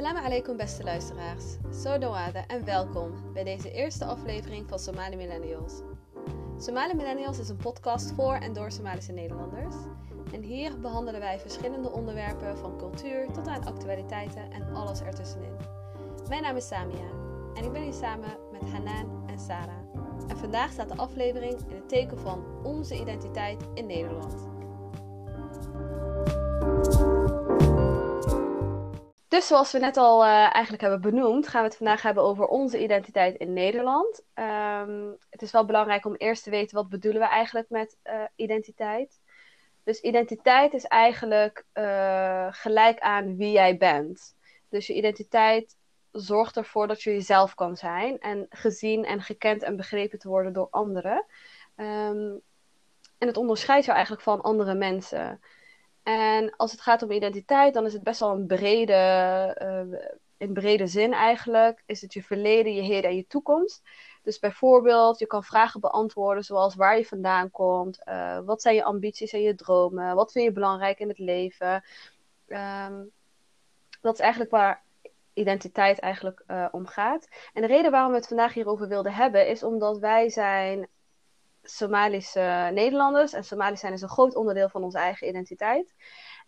Assalamu 0.00 0.26
alaikum 0.26 0.56
beste 0.56 0.84
luisteraars. 0.84 1.44
Sodawada 1.70 2.46
en 2.46 2.64
welkom 2.64 3.32
bij 3.32 3.44
deze 3.44 3.72
eerste 3.72 4.04
aflevering 4.04 4.68
van 4.68 4.78
Somali 4.78 5.16
Millennials. 5.16 5.82
Somali 6.58 6.94
Millennials 6.94 7.38
is 7.38 7.48
een 7.48 7.56
podcast 7.56 8.12
voor 8.12 8.34
en 8.34 8.52
door 8.52 8.70
Somalische 8.70 9.12
Nederlanders. 9.12 9.74
En 10.32 10.42
hier 10.42 10.80
behandelen 10.80 11.20
wij 11.20 11.38
verschillende 11.38 11.90
onderwerpen 11.90 12.58
van 12.58 12.76
cultuur 12.78 13.32
tot 13.32 13.46
aan 13.46 13.64
actualiteiten 13.64 14.50
en 14.52 14.74
alles 14.74 15.00
ertussenin. 15.00 15.56
Mijn 16.28 16.42
naam 16.42 16.56
is 16.56 16.66
Samia 16.66 17.10
en 17.54 17.64
ik 17.64 17.72
ben 17.72 17.82
hier 17.82 17.92
samen 17.92 18.36
met 18.52 18.62
Hanan 18.70 19.24
en 19.26 19.38
Sarah. 19.38 19.84
En 20.28 20.36
vandaag 20.36 20.72
staat 20.72 20.88
de 20.88 20.96
aflevering 20.96 21.58
in 21.68 21.76
het 21.76 21.88
teken 21.88 22.18
van 22.18 22.44
onze 22.62 23.00
identiteit 23.00 23.64
in 23.74 23.86
Nederland. 23.86 24.49
Dus 29.40 29.48
zoals 29.48 29.72
we 29.72 29.78
net 29.78 29.96
al 29.96 30.24
uh, 30.24 30.54
eigenlijk 30.54 30.80
hebben 30.82 31.00
benoemd, 31.00 31.48
gaan 31.48 31.62
we 31.62 31.68
het 31.68 31.76
vandaag 31.76 32.02
hebben 32.02 32.22
over 32.22 32.46
onze 32.46 32.82
identiteit 32.82 33.36
in 33.36 33.52
Nederland. 33.52 34.22
Um, 34.34 35.16
het 35.30 35.42
is 35.42 35.50
wel 35.50 35.64
belangrijk 35.64 36.04
om 36.04 36.14
eerst 36.14 36.42
te 36.42 36.50
weten 36.50 36.76
wat 36.76 36.88
bedoelen 36.88 37.20
we 37.20 37.28
eigenlijk 37.28 37.68
met 37.68 37.96
uh, 38.04 38.22
identiteit. 38.36 39.20
Dus 39.84 40.00
identiteit 40.00 40.72
is 40.74 40.84
eigenlijk 40.84 41.64
uh, 41.74 42.46
gelijk 42.50 42.98
aan 42.98 43.36
wie 43.36 43.52
jij 43.52 43.76
bent. 43.76 44.36
Dus 44.68 44.86
je 44.86 44.94
identiteit 44.94 45.76
zorgt 46.10 46.56
ervoor 46.56 46.86
dat 46.86 47.02
je 47.02 47.10
jezelf 47.10 47.54
kan 47.54 47.76
zijn 47.76 48.18
en 48.18 48.46
gezien 48.48 49.04
en 49.04 49.22
gekend 49.22 49.62
en 49.62 49.76
begrepen 49.76 50.18
te 50.18 50.28
worden 50.28 50.52
door 50.52 50.68
anderen. 50.70 51.24
Um, 51.76 52.40
en 53.18 53.26
het 53.26 53.36
onderscheidt 53.36 53.84
jou 53.84 53.96
eigenlijk 53.96 54.26
van 54.26 54.40
andere 54.40 54.74
mensen. 54.74 55.40
En 56.10 56.56
als 56.56 56.70
het 56.70 56.80
gaat 56.80 57.02
om 57.02 57.10
identiteit, 57.10 57.74
dan 57.74 57.86
is 57.86 57.92
het 57.92 58.02
best 58.02 58.20
wel 58.20 58.30
een 58.30 58.46
brede, 58.46 58.94
uh, 59.62 59.98
in 60.36 60.52
brede 60.52 60.86
zin 60.86 61.12
eigenlijk. 61.12 61.82
Is 61.86 62.00
het 62.00 62.12
je 62.12 62.22
verleden, 62.22 62.74
je 62.74 62.82
heden 62.82 63.10
en 63.10 63.16
je 63.16 63.26
toekomst. 63.26 63.82
Dus 64.22 64.38
bijvoorbeeld, 64.38 65.18
je 65.18 65.26
kan 65.26 65.44
vragen 65.44 65.80
beantwoorden 65.80 66.44
zoals 66.44 66.74
waar 66.74 66.98
je 66.98 67.04
vandaan 67.06 67.50
komt, 67.50 68.00
uh, 68.08 68.38
wat 68.44 68.62
zijn 68.62 68.74
je 68.74 68.84
ambities 68.84 69.32
en 69.32 69.42
je 69.42 69.54
dromen, 69.54 70.14
wat 70.14 70.32
vind 70.32 70.44
je 70.44 70.52
belangrijk 70.52 70.98
in 70.98 71.08
het 71.08 71.18
leven. 71.18 71.84
Um, 72.46 73.10
dat 74.00 74.14
is 74.14 74.20
eigenlijk 74.20 74.50
waar 74.50 74.82
identiteit 75.32 75.98
eigenlijk 75.98 76.42
uh, 76.46 76.66
om 76.70 76.86
gaat. 76.86 77.28
En 77.52 77.62
de 77.62 77.68
reden 77.68 77.90
waarom 77.90 78.10
we 78.10 78.16
het 78.16 78.26
vandaag 78.26 78.54
hierover 78.54 78.88
wilden 78.88 79.12
hebben, 79.12 79.48
is 79.48 79.62
omdat 79.62 79.98
wij 79.98 80.28
zijn 80.28 80.88
Somalische 81.76 82.70
Nederlanders. 82.72 83.32
En 83.32 83.44
Somalisch 83.44 83.80
zijn 83.80 83.92
is 83.92 84.02
een 84.02 84.08
groot 84.08 84.34
onderdeel 84.34 84.68
van 84.68 84.82
onze 84.82 84.98
eigen 84.98 85.28
identiteit. 85.28 85.94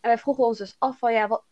En 0.01 0.09
wij 0.09 0.19
vroegen 0.19 0.45
ons 0.45 0.59
dus 0.59 0.77
af 0.79 0.99
van 0.99 1.13
ja, 1.13 1.29
wat, 1.29 1.45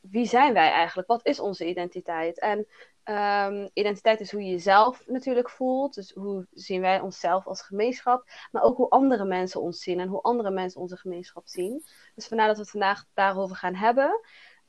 wie 0.00 0.26
zijn 0.26 0.52
wij 0.52 0.70
eigenlijk? 0.70 1.08
Wat 1.08 1.26
is 1.26 1.40
onze 1.40 1.66
identiteit? 1.66 2.40
En 2.40 2.66
um, 3.04 3.70
identiteit 3.72 4.20
is 4.20 4.30
hoe 4.30 4.44
je 4.44 4.50
jezelf 4.50 5.06
natuurlijk 5.06 5.50
voelt. 5.50 5.94
Dus 5.94 6.12
hoe 6.12 6.46
zien 6.52 6.80
wij 6.80 7.00
onszelf 7.00 7.46
als 7.46 7.62
gemeenschap. 7.62 8.24
Maar 8.50 8.62
ook 8.62 8.76
hoe 8.76 8.88
andere 8.88 9.24
mensen 9.24 9.60
ons 9.60 9.82
zien 9.82 10.00
en 10.00 10.08
hoe 10.08 10.22
andere 10.22 10.50
mensen 10.50 10.80
onze 10.80 10.96
gemeenschap 10.96 11.46
zien. 11.46 11.84
Dus 12.14 12.26
vandaar 12.26 12.46
dat 12.46 12.56
we 12.56 12.62
het 12.62 12.70
vandaag 12.70 13.04
daarover 13.14 13.56
gaan 13.56 13.74
hebben. 13.74 14.20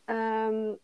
Um, 0.06 0.80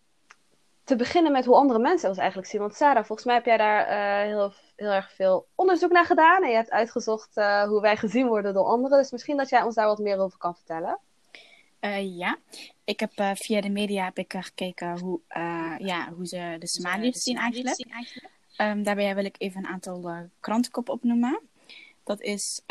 te 0.84 0.96
beginnen 0.96 1.32
met 1.32 1.46
hoe 1.46 1.56
andere 1.56 1.80
mensen 1.80 2.10
ons 2.10 2.18
eigenlijk 2.18 2.50
zien. 2.50 2.62
Want 2.62 2.76
Sarah, 2.76 3.06
volgens 3.06 3.28
mij 3.28 3.36
heb 3.36 3.46
jij 3.46 3.58
daar 3.58 3.90
uh, 3.90 4.34
heel, 4.34 4.54
heel 4.76 4.92
erg 4.92 5.12
veel 5.12 5.48
onderzoek 5.56 5.92
naar 5.92 6.06
gedaan. 6.06 6.44
En 6.44 6.50
je 6.50 6.56
hebt 6.56 6.72
uitgezocht 6.72 7.38
uh, 7.38 7.64
hoe 7.64 7.82
wij 7.82 7.98
gezien 7.98 8.28
worden 8.28 8.54
door 8.54 8.66
anderen. 8.66 8.98
Dus 8.98 9.12
misschien 9.12 9.38
dat 9.38 9.50
jij 9.50 9.62
ons 9.62 9.76
daar 9.76 9.86
wat 9.86 10.00
meer 10.00 10.20
over 10.20 10.38
kan 10.38 10.56
vertellen. 10.56 11.00
Uh, 11.82 12.18
ja, 12.18 12.38
ik 12.84 13.00
heb 13.00 13.12
via 13.38 13.62
de 13.62 13.70
media 13.70 14.04
heb 14.04 14.18
ik, 14.18 14.34
gekeken 14.38 15.00
hoe, 15.00 15.20
ja, 15.78 16.12
hoe 16.16 16.28
ze 16.28 16.56
de 16.60 16.68
Somaliërs 16.68 17.24
zien 17.24 17.38
eigenlijk. 17.38 17.76
Zien. 17.76 18.68
Um, 18.68 18.84
daarbij 18.84 19.16
wil 19.16 19.26
ik 19.26 19.36
even 19.38 19.66
een 19.66 19.72
aantal 19.72 20.30
krantenkoppen 20.40 20.94
opnoemen. 20.94 21.40
Dat 22.04 22.22
is 22.22 22.62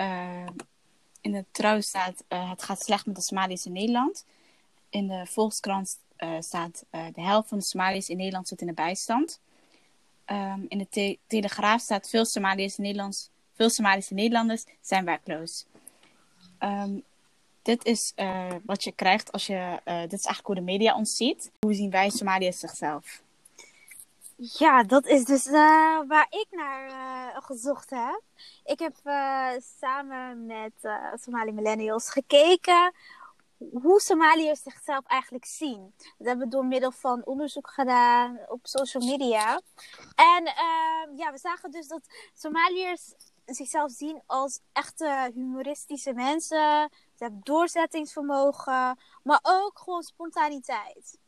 in 1.21 1.33
de 1.33 1.45
trouw 1.51 1.81
staat 1.81 2.25
het 2.29 2.63
gaat 2.63 2.83
slecht 2.83 3.07
met 3.07 3.15
de 3.15 3.23
Somaliërs 3.23 3.67
in 3.67 3.73
Nederland. 3.73 4.27
In 4.91 5.07
de 5.07 5.27
Volkskrant 5.27 5.99
staat 6.41 6.85
uh, 6.91 7.05
de 7.15 7.21
helft 7.21 7.49
van 7.49 7.59
de 7.59 7.65
Somaliërs 7.65 8.09
in 8.09 8.17
Nederland 8.17 8.49
zit 8.49 8.61
in 8.61 8.67
de 8.67 8.73
bijstand. 8.73 9.41
Um, 10.27 10.67
in 10.69 10.79
de 10.79 10.89
te 10.89 11.19
Telegraaf 11.27 11.81
staat 11.81 12.09
veel 12.09 12.25
Somalische, 12.25 12.81
Nederlands, 12.81 13.31
veel 13.55 13.71
Somalische 13.71 14.15
Nederlanders 14.15 14.65
zijn 14.81 15.05
werkloos. 15.05 15.67
Um, 16.59 17.03
dit 17.63 17.85
is 17.85 18.13
uh, 18.17 18.47
wat 18.65 18.85
je 18.85 18.93
krijgt 18.93 19.33
als 19.33 19.47
je. 19.47 19.81
dit 19.85 20.19
is 20.19 20.25
eigenlijk 20.25 20.47
hoe 20.47 20.55
de 20.55 20.61
media 20.61 20.95
ons 20.95 21.17
ziet. 21.17 21.51
Hoe 21.61 21.75
zien 21.75 21.91
wij 21.91 22.11
Somaliërs 22.11 22.59
zichzelf? 22.59 23.23
Ja, 24.37 24.83
dat 24.83 25.07
is 25.07 25.25
dus 25.25 25.51
waar 26.07 26.27
ik 26.31 26.47
naar 26.51 27.43
gezocht 27.43 27.91
heb. 27.91 28.23
Ik 28.65 28.79
heb 28.79 28.97
samen 29.79 30.47
met 30.47 30.73
Somali 31.21 31.53
Millennials 31.53 32.11
gekeken 32.11 32.93
hoe 33.73 34.01
Somaliërs 34.01 34.63
zichzelf 34.63 35.07
eigenlijk 35.07 35.45
zien. 35.45 35.95
Dat 35.97 36.27
hebben 36.27 36.45
we 36.45 36.53
door 36.53 36.67
middel 36.67 36.91
van 36.91 37.25
onderzoek 37.25 37.71
gedaan 37.71 38.39
op 38.49 38.61
social 38.63 39.07
media. 39.07 39.61
En 40.15 40.43
uh, 40.43 41.19
ja, 41.19 41.33
we 41.33 41.39
zagen 41.39 41.71
dus 41.71 41.89
dat 41.89 42.01
Somaliërs 42.35 43.15
zichzelf 43.45 43.91
zien 43.91 44.23
als 44.27 44.61
echte 44.73 45.31
humoristische 45.35 46.13
mensen. 46.13 46.89
Ze 46.91 47.25
hebben 47.25 47.41
doorzettingsvermogen, 47.43 48.99
maar 49.23 49.41
ook 49.43 49.79
gewoon 49.79 50.03
spontaniteit. 50.03 51.19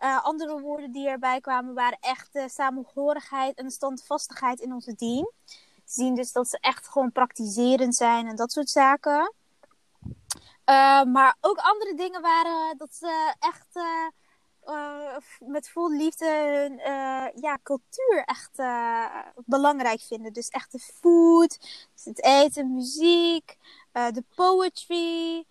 Uh, 0.00 0.24
andere 0.24 0.60
woorden 0.60 0.92
die 0.92 1.08
erbij 1.08 1.40
kwamen 1.40 1.74
waren 1.74 1.98
echt 2.00 2.38
samenhorigheid 2.46 3.58
en 3.58 3.70
standvastigheid 3.70 4.60
in 4.60 4.72
onze 4.72 4.94
dien. 4.94 5.32
Ze 5.84 5.94
zien 6.02 6.14
dus 6.14 6.32
dat 6.32 6.48
ze 6.48 6.58
echt 6.60 6.88
gewoon 6.88 7.12
praktiserend 7.12 7.96
zijn 7.96 8.26
en 8.26 8.36
dat 8.36 8.52
soort 8.52 8.70
zaken. 8.70 9.34
Uh, 10.68 11.02
maar 11.02 11.36
ook 11.40 11.58
andere 11.58 11.94
dingen 11.94 12.20
waren 12.20 12.76
dat 12.76 12.94
ze 12.94 13.34
echt 13.38 13.76
uh, 13.76 14.06
uh, 14.64 15.16
met 15.38 15.68
vol 15.68 15.90
liefde 15.90 16.26
hun 16.26 16.78
ja, 17.40 17.58
cultuur 17.62 18.22
echt 18.24 18.56
belangrijk 19.44 20.00
vinden. 20.00 20.32
Dus 20.32 20.48
echt 20.48 20.72
de 20.72 20.78
food, 20.78 21.58
dus 21.94 22.04
het 22.04 22.24
eten, 22.24 22.74
muziek, 22.74 23.56
de 23.92 24.24
poetry, 24.34 25.44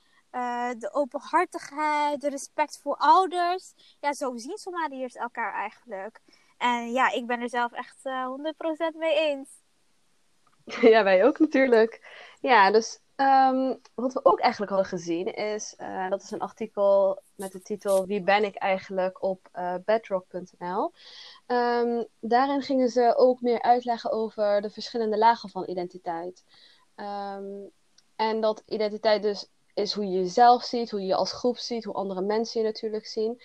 de 0.78 0.90
openhartigheid, 0.92 2.22
de 2.22 2.30
respect 2.30 2.80
voor 2.82 2.96
ouders. 2.96 3.74
Ja, 4.00 4.14
zo 4.14 4.38
zien 4.38 4.58
Somaliërs 4.58 5.16
elkaar 5.16 5.54
eigenlijk. 5.54 6.20
En 6.58 6.92
ja, 6.92 7.12
ik 7.12 7.28
ben 7.28 7.42
er 7.42 7.50
zelf 7.50 7.72
echt 7.72 7.98
100% 8.94 8.98
mee 8.98 9.16
eens. 9.16 9.50
Ja, 10.92 11.04
wij 11.04 11.26
ook 11.26 11.40
natuurlijk. 11.40 12.02
Ja, 12.40 12.72
dus 12.72 13.00
Um, 13.22 13.82
wat 13.96 14.14
we 14.14 14.26
ook 14.26 14.40
eigenlijk 14.40 14.72
hadden 14.72 14.90
gezien 14.90 15.34
is, 15.34 15.76
uh, 15.78 16.10
dat 16.10 16.22
is 16.22 16.32
een 16.32 16.40
artikel 16.40 17.22
met 17.36 17.52
de 17.52 17.62
titel 17.62 18.06
Wie 18.06 18.22
ben 18.22 18.44
ik 18.44 18.56
eigenlijk 18.56 19.24
op 19.24 19.50
uh, 19.54 19.76
bedrock.nl. 19.86 20.84
Um, 20.84 20.92
ehm, 21.46 22.04
daarin 22.20 22.62
gingen 22.62 22.90
ze 22.90 23.14
ook 23.16 23.42
meer 23.42 23.62
uitleggen 23.62 24.12
over 24.12 24.62
de 24.62 24.70
verschillende 24.70 25.18
lagen 25.18 25.50
van 25.50 25.70
identiteit. 25.70 26.44
Um, 26.96 27.72
en 28.16 28.42
dat 28.42 28.64
identiteit 28.66 29.22
dus 29.22 29.50
is 29.74 29.94
hoe 29.94 30.06
je 30.06 30.18
jezelf 30.18 30.64
ziet, 30.64 30.92
hoe 30.92 31.02
je 31.02 31.08
je 31.08 31.16
als 31.16 31.34
groep 31.34 31.58
ziet, 31.58 31.84
hoe 31.84 31.94
andere 31.94 32.22
mensen 32.22 32.62
je 32.62 32.68
natuurlijk 32.68 33.06
zien. 33.06 33.42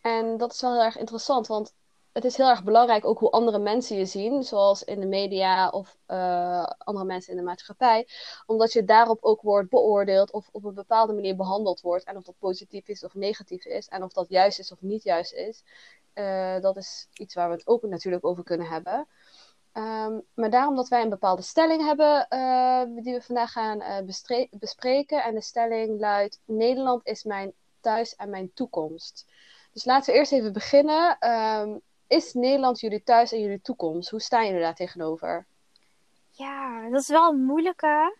en 0.00 0.36
dat 0.36 0.52
is 0.52 0.60
wel 0.60 0.72
heel 0.72 0.82
erg 0.82 0.98
interessant, 0.98 1.46
want 1.46 1.74
het 2.16 2.24
is 2.24 2.36
heel 2.36 2.48
erg 2.48 2.64
belangrijk 2.64 3.04
ook 3.04 3.18
hoe 3.18 3.30
andere 3.30 3.58
mensen 3.58 3.96
je 3.96 4.06
zien, 4.06 4.42
zoals 4.42 4.84
in 4.84 5.00
de 5.00 5.06
media 5.06 5.68
of 5.68 5.96
uh, 6.08 6.62
andere 6.78 7.06
mensen 7.06 7.30
in 7.30 7.38
de 7.38 7.44
maatschappij, 7.44 8.08
omdat 8.46 8.72
je 8.72 8.84
daarop 8.84 9.18
ook 9.20 9.42
wordt 9.42 9.70
beoordeeld 9.70 10.32
of 10.32 10.48
op 10.52 10.64
een 10.64 10.74
bepaalde 10.74 11.12
manier 11.12 11.36
behandeld 11.36 11.80
wordt. 11.80 12.04
En 12.04 12.16
of 12.16 12.24
dat 12.24 12.38
positief 12.38 12.88
is 12.88 13.04
of 13.04 13.14
negatief 13.14 13.64
is, 13.64 13.88
en 13.88 14.02
of 14.02 14.12
dat 14.12 14.28
juist 14.28 14.58
is 14.58 14.72
of 14.72 14.80
niet 14.80 15.02
juist 15.02 15.32
is. 15.32 15.62
Uh, 16.14 16.60
dat 16.60 16.76
is 16.76 17.08
iets 17.12 17.34
waar 17.34 17.48
we 17.48 17.54
het 17.54 17.66
ook 17.66 17.82
natuurlijk 17.82 18.24
over 18.24 18.44
kunnen 18.44 18.66
hebben. 18.66 19.06
Um, 19.72 20.22
maar 20.34 20.50
daarom 20.50 20.76
dat 20.76 20.88
wij 20.88 21.02
een 21.02 21.08
bepaalde 21.08 21.42
stelling 21.42 21.84
hebben 21.84 22.26
uh, 22.30 22.82
die 23.04 23.14
we 23.14 23.22
vandaag 23.22 23.52
gaan 23.52 24.04
bespreken. 24.50 25.22
En 25.22 25.34
de 25.34 25.42
stelling 25.42 26.00
luidt: 26.00 26.40
Nederland 26.44 27.06
is 27.06 27.24
mijn 27.24 27.52
thuis 27.80 28.14
en 28.14 28.30
mijn 28.30 28.50
toekomst. 28.54 29.26
Dus 29.72 29.84
laten 29.84 30.12
we 30.12 30.18
eerst 30.18 30.32
even 30.32 30.52
beginnen. 30.52 31.30
Um, 31.30 31.82
is 32.06 32.32
Nederland 32.32 32.80
jullie 32.80 33.02
thuis 33.02 33.32
en 33.32 33.40
jullie 33.40 33.60
toekomst? 33.62 34.10
Hoe 34.10 34.20
staan 34.20 34.46
jullie 34.46 34.60
daar 34.60 34.74
tegenover? 34.74 35.46
Ja, 36.30 36.88
dat 36.88 37.00
is 37.00 37.08
wel 37.08 37.32
een 37.32 37.44
moeilijke. 37.44 38.16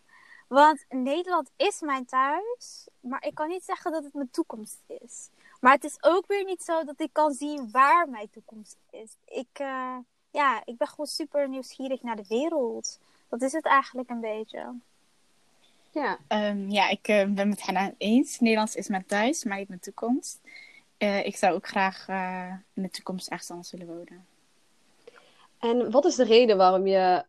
Want 0.49 0.85
Nederland 0.88 1.50
is 1.56 1.81
mijn 1.81 2.05
thuis, 2.05 2.88
maar 3.00 3.25
ik 3.25 3.35
kan 3.35 3.49
niet 3.49 3.65
zeggen 3.65 3.93
dat 3.93 4.05
het 4.05 4.15
mijn 4.15 4.31
toekomst 4.31 4.79
is. 4.87 5.29
Maar 5.61 5.73
het 5.73 5.85
is 5.85 5.97
ook 6.00 6.27
weer 6.27 6.44
niet 6.44 6.62
zo 6.62 6.85
dat 6.85 7.00
ik 7.00 7.12
kan 7.12 7.33
zien 7.33 7.71
waar 7.71 8.09
mijn 8.09 8.31
toekomst 8.31 8.77
is. 8.91 9.17
Ik, 9.25 9.59
uh, 9.61 9.97
ja, 10.31 10.62
ik 10.65 10.77
ben 10.77 10.89
gewoon 10.89 11.06
super 11.06 11.49
nieuwsgierig 11.49 12.03
naar 12.03 12.17
de 12.17 12.25
wereld. 12.29 12.99
Dat 13.29 13.43
is 13.43 13.53
het 13.53 13.65
eigenlijk 13.65 14.11
een 14.11 14.21
beetje. 14.21 14.75
Ja, 15.91 16.19
um, 16.29 16.71
ja 16.71 16.89
ik 16.89 17.09
uh, 17.09 17.25
ben 17.25 17.49
met 17.49 17.62
Hanna 17.62 17.93
eens. 17.99 18.41
Nederlands 18.41 18.75
is 18.75 18.89
mijn 18.89 19.06
thuis, 19.06 19.44
maar 19.44 19.59
niet 19.59 19.69
mijn 19.69 19.81
toekomst. 19.81 20.41
Ik 20.98 21.37
zou 21.37 21.54
ook 21.54 21.66
graag 21.66 22.08
in 22.72 22.82
de 22.82 22.90
toekomst 22.90 23.28
ergens 23.28 23.50
anders 23.50 23.70
willen 23.70 23.87
wonen. 23.87 24.26
En 25.58 25.90
wat 25.90 26.04
is 26.04 26.14
de 26.14 26.25
reden 26.25 26.56
waarom 26.56 26.87
je 26.87 27.25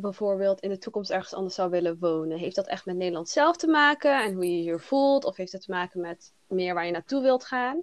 bijvoorbeeld 0.00 0.60
in 0.60 0.68
de 0.68 0.78
toekomst 0.78 1.10
ergens 1.10 1.34
anders 1.34 1.54
zou 1.54 1.70
willen 1.70 1.98
wonen? 1.98 2.38
Heeft 2.38 2.56
dat 2.56 2.66
echt 2.66 2.84
met 2.84 2.96
Nederland 2.96 3.28
zelf 3.28 3.56
te 3.56 3.66
maken 3.66 4.22
en 4.24 4.34
hoe 4.34 4.44
je 4.44 4.56
je 4.56 4.62
hier 4.62 4.80
voelt? 4.80 5.24
Of 5.24 5.36
heeft 5.36 5.52
het 5.52 5.62
te 5.62 5.70
maken 5.70 6.00
met 6.00 6.32
meer 6.46 6.74
waar 6.74 6.86
je 6.86 6.92
naartoe 6.92 7.22
wilt 7.22 7.44
gaan? 7.44 7.80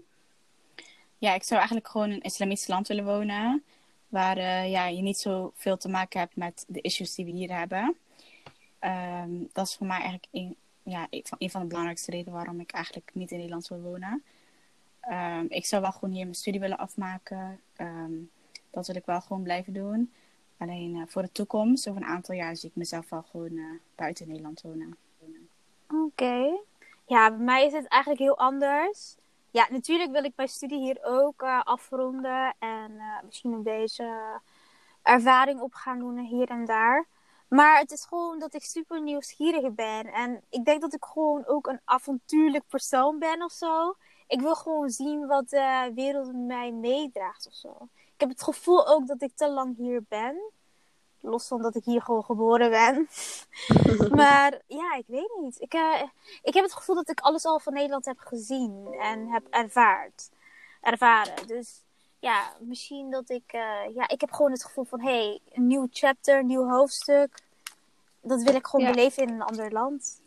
Ja, 1.18 1.34
ik 1.34 1.44
zou 1.44 1.60
eigenlijk 1.60 1.90
gewoon 1.90 2.10
in 2.10 2.16
een 2.16 2.22
islamitisch 2.22 2.68
land 2.68 2.88
willen 2.88 3.06
wonen. 3.06 3.64
Waar 4.08 4.38
uh, 4.38 4.70
ja, 4.70 4.88
je 4.88 5.02
niet 5.02 5.18
zoveel 5.18 5.78
te 5.78 5.90
maken 5.90 6.20
hebt 6.20 6.36
met 6.36 6.66
de 6.68 6.82
issues 6.82 7.16
die 7.16 7.26
we 7.26 7.32
hier 7.32 7.58
hebben. 7.58 7.98
Ehm, 8.80 9.32
dat 9.54 9.68
is 9.68 9.76
voor 9.76 9.88
mij 9.88 10.00
eigenlijk 10.00 10.28
een, 10.32 10.56
ja, 10.84 11.08
een 11.10 11.50
van 11.50 11.62
de 11.62 11.68
belangrijkste 11.68 12.12
redenen 12.12 12.34
waarom 12.34 12.60
ik 12.60 12.72
eigenlijk 12.72 13.10
niet 13.14 13.32
in 13.32 13.38
Nederland 13.38 13.68
wil 13.68 13.82
wonen. 13.82 14.24
Um, 15.10 15.46
ik 15.50 15.66
zou 15.66 15.82
wel 15.82 15.92
gewoon 15.92 16.12
hier 16.14 16.24
mijn 16.24 16.36
studie 16.36 16.60
willen 16.60 16.78
afmaken. 16.78 17.62
Um, 17.78 18.32
dat 18.70 18.88
wil 18.88 18.96
ik 18.96 19.06
wel 19.06 19.22
gewoon 19.22 19.44
blijven 19.44 19.74
doen. 19.74 20.14
Alleen 20.58 20.96
uh, 20.96 21.04
voor 21.08 21.22
de 21.22 21.32
toekomst, 21.32 21.90
over 21.90 22.02
een 22.02 22.08
aantal 22.08 22.36
jaar, 22.36 22.56
zie 22.56 22.70
ik 22.70 22.76
mezelf 22.76 23.10
wel 23.10 23.22
gewoon 23.22 23.52
uh, 23.52 23.80
buiten 23.96 24.28
Nederland 24.28 24.62
wonen. 24.62 24.98
Oké. 25.88 26.58
Ja, 27.06 27.30
bij 27.30 27.46
mij 27.46 27.66
is 27.66 27.74
het 27.74 27.88
eigenlijk 27.88 28.22
heel 28.22 28.38
anders. 28.38 29.16
Ja, 29.52 29.68
natuurlijk 29.70 30.12
wil 30.12 30.24
ik 30.24 30.34
mijn 30.36 30.50
studie 30.50 30.80
hier 30.80 31.00
ook 31.02 31.42
uh, 31.42 31.62
afronden. 31.64 32.56
En 32.60 33.02
misschien 33.26 33.52
een 33.52 33.64
beetje 33.64 34.40
ervaring 35.02 35.60
op 35.60 35.74
gaan 35.74 36.00
doen 36.00 36.20
hier 36.20 36.50
en 36.50 36.66
daar. 36.66 37.08
Maar 37.48 37.80
het 37.80 37.92
is 37.92 38.06
gewoon 38.06 38.40
dat 38.40 38.54
ik 38.54 38.64
super 38.64 39.02
nieuwsgierig 39.02 39.74
ben. 39.74 40.06
En 40.06 40.44
ik 40.50 40.66
denk 40.66 40.82
dat 40.82 40.94
ik 40.94 41.06
gewoon 41.06 41.46
ook 41.46 41.68
een 41.68 41.80
avontuurlijk 41.84 42.64
persoon 42.68 43.20
ben 43.20 43.44
of 43.44 43.52
zo. 43.52 43.96
Ik 44.28 44.42
wil 44.42 44.56
gewoon 44.56 44.90
zien 44.90 45.28
wat 45.28 45.50
de 45.50 45.92
wereld 45.96 46.34
mij 46.34 46.72
meedraagt 46.72 47.48
of 47.48 47.54
zo. 47.54 47.78
Ik 47.94 48.20
heb 48.24 48.30
het 48.30 48.44
gevoel 48.44 48.88
ook 48.88 49.08
dat 49.08 49.22
ik 49.22 49.32
te 49.36 49.50
lang 49.50 49.78
hier 49.78 50.04
ben. 50.08 50.52
Los 51.20 51.48
van 51.48 51.62
dat 51.62 51.76
ik 51.76 51.84
hier 51.84 52.02
gewoon 52.02 52.24
geboren 52.24 52.70
ben. 52.70 53.08
maar 54.22 54.62
ja, 54.68 54.96
ik 54.96 55.06
weet 55.08 55.38
niet. 55.42 55.62
Ik, 55.62 55.74
uh, 55.74 56.02
ik 56.42 56.54
heb 56.54 56.64
het 56.64 56.74
gevoel 56.74 56.96
dat 56.96 57.10
ik 57.10 57.20
alles 57.20 57.46
al 57.46 57.60
van 57.60 57.74
Nederland 57.74 58.06
heb 58.06 58.20
gezien 58.20 58.98
en 59.00 59.28
heb 59.28 59.48
ervaard. 59.50 60.30
Ervaren. 60.82 61.48
Dus 61.48 61.84
ja, 62.20 62.54
misschien 62.60 63.12
dat 63.12 63.30
ik. 63.30 63.54
Uh, 63.54 63.96
ja, 63.96 64.08
ik 64.08 64.22
heb 64.22 64.32
gewoon 64.32 64.52
het 64.52 64.66
gevoel 64.66 64.84
van: 64.84 65.02
hé, 65.02 65.26
hey, 65.26 65.40
een 65.52 65.68
nieuw 65.68 65.88
chapter, 65.92 66.40
een 66.40 66.46
nieuw 66.46 66.70
hoofdstuk. 66.70 67.40
Dat 68.22 68.42
wil 68.42 68.56
ik 68.56 68.68
gewoon 68.68 68.86
ja. 68.86 68.92
beleven 68.92 69.24
in 69.24 69.34
een 69.34 69.42
ander 69.42 69.72
land 69.72 70.22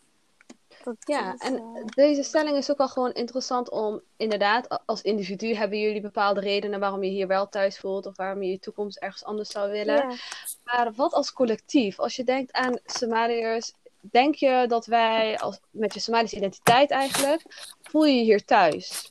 ja, 0.98 1.34
en 1.38 1.56
eh, 1.56 1.84
deze 1.84 2.22
stelling 2.22 2.56
is 2.56 2.70
ook 2.70 2.78
wel 2.78 2.88
gewoon 2.88 3.12
interessant 3.12 3.70
om, 3.70 4.00
inderdaad, 4.16 4.82
als 4.86 5.02
individu 5.02 5.54
hebben 5.54 5.78
jullie 5.78 6.00
bepaalde 6.00 6.40
redenen 6.40 6.80
waarom 6.80 7.02
je 7.02 7.10
hier 7.10 7.26
wel 7.26 7.48
thuis 7.48 7.78
voelt 7.78 8.06
of 8.06 8.16
waarom 8.16 8.42
je 8.42 8.50
je 8.50 8.58
toekomst 8.58 8.98
ergens 8.98 9.24
anders 9.24 9.50
zou 9.50 9.70
willen. 9.70 10.18
Maar 10.64 10.92
wat 10.94 11.12
als 11.12 11.32
collectief? 11.32 11.98
Als 11.98 12.16
je 12.16 12.24
denkt 12.24 12.52
aan 12.52 12.78
Somaliërs, 12.84 13.72
denk 14.00 14.34
je 14.34 14.64
dat 14.68 14.86
wij 14.86 15.38
als, 15.38 15.60
met 15.70 15.94
je 15.94 16.00
Somalische 16.00 16.36
identiteit 16.36 16.90
eigenlijk, 16.90 17.42
voel 17.82 18.04
je 18.04 18.14
je 18.14 18.22
hier 18.22 18.44
thuis? 18.44 19.08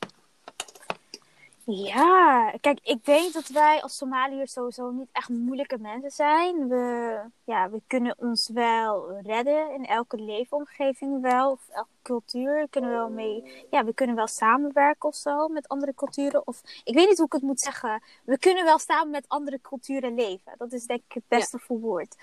Ja, 1.70 2.54
kijk, 2.60 2.78
ik 2.82 3.04
denk 3.04 3.32
dat 3.32 3.48
wij 3.48 3.82
als 3.82 3.96
Somaliërs 3.96 4.52
sowieso 4.52 4.90
niet 4.90 5.08
echt 5.12 5.28
moeilijke 5.28 5.78
mensen 5.78 6.10
zijn. 6.10 6.68
We, 6.68 7.20
ja, 7.44 7.70
we 7.70 7.82
kunnen 7.86 8.14
ons 8.18 8.48
wel 8.48 9.20
redden 9.22 9.74
in 9.74 9.86
elke 9.86 10.16
leefomgeving 10.16 11.20
wel, 11.20 11.50
of 11.50 11.68
elke 11.68 11.88
cultuur. 12.02 12.66
Kunnen 12.70 12.90
we 12.90 12.96
wel 12.96 13.10
mee, 13.10 13.66
ja, 13.70 13.84
we 13.84 13.94
kunnen 13.94 14.16
wel 14.16 14.26
samenwerken 14.26 15.08
of 15.08 15.14
zo 15.14 15.48
met 15.48 15.68
andere 15.68 15.94
culturen. 15.94 16.46
Of, 16.46 16.60
ik 16.84 16.94
weet 16.94 17.08
niet 17.08 17.16
hoe 17.16 17.26
ik 17.26 17.32
het 17.32 17.42
moet 17.42 17.60
zeggen. 17.60 18.02
We 18.24 18.38
kunnen 18.38 18.64
wel 18.64 18.78
samen 18.78 19.10
met 19.10 19.28
andere 19.28 19.60
culturen 19.60 20.14
leven. 20.14 20.52
Dat 20.58 20.72
is 20.72 20.86
denk 20.86 21.02
ik 21.08 21.12
het 21.12 21.28
beste 21.28 21.58
ja. 21.68 21.74
woord. 21.74 22.16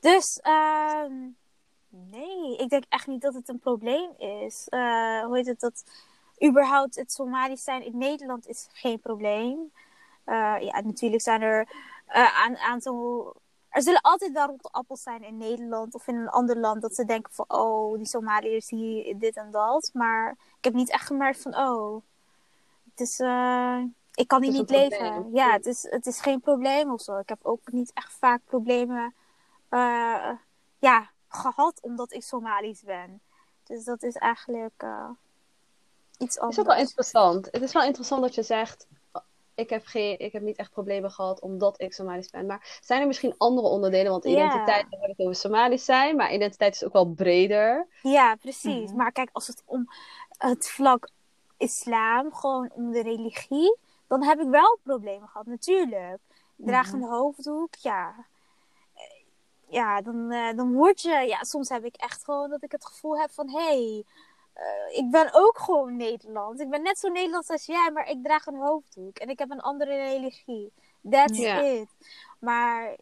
Dus, 0.00 0.40
uh, 0.42 1.04
nee, 1.88 2.56
ik 2.56 2.68
denk 2.68 2.84
echt 2.88 3.06
niet 3.06 3.22
dat 3.22 3.34
het 3.34 3.48
een 3.48 3.58
probleem 3.58 4.10
is. 4.18 4.66
Uh, 4.70 5.24
hoe 5.24 5.36
heet 5.36 5.46
het, 5.46 5.60
dat 5.60 5.84
überhaupt 6.44 6.96
het 6.96 7.12
Somalisch 7.12 7.64
zijn 7.64 7.84
in 7.84 7.98
Nederland 7.98 8.46
is 8.46 8.68
geen 8.72 9.00
probleem. 9.00 9.72
Uh, 10.26 10.56
ja, 10.60 10.80
natuurlijk 10.80 11.22
zijn 11.22 11.42
er 11.42 11.68
uh, 12.08 12.44
een 12.46 12.56
aantal. 12.56 13.34
Er 13.68 13.82
zullen 13.82 14.00
altijd 14.00 14.32
wel 14.32 14.46
rotte 14.46 14.68
appels 14.68 15.02
zijn 15.02 15.24
in 15.24 15.36
Nederland 15.36 15.94
of 15.94 16.06
in 16.06 16.16
een 16.16 16.28
ander 16.28 16.56
land 16.56 16.82
dat 16.82 16.94
ze 16.94 17.04
denken 17.04 17.32
van 17.32 17.44
oh, 17.48 17.96
die 17.96 18.06
Somaliërs 18.06 18.70
hier 18.70 19.18
dit 19.18 19.36
en 19.36 19.50
dat. 19.50 19.90
Maar 19.92 20.30
ik 20.30 20.64
heb 20.64 20.74
niet 20.74 20.90
echt 20.90 21.06
gemerkt 21.06 21.42
van 21.42 21.56
oh, 21.56 22.02
het 22.90 23.00
is, 23.00 23.20
uh, 23.20 23.82
ik 24.14 24.28
kan 24.28 24.42
hier 24.42 24.52
niet 24.52 24.70
leven. 24.70 25.12
Probleem. 25.12 25.34
Ja, 25.34 25.52
het 25.52 25.66
is, 25.66 25.82
het 25.90 26.06
is 26.06 26.20
geen 26.20 26.40
probleem 26.40 26.92
of 26.92 27.00
zo. 27.00 27.18
Ik 27.18 27.28
heb 27.28 27.38
ook 27.42 27.72
niet 27.72 27.92
echt 27.94 28.12
vaak 28.12 28.40
problemen 28.44 29.14
ja, 30.78 31.10
gehad 31.28 31.80
omdat 31.80 32.12
ik 32.12 32.22
Somalisch 32.22 32.82
ben. 32.82 33.20
Dus 33.64 33.84
dat 33.84 34.02
is 34.02 34.14
eigenlijk 34.14 34.84
iets 36.18 36.38
anders. 36.38 36.56
Het 36.56 36.66
is 36.66 36.72
ook 36.72 36.76
wel 36.76 36.84
interessant. 36.86 37.48
Het 37.50 37.62
is 37.62 37.72
wel 37.72 37.82
interessant 37.84 38.22
dat 38.22 38.34
je 38.34 38.42
zegt, 38.42 38.86
ik 39.54 39.70
heb, 39.70 39.86
geen, 39.86 40.18
ik 40.18 40.32
heb 40.32 40.42
niet 40.42 40.56
echt 40.56 40.70
problemen 40.70 41.10
gehad 41.10 41.40
omdat 41.40 41.80
ik 41.80 41.92
Somalisch 41.92 42.30
ben. 42.30 42.46
Maar 42.46 42.78
zijn 42.82 43.00
er 43.00 43.06
misschien 43.06 43.34
andere 43.38 43.66
onderdelen? 43.66 44.10
Want 44.10 44.24
identiteit, 44.24 44.86
yeah. 44.90 45.02
we 45.02 45.08
het 45.08 45.18
over 45.18 45.34
Somalisch 45.34 45.84
zijn, 45.84 46.16
maar 46.16 46.34
identiteit 46.34 46.74
is 46.74 46.84
ook 46.84 46.92
wel 46.92 47.12
breder. 47.12 47.86
Ja, 48.02 48.34
precies. 48.34 48.80
Mm-hmm. 48.80 48.96
Maar 48.96 49.12
kijk, 49.12 49.30
als 49.32 49.46
het 49.46 49.62
om 49.64 49.88
het 50.28 50.68
vlak 50.68 51.08
islam, 51.56 52.34
gewoon 52.34 52.70
om 52.74 52.92
de 52.92 53.02
religie, 53.02 53.76
dan 54.06 54.22
heb 54.22 54.40
ik 54.40 54.48
wel 54.48 54.78
problemen 54.82 55.28
gehad, 55.28 55.46
natuurlijk. 55.46 56.18
Draag 56.56 56.92
een 56.92 57.04
hoofddoek, 57.04 57.74
ja. 57.74 58.14
Ja, 59.68 60.02
dan, 60.02 60.32
uh, 60.32 60.56
dan 60.56 60.72
word 60.72 61.00
je... 61.00 61.24
Ja, 61.26 61.42
soms 61.42 61.68
heb 61.68 61.84
ik 61.84 61.96
echt 61.96 62.24
gewoon 62.24 62.50
dat 62.50 62.62
ik 62.62 62.72
het 62.72 62.86
gevoel 62.86 63.18
heb 63.18 63.30
van... 63.30 63.48
Hé, 63.48 63.58
hey, 63.58 64.04
uh, 64.58 64.98
ik 64.98 65.10
ben 65.10 65.28
ook 65.32 65.58
gewoon 65.58 65.96
Nederlands. 65.96 66.60
Ik 66.60 66.70
ben 66.70 66.82
net 66.82 66.98
zo 66.98 67.08
Nederlands 67.08 67.48
als 67.48 67.66
jij, 67.66 67.90
maar 67.94 68.10
ik 68.10 68.22
draag 68.22 68.46
een 68.46 68.60
hoofddoek. 68.60 69.18
En 69.18 69.28
ik 69.28 69.38
heb 69.38 69.50
een 69.50 69.60
andere 69.60 69.96
religie. 69.96 70.72
That's 71.10 71.38
ja. 71.38 71.60
it. 71.62 71.88
Maar 72.38 72.96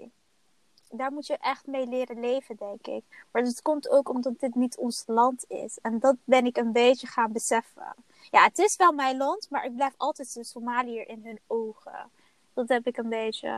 daar 0.91 1.13
moet 1.13 1.27
je 1.27 1.37
echt 1.41 1.67
mee 1.67 1.87
leren 1.87 2.21
leven, 2.21 2.57
denk 2.57 2.87
ik. 2.87 3.05
Maar 3.31 3.43
het 3.43 3.63
komt 3.63 3.89
ook 3.89 4.09
omdat 4.09 4.41
dit 4.41 4.55
niet 4.55 4.77
ons 4.77 5.03
land 5.07 5.45
is. 5.49 5.79
En 5.83 5.99
dat 5.99 6.17
ben 6.25 6.47
ik 6.47 6.57
een 6.57 6.73
beetje 6.73 7.07
gaan 7.07 7.33
beseffen. 7.33 7.95
Ja, 8.31 8.45
het 8.45 8.59
is 8.59 8.77
wel 8.77 8.93
mijn 8.93 9.17
land, 9.17 9.51
maar 9.51 9.65
ik 9.65 9.75
blijf 9.75 9.95
altijd 9.97 10.37
een 10.37 10.45
Somaliër 10.45 11.09
in 11.09 11.21
hun 11.25 11.41
ogen. 11.47 12.11
Dat 12.55 12.69
heb 12.69 12.87
ik 12.87 12.97
een 12.97 13.09
beetje. 13.09 13.49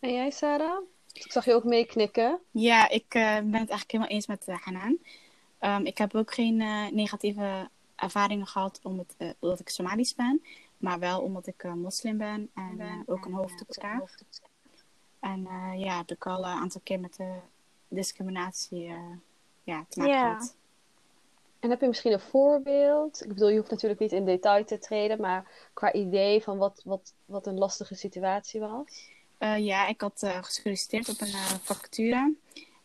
En 0.00 0.12
jij, 0.12 0.30
Sarah? 0.30 0.78
Ik 1.12 1.32
zag 1.32 1.44
je 1.44 1.54
ook 1.54 1.64
meeknikken. 1.64 2.38
Ja, 2.50 2.88
ik 2.88 3.14
uh, 3.14 3.22
ben 3.22 3.44
het 3.44 3.52
eigenlijk 3.52 3.90
helemaal 3.90 4.12
eens 4.12 4.26
met 4.26 4.48
uh, 4.48 4.56
Hanan. 4.58 4.98
Um, 5.60 5.86
ik 5.86 5.98
heb 5.98 6.14
ook 6.14 6.34
geen 6.34 6.60
uh, 6.60 6.88
negatieve 6.90 7.68
ervaringen 7.94 8.46
gehad 8.46 8.80
omdat, 8.82 9.14
uh, 9.18 9.30
omdat 9.38 9.60
ik 9.60 9.68
Somalisch 9.68 10.14
ben. 10.14 10.42
Maar 10.76 10.98
wel 10.98 11.20
omdat 11.20 11.46
ik 11.46 11.62
uh, 11.62 11.72
moslim 11.72 12.18
ben 12.18 12.50
en 12.54 13.02
ook 13.06 13.24
een 13.24 13.32
hoofddoek 13.32 13.68
draag. 13.68 14.14
En 15.20 15.48
ja, 15.78 15.96
heb 15.96 16.10
ik 16.10 16.26
al 16.26 16.38
een 16.38 16.58
aantal 16.58 16.80
keer 16.84 17.00
met 17.00 17.16
de 17.16 17.34
discriminatie 17.88 18.92
ja, 19.64 19.84
te 19.88 19.98
maken 19.98 20.14
yeah. 20.14 20.30
gehad. 20.30 20.56
En 21.58 21.70
heb 21.70 21.80
je 21.80 21.86
misschien 21.86 22.12
een 22.12 22.20
voorbeeld? 22.20 23.22
Ik 23.22 23.28
bedoel, 23.28 23.48
je 23.48 23.58
hoeft 23.58 23.70
natuurlijk 23.70 24.00
niet 24.00 24.12
in 24.12 24.24
detail 24.24 24.64
te 24.64 24.78
treden, 24.78 25.20
maar 25.20 25.68
qua 25.74 25.92
idee 25.92 26.42
van 26.42 26.58
wat, 26.58 26.82
wat, 26.84 27.14
wat 27.24 27.46
een 27.46 27.58
lastige 27.58 27.94
situatie 27.94 28.60
was? 28.60 29.08
ja, 29.38 29.86
ik 29.86 30.00
had 30.00 30.26
gesolliciteerd 30.40 31.08
op 31.08 31.20
een 31.20 31.32
vacature. 31.62 32.34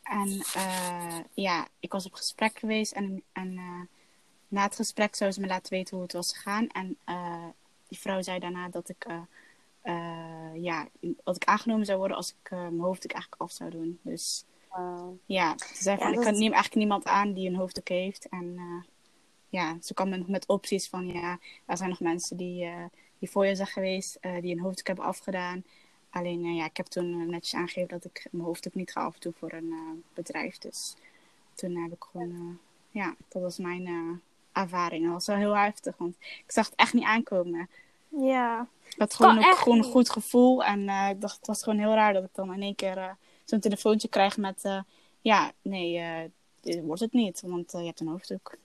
En 0.06 0.30
uh, 0.56 1.20
ja, 1.34 1.68
ik 1.80 1.92
was 1.92 2.06
op 2.06 2.14
gesprek 2.14 2.60
geweest 2.60 2.92
en, 2.92 3.24
en 3.32 3.52
uh, 3.54 3.82
na 4.48 4.64
het 4.64 4.76
gesprek 4.76 5.16
zou 5.16 5.32
ze 5.32 5.40
me 5.40 5.48
laten 5.48 5.74
weten 5.74 5.94
hoe 5.96 6.04
het 6.04 6.14
was 6.14 6.34
gegaan. 6.34 6.68
En 6.68 6.98
uh, 7.06 7.46
die 7.88 8.00
vrouw 8.00 8.22
zei 8.22 8.40
daarna 8.40 8.70
dat 8.70 8.90
ik, 8.90 9.08
ja, 10.54 10.88
dat 11.24 11.36
ik 11.36 11.44
aangenomen 11.44 11.86
zou 11.86 11.98
worden 11.98 12.18
als 12.18 12.30
ik 12.30 12.50
mijn 12.50 12.80
hoofddoek 12.80 13.12
eigenlijk 13.12 13.42
af 13.42 13.52
zou 13.52 13.70
doen. 13.70 14.00
Dus 14.02 14.46
wow. 14.70 15.18
ja, 15.26 15.58
ze 15.58 15.84
zei 15.84 15.98
van, 15.98 16.12
ja, 16.12 16.18
ik 16.18 16.24
kan, 16.24 16.34
neem 16.34 16.52
eigenlijk 16.52 16.76
niemand 16.76 17.06
aan 17.06 17.34
die 17.34 17.50
een 17.50 17.56
hoofddoek 17.56 17.88
heeft. 17.88 18.30
En 18.30 18.58
ja, 19.50 19.78
ze 19.82 19.94
kwam 19.94 20.10
met, 20.10 20.28
met 20.28 20.48
opties 20.48 20.90
van, 20.90 21.08
ja, 21.08 21.40
er 21.66 21.78
zijn 21.78 21.90
nog 21.90 22.00
mensen 22.00 22.38
die, 22.38 22.70
die 23.20 23.30
voor 23.30 23.46
je 23.46 23.56
zijn 23.56 23.68
geweest, 23.68 24.18
die 24.42 24.56
een 24.56 24.62
hoofddoek 24.62 24.88
hebben 24.88 25.06
afgedaan. 25.06 25.64
Alleen 26.16 26.46
uh, 26.46 26.56
ja, 26.56 26.66
ik 26.66 26.78
heb 26.78 26.86
toen 26.86 27.14
uh, 27.14 27.28
netjes 27.28 27.56
aangegeven 27.56 27.90
dat 27.90 28.06
ik 28.06 28.28
mijn 28.32 28.44
hoofd 28.44 28.68
ook 28.68 28.74
niet 28.74 28.92
ga 28.92 29.02
afdoen 29.02 29.34
voor 29.40 29.54
een 29.54 29.66
uh, 29.66 29.78
bedrijf. 30.14 30.58
Dus 30.58 30.96
toen 31.54 31.76
heb 31.76 31.92
ik 31.92 32.06
gewoon, 32.12 32.60
ja, 32.92 33.16
dat 33.28 33.42
was 33.42 33.58
mijn 33.58 34.22
ervaring. 34.52 35.04
Dat 35.04 35.14
was 35.14 35.28
wel 35.28 35.36
heel 35.36 35.58
heftig, 35.58 35.98
want 35.98 36.16
ik 36.20 36.52
zag 36.52 36.66
het 36.66 36.76
echt 36.76 36.94
niet 36.94 37.04
aankomen. 37.04 37.70
Ja. 38.08 38.68
Ik 38.86 38.96
had 38.98 39.14
gewoon, 39.14 39.38
ook, 39.38 39.56
gewoon 39.56 39.78
een 39.78 39.84
goed 39.84 40.10
gevoel. 40.10 40.64
En 40.64 40.90
ik 41.10 41.22
dacht, 41.22 41.38
het 41.38 41.48
was 41.48 41.64
gewoon 41.64 41.80
heel 41.80 41.94
raar 41.94 42.14
dat 42.14 42.24
ik 42.24 42.36
dan 42.36 42.54
in 42.54 42.62
één 42.62 42.76
keer 42.76 43.16
zo'n 43.44 43.60
telefoontje 43.60 44.08
krijg 44.08 44.38
met... 44.38 44.84
ja, 45.22 45.52
nee, 45.62 46.02
dit 46.62 46.84
wordt 46.84 47.02
het 47.02 47.14
niet, 47.14 47.42
want 47.46 47.72
je 47.72 47.78
hebt 47.78 48.00
een 48.00 48.08
hoofddoek. 48.08 48.58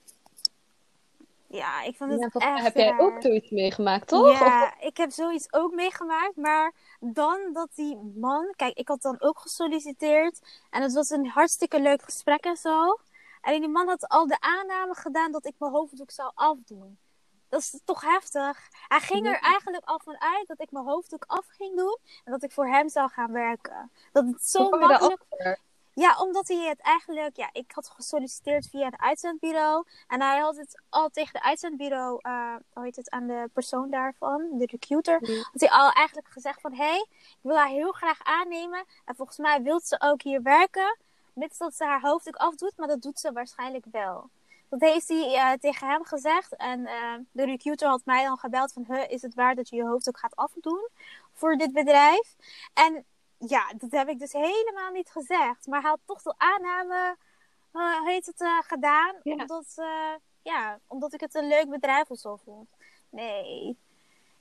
Ja, 1.51 1.81
ik 1.81 1.95
vond 1.95 2.11
het 2.11 2.33
Ja, 2.33 2.55
echt 2.55 2.63
heb 2.63 2.75
jij 2.75 2.99
ook 2.99 3.21
zoiets 3.21 3.49
meegemaakt, 3.49 4.07
toch? 4.07 4.39
Ja, 4.39 4.79
ik 4.79 4.97
heb 4.97 5.11
zoiets 5.11 5.53
ook 5.53 5.73
meegemaakt. 5.73 6.35
Maar 6.35 6.73
dan 6.99 7.39
dat 7.53 7.69
die 7.75 7.97
man... 8.15 8.53
Kijk, 8.55 8.77
ik 8.77 8.87
had 8.87 9.01
dan 9.01 9.15
ook 9.19 9.39
gesolliciteerd. 9.39 10.39
En 10.69 10.81
het 10.81 10.93
was 10.93 11.09
een 11.09 11.27
hartstikke 11.27 11.81
leuk 11.81 12.01
gesprek 12.01 12.43
en 12.43 12.55
zo. 12.55 12.99
En 13.41 13.59
die 13.59 13.69
man 13.69 13.87
had 13.87 14.07
al 14.07 14.27
de 14.27 14.39
aanname 14.39 14.95
gedaan 14.95 15.31
dat 15.31 15.45
ik 15.45 15.53
mijn 15.57 15.71
hoofddoek 15.71 16.11
zou 16.11 16.31
afdoen. 16.35 16.97
Dat 17.49 17.59
is 17.59 17.81
toch 17.85 18.01
heftig? 18.01 18.69
Hij 18.87 18.99
ging 18.99 19.25
er 19.25 19.39
eigenlijk 19.39 19.85
al 19.85 19.99
van 20.03 20.21
uit 20.21 20.47
dat 20.47 20.61
ik 20.61 20.71
mijn 20.71 20.85
hoofddoek 20.85 21.23
af 21.27 21.45
ging 21.57 21.77
doen. 21.77 21.97
En 22.23 22.31
dat 22.31 22.43
ik 22.43 22.51
voor 22.51 22.67
hem 22.67 22.89
zou 22.89 23.09
gaan 23.09 23.31
werken. 23.31 23.91
Dat 24.11 24.25
het 24.25 24.43
zo 24.49 24.63
Hoe 24.63 24.79
makkelijk... 24.79 25.25
Ja, 25.93 26.19
omdat 26.19 26.47
hij 26.47 26.67
het 26.67 26.79
eigenlijk... 26.79 27.35
Ja, 27.35 27.49
ik 27.51 27.71
had 27.71 27.89
gesolliciteerd 27.89 28.67
via 28.69 28.85
een 28.85 29.01
uitzendbureau. 29.01 29.85
En 30.07 30.21
hij 30.21 30.39
had 30.39 30.57
het 30.57 30.81
al 30.89 31.09
tegen 31.09 31.33
de 31.33 31.43
uitzendbureau... 31.43 32.19
eh 32.21 32.55
hoe 32.73 32.83
heet 32.83 32.95
het? 32.95 33.09
Aan 33.09 33.27
de 33.27 33.49
persoon 33.53 33.89
daarvan, 33.89 34.49
de 34.51 34.65
recruiter. 34.65 35.19
Had 35.51 35.59
hij 35.61 35.69
al 35.69 35.91
eigenlijk 35.91 36.27
gezegd 36.27 36.61
van... 36.61 36.73
Hé, 36.73 36.85
hey, 36.85 37.05
ik 37.09 37.39
wil 37.41 37.57
haar 37.57 37.67
heel 37.67 37.91
graag 37.91 38.23
aannemen. 38.23 38.85
En 39.05 39.15
volgens 39.15 39.37
mij 39.37 39.61
wil 39.61 39.79
ze 39.79 39.95
ook 39.99 40.21
hier 40.21 40.41
werken. 40.41 40.97
Mits 41.33 41.57
dat 41.57 41.75
ze 41.75 41.85
haar 41.85 42.01
hoofddoek 42.01 42.35
afdoet. 42.35 42.77
Maar 42.77 42.87
dat 42.87 43.01
doet 43.01 43.19
ze 43.19 43.31
waarschijnlijk 43.31 43.85
wel. 43.91 44.29
Dat 44.69 44.81
heeft 44.81 45.07
hij 45.07 45.35
eh, 45.35 45.51
tegen 45.59 45.87
hem 45.87 46.05
gezegd. 46.05 46.55
En 46.55 46.85
eh, 46.85 47.13
de 47.31 47.45
recruiter 47.45 47.87
had 47.87 48.05
mij 48.05 48.23
dan 48.23 48.37
gebeld 48.37 48.73
van... 48.73 48.85
Huh, 48.87 49.09
is 49.09 49.21
het 49.21 49.33
waar 49.33 49.55
dat 49.55 49.69
je 49.69 49.75
je 49.75 49.85
hoofddoek 49.85 50.19
gaat 50.19 50.35
afdoen 50.35 50.89
voor 51.33 51.55
dit 51.55 51.73
bedrijf? 51.73 52.35
En 52.73 53.05
ja, 53.47 53.73
dat 53.77 53.91
heb 53.91 54.07
ik 54.09 54.19
dus 54.19 54.31
helemaal 54.31 54.91
niet 54.91 55.11
gezegd. 55.11 55.67
Maar 55.67 55.81
hij 55.81 55.89
had 55.89 55.99
toch 56.05 56.21
de 56.21 56.33
aanname, 56.37 57.17
hoe 57.71 58.01
heet 58.05 58.25
het, 58.25 58.41
eh, 58.41 58.57
gedaan. 58.61 59.15
Ja. 59.23 59.31
Omdat, 59.33 59.73
eh, 59.75 60.13
ja, 60.41 60.79
omdat 60.87 61.13
ik 61.13 61.19
het 61.19 61.35
een 61.35 61.47
leuk 61.47 61.69
bedrijf 61.69 62.09
of 62.09 62.19
zo 62.19 62.35
vond. 62.35 62.69
Nee. 63.09 63.77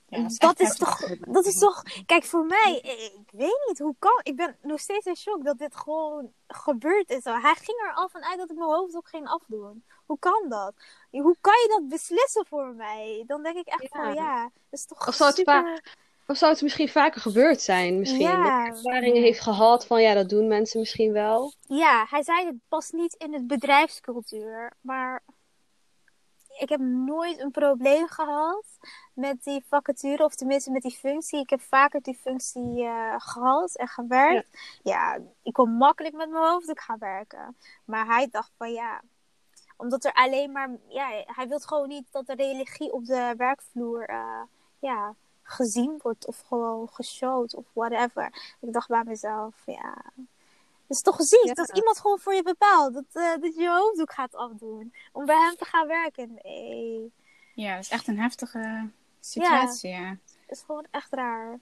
Ja, 0.08 0.22
dat 0.22 0.30
is 0.30 0.38
dat, 0.38 0.60
echt 0.60 0.70
is 0.70 0.76
toch, 0.76 1.18
dat 1.18 1.46
is 1.46 1.58
toch... 1.58 1.82
Kijk, 2.06 2.24
voor 2.24 2.44
mij, 2.44 2.80
ik, 2.82 3.12
ik 3.12 3.30
weet 3.30 3.64
niet 3.68 3.78
hoe 3.78 3.94
kan... 3.98 4.20
Ik 4.22 4.36
ben 4.36 4.56
nog 4.62 4.80
steeds 4.80 5.06
in 5.06 5.16
shock 5.16 5.44
dat 5.44 5.58
dit 5.58 5.76
gewoon 5.76 6.32
gebeurd 6.46 7.10
is. 7.10 7.24
Hij 7.24 7.54
ging 7.54 7.80
er 7.80 7.92
al 7.94 8.08
van 8.08 8.24
uit 8.24 8.38
dat 8.38 8.50
ik 8.50 8.56
mijn 8.56 8.70
hoofddoek 8.70 9.08
ging 9.08 9.28
afdoen. 9.28 9.84
Hoe 10.06 10.18
kan 10.18 10.48
dat? 10.48 10.74
Hoe 11.10 11.36
kan 11.40 11.54
je 11.54 11.68
dat 11.68 11.88
beslissen 11.88 12.46
voor 12.46 12.74
mij? 12.74 13.24
Dan 13.26 13.42
denk 13.42 13.56
ik 13.56 13.66
echt 13.66 13.82
Ja. 13.82 13.88
van, 13.88 14.14
ja, 14.14 14.42
dat 14.42 14.52
is 14.70 14.86
toch 14.86 15.14
super... 15.14 15.82
Of 16.30 16.36
zou 16.36 16.52
het 16.52 16.62
misschien 16.62 16.88
vaker 16.88 17.20
gebeurd 17.20 17.60
zijn? 17.60 17.98
Misschien 17.98 18.20
Ja. 18.20 18.64
dat 18.64 18.76
ervaringen 18.76 19.22
heeft 19.22 19.40
gehad 19.40 19.86
van 19.86 20.02
ja, 20.02 20.14
dat 20.14 20.28
doen 20.28 20.48
mensen 20.48 20.80
misschien 20.80 21.12
wel. 21.12 21.52
Ja, 21.60 22.06
hij 22.08 22.22
zei 22.22 22.46
het 22.46 22.56
past 22.68 22.92
niet 22.92 23.14
in 23.14 23.32
het 23.32 23.46
bedrijfscultuur. 23.46 24.72
Maar 24.80 25.22
ik 26.58 26.68
heb 26.68 26.80
nooit 26.80 27.40
een 27.40 27.50
probleem 27.50 28.08
gehad 28.08 28.64
met 29.14 29.44
die 29.44 29.64
vacature. 29.68 30.24
Of 30.24 30.34
tenminste 30.34 30.70
met 30.70 30.82
die 30.82 30.96
functie. 30.96 31.40
Ik 31.40 31.50
heb 31.50 31.60
vaker 31.60 32.02
die 32.02 32.18
functie 32.20 32.84
eh, 32.84 33.14
gehad 33.16 33.76
en 33.76 33.88
gewerkt. 33.88 34.78
Ja. 34.82 35.18
ik 35.42 35.52
kon 35.52 35.70
makkelijk 35.70 36.14
met 36.14 36.30
mijn 36.30 36.44
hoofd 36.44 36.80
gaan 36.80 36.98
werken. 36.98 37.56
Maar 37.84 38.06
hij 38.06 38.28
dacht 38.30 38.52
van 38.56 38.72
ja, 38.72 39.02
omdat 39.76 40.04
er 40.04 40.12
alleen 40.12 40.52
maar... 40.52 40.70
Ja, 40.88 41.24
hij 41.26 41.48
wil 41.48 41.58
gewoon 41.58 41.88
niet 41.88 42.06
dat 42.10 42.26
de 42.26 42.34
religie 42.34 42.92
op 42.92 43.04
de 43.04 43.34
werkvloer 43.36 44.08
eh, 44.08 44.42
ja, 44.78 45.14
gezien 45.50 45.98
wordt. 46.02 46.26
Of 46.26 46.40
gewoon 46.48 46.88
geshowd 46.92 47.54
of 47.54 47.64
whatever. 47.72 48.54
Ik 48.60 48.72
dacht 48.72 48.88
bij 48.88 49.02
mezelf, 49.04 49.54
ja... 49.66 49.94
Het 50.86 50.98
is 50.98 51.04
toch 51.04 51.20
ziek 51.22 51.44
Ja. 51.46 51.52
dat 51.54 51.76
iemand 51.76 51.98
gewoon 52.00 52.18
voor 52.18 52.34
je 52.34 52.42
bepaalt 52.42 52.94
dat, 52.94 53.04
eh, 53.12 53.30
dat 53.40 53.54
je 53.54 53.60
je 53.60 53.68
hoofddoek 53.70 54.12
gaat 54.12 54.34
afdoen. 54.34 54.94
Om 55.12 55.24
bij 55.26 55.36
hem 55.36 55.56
te 55.56 55.64
gaan 55.64 55.86
werken. 55.86 56.38
Nee, 56.42 57.12
Ja, 57.54 57.74
dat 57.74 57.84
is 57.84 57.90
echt 57.90 58.06
een 58.08 58.18
heftige 58.18 58.88
situatie, 59.20 59.90
ja. 59.90 60.08
dat 60.46 60.56
is 60.56 60.62
gewoon 60.66 60.86
echt 60.90 61.12
raar. 61.12 61.58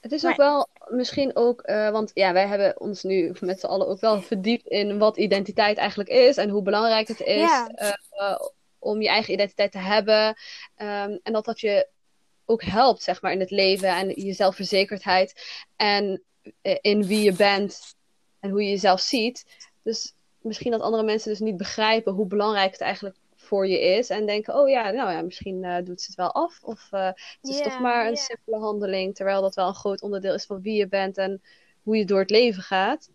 Het 0.00 0.12
is 0.12 0.22
Maar- 0.22 0.30
ook 0.32 0.36
wel 0.38 0.68
misschien 0.88 1.36
ook, 1.36 1.60
eh, 1.60 1.90
want 1.90 2.10
ja, 2.14 2.32
wij 2.32 2.46
hebben 2.46 2.80
ons 2.80 3.02
nu 3.02 3.34
met 3.40 3.60
z'n 3.60 3.66
allen 3.66 3.88
ook 3.88 4.00
wel 4.00 4.22
verdiept 4.22 4.66
in 4.66 4.98
wat 4.98 5.16
identiteit 5.16 5.76
eigenlijk 5.78 6.08
is 6.08 6.36
en 6.36 6.48
hoe 6.50 6.62
belangrijk 6.62 7.08
het 7.08 7.20
is 7.20 7.40
Ja. 7.40 7.66
eh, 7.68 8.40
om 8.78 9.00
je 9.02 9.08
eigen 9.08 9.32
identiteit 9.32 9.72
te 9.72 9.78
hebben. 9.78 10.36
Ehm, 10.74 11.18
en 11.22 11.32
dat 11.32 11.44
dat 11.44 11.60
je 11.60 11.88
ook 12.48 12.62
helpt, 12.62 13.02
zeg 13.02 13.22
maar, 13.22 13.32
in 13.32 13.40
het 13.40 13.50
leven 13.50 13.88
en 13.88 14.08
je 14.24 14.32
zelfverzekerdheid 14.32 15.60
en 15.76 16.22
eh, 16.62 16.78
in 16.80 17.06
wie 17.06 17.22
je 17.22 17.32
bent 17.32 17.94
en 18.40 18.50
hoe 18.50 18.62
je 18.62 18.70
jezelf 18.70 19.00
ziet. 19.00 19.44
Dus 19.82 20.14
misschien 20.40 20.70
dat 20.70 20.80
andere 20.80 21.02
mensen 21.02 21.30
dus 21.30 21.40
niet 21.40 21.56
begrijpen 21.56 22.12
hoe 22.12 22.26
belangrijk 22.26 22.72
het 22.72 22.80
eigenlijk 22.80 23.16
voor 23.48 23.68
je 23.68 23.80
is 23.80 24.10
en 24.10 24.26
denken, 24.26 24.54
oh 24.54 24.68
ja, 24.68 24.90
nou 24.90 25.12
ja, 25.12 25.22
misschien 25.22 25.64
eh, 25.64 25.84
doet 25.84 26.00
ze 26.00 26.06
het 26.06 26.16
wel 26.16 26.32
af 26.32 26.62
of 26.62 26.88
eh, 26.90 27.06
het 27.06 27.50
is 27.50 27.62
toch 27.62 27.80
maar 27.80 28.06
een 28.06 28.16
simpele 28.16 28.58
handeling, 28.58 29.14
terwijl 29.14 29.40
dat 29.40 29.54
wel 29.54 29.68
een 29.68 29.74
groot 29.74 30.02
onderdeel 30.02 30.34
is 30.34 30.44
van 30.44 30.60
wie 30.60 30.76
je 30.76 30.88
bent 30.88 31.18
en 31.18 31.42
hoe 31.82 31.96
je 31.96 32.04
door 32.04 32.20
het 32.20 32.30
leven 32.30 32.62
gaat. 32.62 33.10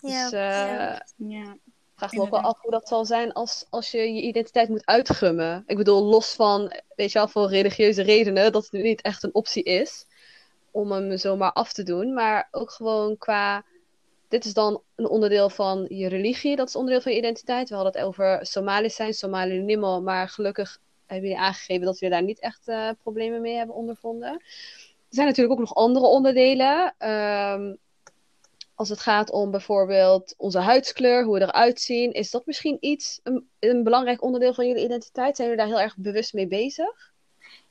Dus 0.00 0.32
eh, 0.32 0.40
ja. 0.40 1.02
Ja, 1.16 1.56
vraag 1.96 2.12
me 2.12 2.20
ook 2.20 2.30
wel 2.30 2.40
af 2.40 2.60
hoe 2.60 2.70
dat 2.70 2.88
zal 2.88 3.04
zijn 3.04 3.32
als, 3.32 3.66
als 3.70 3.90
je 3.90 3.98
je 3.98 4.22
identiteit 4.22 4.68
moet 4.68 4.86
uitgummen. 4.86 5.64
Ik 5.66 5.76
bedoel, 5.76 6.02
los 6.02 6.34
van, 6.34 6.72
weet 6.96 7.12
je 7.12 7.18
wel, 7.18 7.28
voor 7.28 7.48
religieuze 7.48 8.02
redenen, 8.02 8.52
dat 8.52 8.62
het 8.62 8.72
nu 8.72 8.82
niet 8.82 9.02
echt 9.02 9.22
een 9.22 9.34
optie 9.34 9.62
is 9.62 10.06
om 10.70 10.92
hem 10.92 11.16
zomaar 11.18 11.52
af 11.52 11.72
te 11.72 11.82
doen. 11.82 12.12
Maar 12.14 12.48
ook 12.50 12.70
gewoon 12.70 13.18
qua, 13.18 13.64
dit 14.28 14.44
is 14.44 14.54
dan 14.54 14.82
een 14.94 15.08
onderdeel 15.08 15.50
van 15.50 15.86
je 15.88 16.08
religie, 16.08 16.56
dat 16.56 16.68
is 16.68 16.76
onderdeel 16.76 17.00
van 17.00 17.12
je 17.12 17.18
identiteit. 17.18 17.68
We 17.68 17.74
hadden 17.74 17.92
het 17.92 18.02
over 18.02 18.46
Somalisch 18.46 18.94
zijn, 18.94 19.14
Somali 19.14 19.58
Nimo, 19.58 20.00
maar 20.00 20.28
gelukkig 20.28 20.78
hebben 21.06 21.28
jullie 21.28 21.44
aangegeven 21.44 21.84
dat 21.84 21.98
jullie 21.98 22.14
daar 22.14 22.24
niet 22.24 22.40
echt 22.40 22.68
eh, 22.68 22.90
problemen 23.02 23.40
mee 23.40 23.56
hebben 23.56 23.74
ondervonden. 23.76 24.32
Er 25.08 25.20
zijn 25.20 25.26
natuurlijk 25.26 25.54
ook 25.60 25.66
nog 25.66 25.74
andere 25.74 26.06
onderdelen. 26.06 26.94
Ehm, 26.98 27.74
als 28.74 28.88
het 28.88 29.00
gaat 29.00 29.30
om 29.30 29.50
bijvoorbeeld 29.50 30.34
onze 30.36 30.58
huidskleur, 30.58 31.24
hoe 31.24 31.38
we 31.38 31.44
eruit 31.44 31.80
zien, 31.80 32.12
is 32.12 32.30
dat 32.30 32.46
misschien 32.46 32.76
iets, 32.80 33.20
een, 33.22 33.48
een 33.58 33.82
belangrijk 33.84 34.22
onderdeel 34.22 34.54
van 34.54 34.66
jullie 34.66 34.84
identiteit? 34.84 35.36
Zijn 35.36 35.48
jullie 35.48 35.64
daar 35.64 35.72
heel 35.74 35.84
erg 35.84 35.96
bewust 35.96 36.32
mee 36.32 36.46
bezig? 36.48 37.12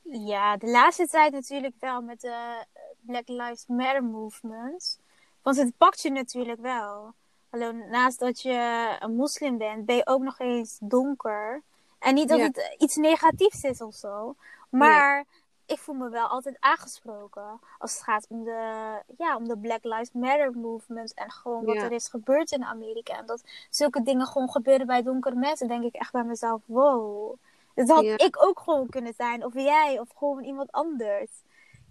Ja, 0.02 0.58
de 0.58 0.68
laatste 0.68 1.08
tijd 1.08 1.32
natuurlijk 1.32 1.76
wel 1.80 2.02
met 2.02 2.22
de 2.22 2.66
Black 3.00 3.28
Lives 3.28 3.66
Matter 3.68 4.04
movement. 4.04 5.00
Want 5.42 5.58
het 5.58 5.78
pakt 5.78 6.02
je 6.02 6.12
natuurlijk 6.12 6.62
wel. 6.62 7.14
Alleen 7.50 7.90
naast 7.90 8.20
dat 8.20 8.42
je 8.42 8.88
een 9.00 9.16
moslim 9.16 9.58
bent, 9.58 9.86
ben 9.86 9.96
je 9.96 10.08
ook 10.08 10.22
nog 10.22 10.40
eens 10.40 10.78
donker. 10.82 11.64
En 12.00 12.14
niet 12.14 12.30
dat 12.30 12.38
Ja. 12.38 12.46
het 12.46 12.76
iets 12.78 12.96
negatiefs 12.96 13.64
is 13.64 13.82
of 13.82 13.96
zo. 13.96 14.36
Maar 14.70 15.26
ik 15.74 15.80
voel 15.80 15.96
me 15.96 16.10
wel 16.10 16.28
altijd 16.28 16.58
aangesproken. 16.60 17.60
Als 17.78 17.94
het 17.94 18.04
gaat 18.04 18.26
om 18.30 18.44
de, 18.44 18.92
ja, 19.18 19.36
om 19.36 19.48
de 19.48 19.58
Black 19.58 19.84
Lives 19.84 20.12
Matter 20.12 20.52
movement. 20.52 21.14
En 21.14 21.32
gewoon 21.32 21.66
wat 21.66 21.76
Ja. 21.76 21.82
er 21.84 21.92
is 21.92 22.08
gebeurd 22.08 22.52
in 22.52 22.64
Amerika. 22.64 23.18
En 23.18 23.26
dat 23.26 23.44
zulke 23.70 24.04
dingen 24.04 24.26
gewoon 24.28 24.50
gebeuren 24.52 24.88
bij 24.88 25.02
donkere 25.04 25.36
mensen. 25.36 25.68
denk 25.68 25.84
ik 25.84 25.94
echt 25.96 26.12
bij 26.12 26.24
mezelf, 26.24 26.62
wow. 26.66 27.36
Dat 27.76 27.90
had 27.90 28.04
Ja. 28.04 28.18
ik 28.18 28.44
ook 28.46 28.60
gewoon 28.60 28.90
kunnen 28.90 29.14
zijn. 29.14 29.46
Of 29.46 29.54
jij, 29.54 30.00
of 30.00 30.10
gewoon 30.16 30.44
iemand 30.44 30.72
anders. 30.72 31.32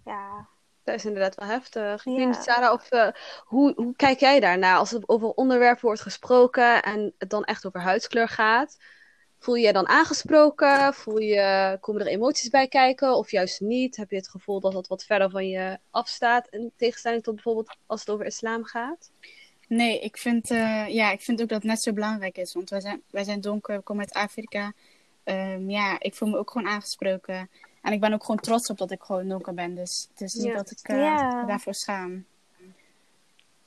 Ja, 0.05 0.47
Dat 0.83 0.95
is 0.95 1.05
inderdaad 1.05 1.35
wel 1.35 1.47
heftig. 1.47 2.05
Ik 2.05 2.17
Ja. 2.17 2.33
Sarah, 2.33 2.73
of, 2.73 2.89
eh, 2.91 3.07
hoe, 3.43 3.73
hoe 3.75 3.95
kijk 3.95 4.19
jij 4.19 4.39
daarnaar 4.39 4.77
als 4.77 4.91
er 4.93 5.03
over 5.05 5.29
onderwerpen 5.29 5.85
wordt 5.85 6.01
gesproken 6.01 6.81
en 6.83 7.13
het 7.17 7.29
dan 7.29 7.43
echt 7.43 7.65
over 7.65 7.81
huidskleur 7.81 8.27
gaat? 8.27 8.77
Voel 9.43 9.55
je 9.55 9.65
je 9.65 9.73
dan 9.73 9.87
aangesproken? 9.87 10.93
Voel 10.93 11.17
je, 11.19 11.77
komen 11.81 12.01
er 12.01 12.07
emoties 12.07 12.49
bij 12.49 12.67
kijken 12.67 13.15
of 13.15 13.31
juist 13.31 13.61
niet? 13.61 13.95
Heb 13.95 14.09
je 14.09 14.15
het 14.15 14.29
gevoel 14.29 14.59
dat 14.59 14.71
dat 14.71 14.87
wat 14.87 15.03
verder 15.03 15.29
van 15.29 15.47
je 15.47 15.79
afstaat 15.91 16.47
in 16.49 16.71
tegenstelling 16.75 17.23
tot 17.23 17.33
bijvoorbeeld 17.33 17.77
als 17.85 17.99
het 17.99 18.09
over 18.09 18.25
islam 18.25 18.63
gaat? 18.63 19.11
Nee, 19.67 19.99
ik 19.99 20.17
vind, 20.17 20.51
eh, 20.51 20.87
ja, 20.87 21.11
ik 21.11 21.21
vind 21.21 21.41
ook 21.41 21.47
dat 21.47 21.57
het 21.57 21.67
net 21.71 21.81
zo 21.81 21.93
belangrijk 21.93 22.37
is. 22.37 22.53
Want 22.53 22.69
wij 22.69 22.81
zijn, 22.81 23.01
wij 23.09 23.23
zijn 23.23 23.41
donker, 23.41 23.75
we 23.77 23.83
komen 23.83 24.03
uit 24.05 24.13
Afrika. 24.25 24.73
Ehm, 25.23 25.69
ja, 25.69 25.95
ik 25.99 26.15
voel 26.15 26.29
me 26.29 26.37
ook 26.37 26.51
gewoon 26.51 26.67
aangesproken. 26.67 27.49
En 27.81 27.93
ik 27.93 27.99
ben 27.99 28.13
ook 28.13 28.23
gewoon 28.23 28.39
trots 28.39 28.69
op 28.69 28.77
dat 28.77 28.91
ik 28.91 29.01
gewoon 29.01 29.27
donker 29.27 29.53
ben. 29.53 29.75
Dus 29.75 30.07
het 30.11 30.21
is 30.21 30.33
niet 30.33 30.43
Ja. 30.45 30.53
dat 30.55 30.71
ik 30.71 30.79
eh, 30.81 30.97
Ja. 30.97 31.45
daarvoor 31.45 31.73
schaam. 31.73 32.25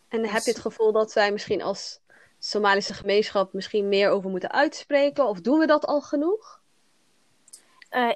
En 0.08 0.22
Dus- 0.22 0.30
heb 0.30 0.42
je 0.42 0.50
het 0.50 0.60
gevoel 0.60 0.92
dat 0.92 1.12
wij 1.12 1.32
misschien 1.32 1.62
als 1.62 2.00
Somalische 2.38 2.94
gemeenschap 2.94 3.52
misschien 3.52 3.88
meer 3.88 4.10
over 4.10 4.30
moeten 4.30 4.52
uitspreken? 4.52 5.28
Of 5.28 5.40
doen 5.40 5.58
we 5.58 5.66
dat 5.66 5.86
al 5.86 6.00
genoeg? 6.00 6.60
Eh, 7.88 8.08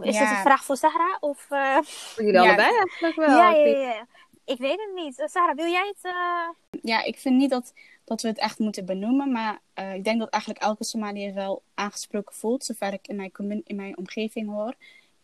is 0.00 0.14
Ja. 0.16 0.20
dit 0.20 0.30
een 0.30 0.36
vraag 0.42 0.64
voor 0.64 0.76
Sarah? 0.76 1.16
Of, 1.20 1.46
eh, 1.50 1.76
Voor 1.82 2.24
jullie 2.24 2.40
Ja. 2.40 2.46
allebei 2.46 2.76
eigenlijk 2.76 3.16
wel. 3.16 3.36
ja, 3.36 3.54
Ik 3.54 3.76
ja. 3.76 4.06
Ik 4.44 4.58
weet 4.58 4.80
het 4.80 4.90
niet. 4.94 5.22
Sarah, 5.30 5.56
wil 5.56 5.66
jij 5.70 5.86
het? 5.86 5.98
eh, 6.12 6.48
Ja, 6.82 7.02
ik 7.04 7.18
vind 7.18 7.36
niet 7.36 7.50
dat, 7.50 7.72
dat 8.04 8.22
we 8.22 8.28
het 8.28 8.38
echt 8.38 8.58
moeten 8.58 8.86
benoemen. 8.86 9.32
Maar 9.32 9.60
eh, 9.74 9.94
ik 9.94 10.04
denk 10.04 10.18
dat 10.18 10.28
eigenlijk 10.28 10.62
elke 10.62 10.84
Somaliër 10.84 11.34
wel 11.34 11.62
aangesproken 11.74 12.34
voelt. 12.34 12.64
Zover 12.64 12.92
ik 12.92 13.08
in 13.08 13.16
mijn, 13.16 13.62
in 13.64 13.76
mijn 13.76 13.98
omgeving 13.98 14.48
hoor. 14.50 14.74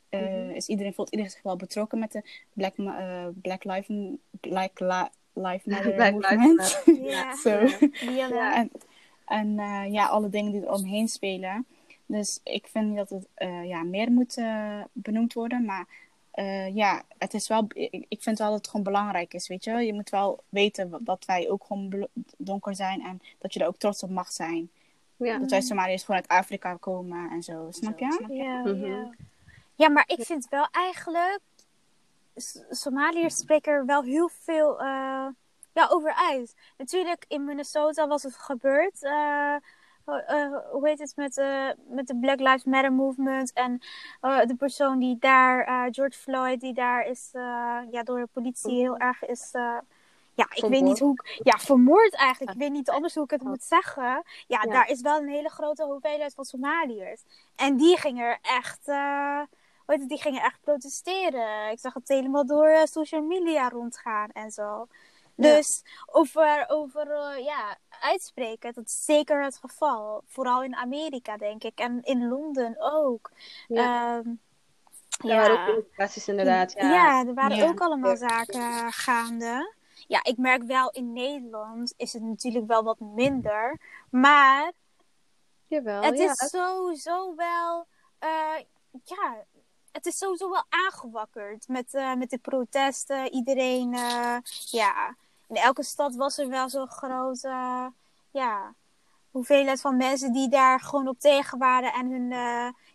Eh, 0.08 0.20
Mhm. 0.20 0.50
is 0.50 0.66
iedereen, 0.68 0.94
voelt 0.94 1.10
iedereen 1.10 1.32
zich 1.32 1.42
wel 1.42 1.56
betrokken 1.56 1.98
met 1.98 2.12
de 2.12 2.22
Black, 2.52 2.76
eh, 2.76 3.26
Black 3.34 3.64
Lives 3.64 4.16
Black 4.30 4.78
Li- 5.34 5.42
Lives 5.48 5.64
Matter 5.64 5.92
Black 5.92 6.14
Lives 6.14 6.30
movement. 6.30 7.12
Matter. 7.14 7.88
ja. 8.20 8.54
En, 8.60 8.70
en 9.24 9.58
eh, 9.58 9.92
ja, 9.92 10.06
alle 10.06 10.28
dingen 10.28 10.52
die 10.52 10.60
er 10.60 10.72
omheen 10.72 11.08
spelen. 11.08 11.66
Dus 12.06 12.40
ik 12.42 12.66
vind 12.66 12.96
dat 12.96 13.10
het 13.10 13.26
ja, 13.66 13.82
meer 13.82 14.12
moet 14.12 14.38
benoemd 14.92 15.32
worden. 15.32 15.64
Maar 15.64 15.86
ja, 16.72 17.02
het 17.18 17.34
is 17.34 17.48
wel, 17.48 17.66
ik, 17.68 18.04
ik 18.08 18.22
vind 18.22 18.38
wel 18.38 18.48
dat 18.48 18.56
het 18.56 18.68
gewoon 18.68 18.84
belangrijk 18.84 19.34
is, 19.34 19.48
weet 19.48 19.64
je. 19.64 19.72
Je 19.72 19.92
moet 19.94 20.10
wel 20.10 20.42
weten 20.48 20.98
dat 21.00 21.24
wij 21.24 21.50
ook 21.50 21.64
gewoon 21.64 22.08
donker 22.36 22.74
zijn 22.74 23.02
en 23.02 23.20
dat 23.38 23.54
je 23.54 23.60
er 23.60 23.66
ook 23.66 23.76
trots 23.76 24.02
op 24.02 24.10
mag 24.10 24.32
zijn. 24.32 24.70
Ja. 25.16 25.38
Dat 25.38 25.50
wij 25.50 25.60
Somaliërs 25.60 26.04
gewoon 26.04 26.20
uit 26.20 26.40
Afrika 26.40 26.76
komen 26.80 27.30
en 27.30 27.42
zo, 27.42 27.66
snap 27.70 27.98
je? 27.98 28.24
Ja, 28.28 28.60
mhm. 28.60 28.86
ja. 28.86 29.10
ja 29.74 29.88
maar 29.88 30.04
ik 30.06 30.24
vind 30.24 30.48
wel 30.50 30.68
eigenlijk, 30.70 31.40
Somaliërs 32.70 33.36
spreken 33.36 33.72
er 33.72 33.86
wel 33.86 34.02
heel 34.02 34.28
veel 34.28 34.80
uh, 34.80 35.26
ja, 35.72 35.88
over 35.88 36.14
uit. 36.14 36.54
Natuurlijk, 36.76 37.24
in 37.28 37.44
Minnesota 37.44 38.06
was 38.06 38.22
het 38.22 38.36
gebeurd. 38.36 39.02
Uh, 39.02 39.56
uh, 40.06 40.58
hoe 40.70 40.88
heet 40.88 40.98
het 40.98 41.16
met, 41.16 41.42
met 41.88 42.06
de 42.06 42.16
Black 42.16 42.40
Lives 42.40 42.64
Matter 42.64 42.92
movement 42.92 43.52
en 43.52 43.78
de 44.20 44.54
persoon 44.58 44.98
die 44.98 45.16
daar, 45.18 45.88
George 45.92 46.18
Floyd, 46.18 46.60
die 46.60 46.74
daar 46.74 47.06
is 47.06 47.28
ja, 47.90 48.02
door 48.02 48.18
de 48.18 48.28
politie 48.32 48.74
heel 48.74 48.96
erg 48.96 49.24
is 49.24 49.52
ja, 50.34 50.46
ik 50.54 50.64
weet 50.64 50.82
niet 50.82 50.98
hoe 50.98 51.12
ik. 51.12 51.40
Ja, 51.44 51.58
vermoord 51.58 52.14
eigenlijk. 52.14 52.52
Ik 52.56 52.62
weet 52.62 52.72
niet 52.72 52.90
anders 52.90 53.14
hoe 53.14 53.24
ik 53.24 53.30
het 53.30 53.42
moet 53.42 53.62
zeggen. 53.62 54.22
Ja, 54.46 54.60
daar 54.62 54.88
is 54.88 55.00
wel 55.00 55.18
een 55.18 55.28
hele 55.28 55.48
grote 55.48 55.84
hoeveelheid 55.84 56.34
van 56.34 56.44
Somaliërs. 56.44 57.22
En 57.56 57.76
die 57.76 57.98
gingen 57.98 58.24
er 58.24 58.38
echt. 58.42 58.88
Die 59.86 60.20
gingen 60.20 60.42
echt 60.42 60.60
protesteren. 60.60 61.70
Ik 61.70 61.78
zag 61.78 61.94
het 61.94 62.08
helemaal 62.08 62.46
door 62.46 62.68
uh, 62.68 62.84
social 62.84 63.22
media 63.22 63.68
rondgaan 63.68 64.30
en 64.30 64.50
zo. 64.50 64.86
Dus 65.36 65.82
over, 66.06 66.64
over 66.68 67.06
uh, 67.06 67.44
ja, 67.44 67.76
uitspreken, 68.00 68.72
dat 68.72 68.84
is 68.84 69.04
zeker 69.04 69.44
het 69.44 69.56
geval. 69.56 70.22
Vooral 70.26 70.62
in 70.62 70.76
Amerika, 70.76 71.36
denk 71.36 71.64
ik. 71.64 71.78
En 71.78 72.02
in 72.02 72.28
Londen 72.28 72.76
ook. 72.78 73.30
Ja. 73.68 74.16
Um, 74.16 74.40
ja, 75.08 75.36
waren 75.36 75.76
ook 75.76 76.08
inderdaad. 76.26 76.72
Ja, 76.72 76.92
ja 76.92 77.26
er 77.26 77.34
waren 77.34 77.68
ook 77.68 77.80
allemaal 77.80 78.16
zaken 78.16 78.92
gaande 78.92 79.72
ja, 80.06 80.24
ik 80.24 80.36
merk 80.36 80.62
wel 80.62 80.90
in 80.90 81.12
Nederland 81.12 81.94
is 81.96 82.12
het 82.12 82.22
natuurlijk 82.22 82.66
wel 82.66 82.82
wat 82.82 83.00
minder. 83.00 83.80
Maar 84.10 84.72
Jawel, 85.66 86.02
het 86.02 86.18
is 86.18 86.48
sowieso 86.50 87.34
wel. 87.34 87.86
Uh, 88.20 88.64
ja, 89.04 89.44
het 89.94 90.06
is 90.06 90.18
sowieso 90.18 90.50
wel 90.50 90.64
aangewakkerd 90.68 91.68
met, 91.68 91.94
uh, 91.94 92.14
met 92.14 92.30
de 92.30 92.38
protesten. 92.38 93.32
Iedereen, 93.32 93.94
uh, 93.94 94.36
ja. 94.70 95.16
In 95.48 95.56
elke 95.56 95.82
stad 95.82 96.14
was 96.14 96.38
er 96.38 96.48
wel 96.48 96.68
zo'n 96.68 96.88
grote. 96.88 97.92
ja, 98.30 98.74
hoeveelheid 99.30 99.80
van 99.80 99.96
mensen 99.96 100.32
die 100.32 100.48
daar 100.48 100.80
gewoon 100.80 101.08
op 101.08 101.18
tegen 101.18 101.58
waren 101.58 101.92
en 101.92 102.10
hun 102.10 102.32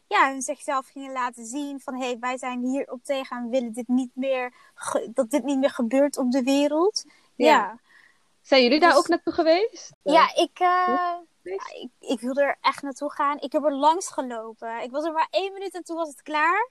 ja, 0.07 0.31
hun 0.31 0.41
zichzelf 0.41 0.87
gingen 0.87 1.11
laten 1.11 1.45
zien 1.45 1.79
van 1.79 1.95
hé, 1.95 2.05
hey, 2.05 2.17
wij 2.19 2.37
zijn 2.37 2.59
hier 2.63 2.91
op 2.91 3.03
tegen 3.03 3.37
en 3.37 3.49
willen 3.49 3.73
dit 3.73 3.87
niet 3.87 4.11
meer, 4.13 4.53
dat 5.13 5.29
dit 5.29 5.43
niet 5.43 5.57
meer 5.57 5.69
gebeurt 5.69 6.17
op 6.17 6.31
de 6.31 6.43
wereld. 6.43 7.05
Ja. 7.35 7.79
Zijn 8.41 8.63
jullie 8.63 8.79
daar 8.79 8.89
dus 8.89 8.99
ook 8.99 9.07
naartoe 9.07 9.33
geweest? 9.33 9.91
Ja, 10.03 10.35
ik, 10.35 10.59
ik, 11.43 11.89
ik 11.99 12.19
wilde 12.19 12.41
er 12.41 12.57
echt 12.61 12.81
naartoe 12.81 13.11
gaan. 13.11 13.39
Ik 13.39 13.51
heb 13.51 13.63
er 13.63 13.75
langs 13.75 14.09
gelopen. 14.11 14.81
Ik 14.81 14.91
was 14.91 15.03
er 15.03 15.11
maar 15.11 15.27
één 15.29 15.53
minuut 15.53 15.73
en 15.73 15.83
toen 15.83 15.95
was 15.95 16.07
het 16.07 16.21
klaar. 16.21 16.69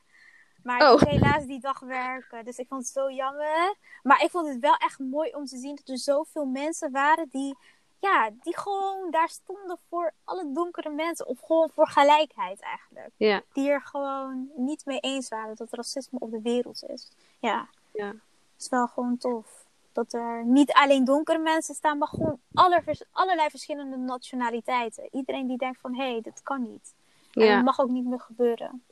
Maar 0.69 0.77
ik 0.77 0.83
oh. 0.83 0.91
moest 0.91 1.09
helaas 1.09 1.47
die 1.47 1.61
dag 1.61 1.81
werken. 1.81 2.45
Dus 2.45 2.59
ik 2.59 2.67
vond 2.69 2.83
het 2.83 2.93
zo 2.93 3.11
jammer. 3.11 3.75
Maar 4.03 4.23
ik 4.23 4.31
vond 4.31 4.49
het 4.49 4.59
wel 4.59 4.77
echt 4.77 4.99
mooi 4.99 5.35
om 5.35 5.45
te 5.45 5.57
zien 5.57 5.75
dat 5.77 5.89
er 5.89 5.99
zoveel 5.99 6.45
mensen 6.45 6.91
waren 6.91 7.29
die 7.31 7.57
ja, 8.01 8.31
die 8.43 8.59
gewoon 8.59 9.11
daar 9.11 9.29
stonden 9.29 9.79
voor 9.89 10.13
alle 10.25 10.53
donkere 10.53 10.91
mensen. 10.91 11.27
Of 11.27 11.41
gewoon 11.41 11.71
voor 11.75 11.89
gelijkheid 11.89 12.61
eigenlijk. 12.61 13.11
Ja. 13.17 13.43
Die 13.53 13.71
er 13.71 13.81
gewoon 13.81 14.51
niet 14.57 14.85
mee 14.85 14.99
eens 15.01 15.29
waren 15.29 15.57
dat 15.57 15.73
racisme 15.73 16.19
op 16.19 16.31
de 16.31 16.41
wereld 16.43 16.85
is. 16.87 17.11
Ja. 17.39 17.69
ja. 17.93 18.07
Het 18.07 18.17
is 18.59 18.69
wel 18.69 18.87
gewoon 18.87 19.19
tof. 19.19 19.67
Dat 19.93 20.13
er 20.13 20.45
niet 20.45 20.73
alleen 20.73 21.05
donkere 21.05 21.39
mensen 21.39 21.75
staan, 21.75 21.99
maar 21.99 22.09
gewoon 22.09 22.39
aller, 22.55 22.85
allerlei 23.13 23.51
verschillende 23.51 23.97
nationaliteiten. 23.97 25.09
Iedereen 25.11 25.47
die 25.47 25.59
denkt 25.59 25.81
van, 25.81 25.95
hé, 25.95 26.11
hey, 26.11 26.21
dat 26.21 26.43
kan 26.43 26.63
niet. 26.63 26.95
En 27.33 27.45
ja. 27.45 27.55
dat 27.55 27.65
mag 27.65 27.81
ook 27.81 27.91
niet 27.91 28.05
meer 28.05 28.21
gebeuren. 28.21 28.83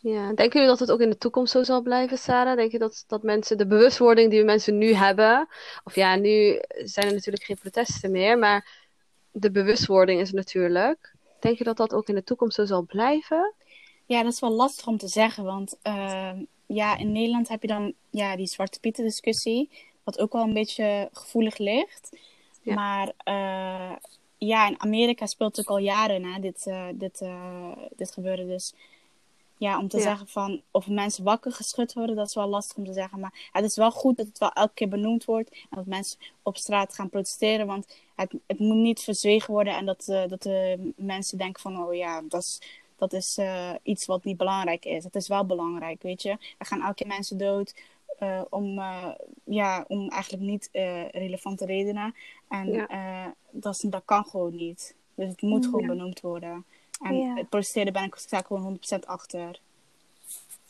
Ja, 0.00 0.26
denken 0.26 0.52
jullie 0.52 0.68
dat 0.68 0.78
het 0.78 0.90
ook 0.90 1.00
in 1.00 1.10
de 1.10 1.18
toekomst 1.18 1.52
zo 1.52 1.62
zal 1.62 1.82
blijven, 1.82 2.18
Sarah? 2.18 2.56
Denk 2.56 2.72
je 2.72 2.78
dat, 2.78 3.04
dat 3.06 3.22
mensen 3.22 3.58
de 3.58 3.66
bewustwording 3.66 4.30
die 4.30 4.44
mensen 4.44 4.78
nu 4.78 4.92
hebben, 4.92 5.48
of 5.84 5.94
ja, 5.94 6.16
nu 6.16 6.60
zijn 6.68 7.06
er 7.06 7.12
natuurlijk 7.12 7.44
geen 7.44 7.58
protesten 7.58 8.10
meer, 8.10 8.38
maar 8.38 8.86
de 9.32 9.50
bewustwording 9.50 10.20
is 10.20 10.32
natuurlijk. 10.32 11.14
Denk 11.40 11.58
je 11.58 11.64
dat 11.64 11.76
dat 11.76 11.92
ook 11.92 12.08
in 12.08 12.14
de 12.14 12.24
toekomst 12.24 12.54
zo 12.54 12.64
zal 12.64 12.82
blijven? 12.82 13.54
Ja, 14.06 14.22
dat 14.22 14.32
is 14.32 14.40
wel 14.40 14.50
lastig 14.50 14.86
om 14.86 14.96
te 14.96 15.08
zeggen, 15.08 15.44
want 15.44 15.76
uh, 15.82 16.30
ja, 16.66 16.96
in 16.96 17.12
Nederland 17.12 17.48
heb 17.48 17.62
je 17.62 17.68
dan 17.68 17.94
ja, 18.10 18.36
die 18.36 18.46
Zwarte 18.46 18.80
Pieten 18.80 19.04
discussie, 19.04 19.70
wat 20.04 20.18
ook 20.18 20.32
wel 20.32 20.42
een 20.42 20.54
beetje 20.54 21.08
gevoelig 21.12 21.58
ligt. 21.58 22.16
Maar 22.62 23.06
uh, 23.06 23.96
ja, 24.38 24.68
in 24.68 24.80
Amerika 24.80 25.26
speelt 25.26 25.56
het 25.56 25.66
ook 25.68 25.76
al 25.76 25.82
jaren 25.82 26.24
hè, 26.24 26.40
dit, 26.40 26.66
uh, 26.66 26.86
dit, 26.94 27.20
uh, 27.20 27.72
dit 27.96 28.12
gebeuren. 28.12 28.48
Dus 28.48 28.74
ja, 29.58 29.78
om 29.78 29.88
te 29.88 30.00
zeggen 30.00 30.28
van 30.28 30.62
of 30.70 30.88
mensen 30.88 31.24
wakker 31.24 31.52
geschud 31.52 31.92
worden, 31.92 32.16
dat 32.16 32.26
is 32.26 32.34
wel 32.34 32.48
lastig 32.48 32.76
om 32.76 32.84
te 32.84 32.92
zeggen. 32.92 33.20
Maar 33.20 33.48
het 33.52 33.64
is 33.64 33.76
wel 33.76 33.90
goed 33.90 34.16
dat 34.16 34.26
het 34.26 34.38
wel 34.38 34.52
elke 34.52 34.74
keer 34.74 34.88
benoemd 34.88 35.24
wordt. 35.24 35.50
En 35.50 35.76
dat 35.76 35.86
mensen 35.86 36.18
op 36.42 36.56
straat 36.56 36.94
gaan 36.94 37.08
protesteren. 37.08 37.66
Want 37.66 37.98
het, 38.14 38.34
het 38.46 38.58
moet 38.58 38.76
niet 38.76 39.00
verzwegen 39.00 39.52
worden. 39.52 39.76
En 39.76 39.86
dat, 39.86 40.06
uh, 40.08 40.22
dat 40.28 40.42
de 40.42 40.92
mensen 40.96 41.38
denken 41.38 41.62
van, 41.62 41.82
oh 41.82 41.94
ja, 41.94 42.22
dat 42.28 42.42
is, 42.42 42.60
dat 42.96 43.12
is 43.12 43.38
uh, 43.38 43.74
iets 43.82 44.06
wat 44.06 44.24
niet 44.24 44.36
belangrijk 44.36 44.84
is. 44.84 45.04
Het 45.04 45.14
is 45.14 45.28
wel 45.28 45.46
belangrijk, 45.46 46.02
weet 46.02 46.22
je. 46.22 46.30
Er 46.58 46.66
gaan 46.66 46.82
elke 46.82 46.94
keer 46.94 47.06
mensen 47.06 47.38
dood. 47.38 47.74
Uh, 48.22 48.40
om, 48.48 48.80
ja, 49.44 49.84
om 49.88 50.08
eigenlijk 50.08 50.42
niet 50.42 50.68
relevante 51.12 51.64
redenen. 51.64 52.14
En 52.48 52.72
ja. 52.72 53.34
dat, 53.50 53.84
dat 53.86 54.02
kan 54.04 54.24
gewoon 54.24 54.56
niet. 54.56 54.94
Dus 55.14 55.28
het 55.28 55.42
moet 55.42 55.64
gewoon 55.64 55.86
benoemd 55.86 56.20
worden. 56.20 56.64
En 57.00 57.18
ja. 57.18 57.34
het 57.34 57.48
protesteren 57.48 57.92
ben 57.92 58.04
ik 58.04 58.14
sta 58.14 58.42
gewoon 58.46 58.78
100% 58.96 58.98
achter. 59.06 59.60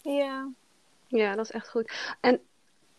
Ja. 0.02 0.48
Ja, 1.06 1.34
dat 1.34 1.44
is 1.44 1.50
echt 1.50 1.68
goed. 1.70 2.16
En 2.20 2.40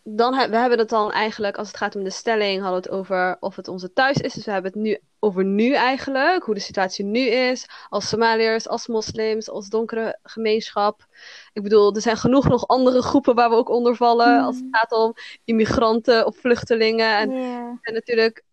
dan 0.02 0.50
we 0.50 0.56
hebben 0.56 0.78
het 0.78 0.88
dan 0.88 1.12
eigenlijk, 1.12 1.56
als 1.56 1.68
het 1.68 1.76
gaat 1.76 1.96
om 1.96 2.04
de 2.04 2.10
stelling, 2.10 2.62
hadden 2.62 2.82
we 2.82 2.88
het 2.88 2.98
over 2.98 3.36
of 3.40 3.56
het 3.56 3.68
onze 3.68 3.92
thuis 3.92 4.16
is. 4.16 4.32
Dus 4.32 4.44
we 4.44 4.50
hebben 4.50 4.72
het 4.72 4.80
nu 4.80 4.98
over 5.18 5.44
nu 5.44 5.72
eigenlijk, 5.72 6.44
hoe 6.44 6.54
de 6.54 6.60
situatie 6.60 7.04
nu 7.04 7.20
is. 7.20 7.66
Als 7.88 8.08
Somaliërs, 8.08 8.68
als 8.68 8.86
moslims, 8.86 9.50
als 9.50 9.68
donkere 9.68 10.18
gemeenschap. 10.22 11.06
Ik 11.52 11.62
bedoel, 11.62 11.94
er 11.94 12.00
zijn 12.00 12.16
genoeg 12.16 12.48
nog 12.48 12.66
andere 12.66 13.02
groepen 13.02 13.34
waar 13.34 13.50
we 13.50 13.56
ook 13.56 13.68
onder 13.68 13.96
vallen. 13.96 14.38
Mm. 14.38 14.44
Als 14.44 14.56
het 14.56 14.66
gaat 14.70 14.92
om 14.92 15.14
immigranten 15.44 16.26
of 16.26 16.36
vluchtelingen. 16.36 17.16
En, 17.16 17.30
en 17.82 17.94
natuurlijk 17.94 18.44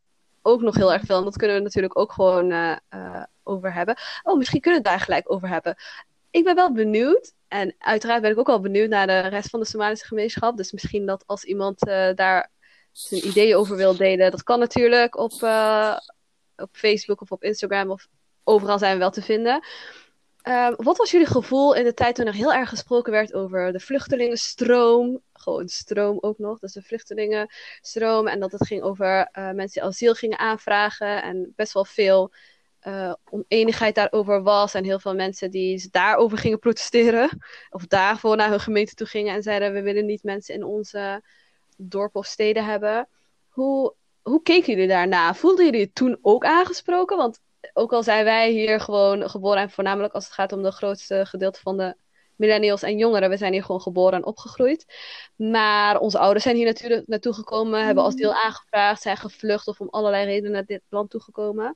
ook 0.48 0.62
nog 0.62 0.76
heel 0.76 0.94
erg 0.94 1.04
veel. 1.06 1.18
En 1.18 1.24
dat 1.24 1.38
kunnen 1.38 1.58
we 1.58 1.62
natuurlijk 1.64 1.98
ook 2.00 2.12
gewoon 2.12 2.52
uh, 2.52 2.76
uh, 2.94 3.24
over 3.44 3.74
hebben. 3.74 3.96
Oh, 4.24 4.38
misschien 4.38 4.62
kunnen 4.62 4.82
we 4.82 4.90
het 4.90 4.98
daar 4.98 5.06
gelijk 5.06 5.32
over 5.32 5.50
hebben. 5.50 5.76
Ik 6.32 6.44
ben 6.44 6.56
wel 6.56 6.74
benieuwd. 6.74 7.34
En 7.48 7.76
uiteraard 7.78 8.22
ben 8.22 8.32
ik 8.32 8.40
ook 8.40 8.48
wel 8.48 8.60
benieuwd 8.60 8.90
naar 8.90 9.08
de 9.08 9.20
rest 9.20 9.50
van 9.50 9.60
de 9.60 9.66
Somalische 9.66 10.06
gemeenschap. 10.06 10.58
Dus 10.58 10.72
misschien 10.72 11.06
dat 11.06 11.24
als 11.26 11.44
iemand 11.44 11.88
uh, 11.88 12.10
daar 12.16 12.52
zijn 12.92 13.28
ideeën 13.28 13.56
over 13.56 13.76
wil 13.76 13.96
delen, 13.96 14.32
dat 14.32 14.44
kan 14.44 14.60
natuurlijk 14.60 15.18
op, 15.18 15.32
op 16.56 16.70
Facebook 16.72 17.22
of 17.22 17.32
op 17.32 17.44
Instagram 17.44 17.92
of 17.92 18.08
overal 18.44 18.80
zijn 18.80 18.94
we 18.94 19.00
wel 19.00 19.12
te 19.12 19.22
vinden. 19.22 19.64
Uh, 20.48 20.72
wat 20.76 20.98
was 20.98 21.12
jullie 21.12 21.28
gevoel 21.28 21.76
in 21.76 21.84
de 21.84 21.94
tijd 21.94 22.16
toen 22.16 22.26
er 22.26 22.34
heel 22.34 22.54
erg 22.54 22.70
gesproken 22.70 23.12
werd 23.12 23.34
over 23.34 23.72
de 23.72 23.80
vluchtelingenstroom? 23.80 25.22
Gewoon 25.34 25.68
stroom 25.68 26.18
ook 26.22 26.38
nog, 26.38 26.60
dus 26.60 26.74
de 26.74 26.82
vluchtelingenstroom. 26.82 28.28
En 28.28 28.40
dat 28.40 28.52
het 28.52 28.68
ging 28.68 28.82
over 28.82 29.30
uh, 29.34 29.52
mensen 29.52 29.82
die 29.82 29.84
asiel 29.84 30.14
gingen 30.14 30.38
aanvragen. 30.38 31.24
En 31.24 31.54
best 31.56 31.74
wel 31.74 31.86
veel 31.86 32.34
uh, 32.84 33.14
oneenigheid 33.30 33.96
daarover 33.96 34.44
was. 34.44 34.74
En 34.74 34.84
heel 34.84 35.00
veel 35.00 35.16
mensen 35.16 35.52
die 35.52 35.88
daarover 35.92 36.38
gingen 36.38 36.60
protesteren. 36.60 37.30
Of 37.70 37.86
daarvoor 37.86 38.36
naar 38.36 38.50
hun 38.50 38.60
gemeente 38.60 38.94
toe 38.94 39.08
gingen 39.08 39.34
en 39.34 39.44
zeiden: 39.44 39.74
We 39.74 39.82
willen 39.82 40.06
niet 40.06 40.24
mensen 40.24 40.56
in 40.56 40.64
onze 40.64 41.24
dorpen 41.78 42.20
of 42.20 42.26
steden 42.26 42.66
hebben. 42.66 43.08
Hoe, 43.50 43.94
hoe 44.22 44.42
keken 44.42 44.74
jullie 44.74 44.88
daarna? 44.88 45.34
Voelden 45.34 45.66
jullie 45.66 45.82
het 45.82 45.96
toen 45.96 46.18
ook 46.22 46.46
aangesproken? 46.46 47.18
Want 47.18 47.40
ook 47.78 47.94
al 47.94 48.04
zijn 48.04 48.24
wij 48.24 48.52
hier 48.52 48.80
gewoon 48.80 49.30
geboren 49.30 49.62
en 49.62 49.70
voornamelijk 49.70 50.14
als 50.14 50.26
het 50.26 50.34
gaat 50.34 50.52
om 50.52 50.64
de 50.64 50.72
grootste 50.72 51.26
gedeelte 51.26 51.60
van 51.60 51.78
de 51.78 51.96
millennials 52.36 52.84
en 52.84 52.98
jongeren, 52.98 53.30
we 53.30 53.38
zijn 53.38 53.54
hier 53.54 53.64
gewoon 53.64 53.82
geboren 53.82 54.14
en 54.14 54.26
opgegroeid. 54.26 54.86
Maar 55.36 56.00
onze 56.00 56.20
ouders 56.20 56.44
zijn 56.44 56.56
hier 56.56 56.66
natuurlijk 56.66 57.08
naartoe 57.08 57.34
gekomen, 57.34 57.86
hebben 57.86 58.04
als 58.04 58.16
deel 58.16 58.34
aangevraagd, 58.34 59.02
zijn 59.02 59.18
gevlucht 59.18 59.68
of 59.68 59.80
om 59.80 59.90
allerlei 59.90 60.26
redenen 60.26 60.52
naar 60.52 60.66
dit 60.66 60.82
land 60.90 61.10
toegekomen. 61.10 61.76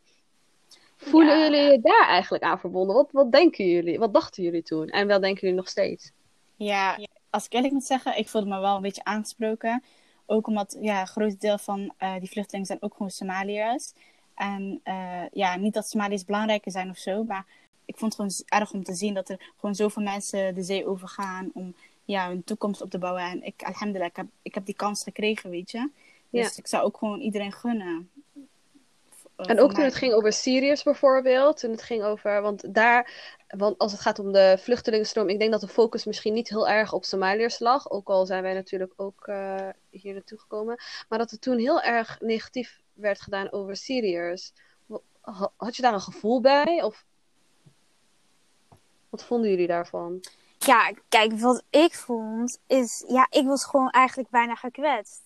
Voelen 0.97 1.39
jullie 1.39 1.71
je 1.71 1.79
daar 1.81 2.07
eigenlijk 2.07 2.43
aan 2.43 2.59
verbonden? 2.59 2.95
Wat, 2.95 3.09
wat 3.11 3.31
denken 3.31 3.67
jullie? 3.67 3.99
Wat 3.99 4.13
dachten 4.13 4.43
jullie 4.43 4.63
toen? 4.63 4.87
En 4.87 5.07
wel 5.07 5.19
denken 5.19 5.41
jullie 5.41 5.55
nog 5.55 5.69
steeds? 5.69 6.11
Ja, 6.55 6.97
als 7.29 7.45
ik 7.45 7.53
eerlijk 7.53 7.73
moet 7.73 7.83
zeggen, 7.83 8.17
ik 8.17 8.29
voelde 8.29 8.47
me 8.47 8.59
wel 8.59 8.75
een 8.75 8.81
beetje 8.81 9.03
aangesproken. 9.03 9.83
Ook 10.25 10.47
omdat 10.47 10.77
ja, 10.81 11.01
een 11.01 11.07
groot 11.07 11.39
deel 11.39 11.57
van 11.57 11.93
uh, 11.99 12.19
die 12.19 12.29
vluchtelingen 12.29 12.67
zijn 12.67 12.81
ook 12.81 12.93
gewoon 12.93 13.09
Somaliërs. 13.09 13.93
En 14.41 14.81
uh, 14.83 15.23
ja, 15.31 15.55
niet 15.55 15.73
dat 15.73 15.89
Somaliërs 15.89 16.25
belangrijker 16.25 16.71
zijn 16.71 16.89
of 16.89 16.97
zo, 16.97 17.23
maar 17.23 17.45
ik 17.85 17.97
vond 17.97 18.17
het 18.17 18.21
gewoon 18.21 18.61
erg 18.61 18.71
om 18.71 18.83
te 18.83 18.93
zien 18.93 19.13
dat 19.13 19.29
er 19.29 19.51
gewoon 19.55 19.75
zoveel 19.75 20.03
mensen 20.03 20.55
de 20.55 20.63
zee 20.63 20.87
overgaan 20.87 21.49
om 21.53 21.75
ja, 22.05 22.27
hun 22.27 22.43
toekomst 22.43 22.81
op 22.81 22.89
te 22.89 22.97
bouwen. 22.97 23.23
En 23.23 23.43
ik, 23.43 23.63
alhamdulillah, 23.63 24.09
ik 24.09 24.15
heb, 24.15 24.25
ik 24.41 24.53
heb 24.53 24.65
die 24.65 24.75
kans 24.75 25.03
gekregen, 25.03 25.49
weet 25.49 25.71
je. 25.71 25.89
Dus 26.29 26.57
ik 26.57 26.67
zou 26.67 26.83
ook 26.83 26.97
gewoon 26.97 27.19
iedereen 27.19 27.51
gunnen. 27.51 28.09
En 29.35 29.59
ook 29.59 29.73
toen 29.73 29.83
het 29.83 29.95
ging 29.95 30.13
over 30.13 30.33
Syriërs 30.33 30.83
bijvoorbeeld, 30.83 31.57
toen 31.57 31.71
het 31.71 31.81
ging 31.81 32.03
over, 32.03 32.41
want 32.41 32.73
daar, 32.73 33.11
want 33.47 33.77
als 33.77 33.91
het 33.91 34.01
gaat 34.01 34.19
om 34.19 34.31
de 34.31 34.57
vluchtelingenstroom, 34.59 35.29
ik 35.29 35.39
denk 35.39 35.51
dat 35.51 35.61
de 35.61 35.67
focus 35.67 36.05
misschien 36.05 36.33
niet 36.33 36.49
heel 36.49 36.67
erg 36.67 36.93
op 36.93 37.05
Somaliërs 37.05 37.59
lag, 37.59 37.89
ook 37.91 38.09
al 38.09 38.25
zijn 38.25 38.43
wij 38.43 38.53
natuurlijk 38.53 38.93
ook 38.95 39.27
uh, 39.27 39.69
hier 39.89 40.13
naartoe 40.13 40.39
gekomen, 40.39 40.79
maar 41.09 41.19
dat 41.19 41.31
het 41.31 41.41
toen 41.41 41.57
heel 41.57 41.81
erg 41.81 42.17
negatief 42.19 42.81
werd 43.01 43.21
gedaan 43.21 43.51
over 43.51 43.75
Syriërs. 43.75 44.53
Had 45.57 45.75
je 45.75 45.81
daar 45.81 45.93
een 45.93 46.01
gevoel 46.01 46.41
bij? 46.41 46.83
Of 46.83 47.05
wat 49.09 49.23
vonden 49.23 49.49
jullie 49.49 49.67
daarvan? 49.67 50.23
Ja, 50.57 50.93
kijk, 51.09 51.39
wat 51.39 51.63
ik 51.69 51.93
vond 51.93 52.59
is, 52.67 53.03
ja, 53.07 53.27
ik 53.29 53.45
was 53.45 53.65
gewoon 53.65 53.89
eigenlijk 53.89 54.29
bijna 54.29 54.55
gekwetst. 54.55 55.21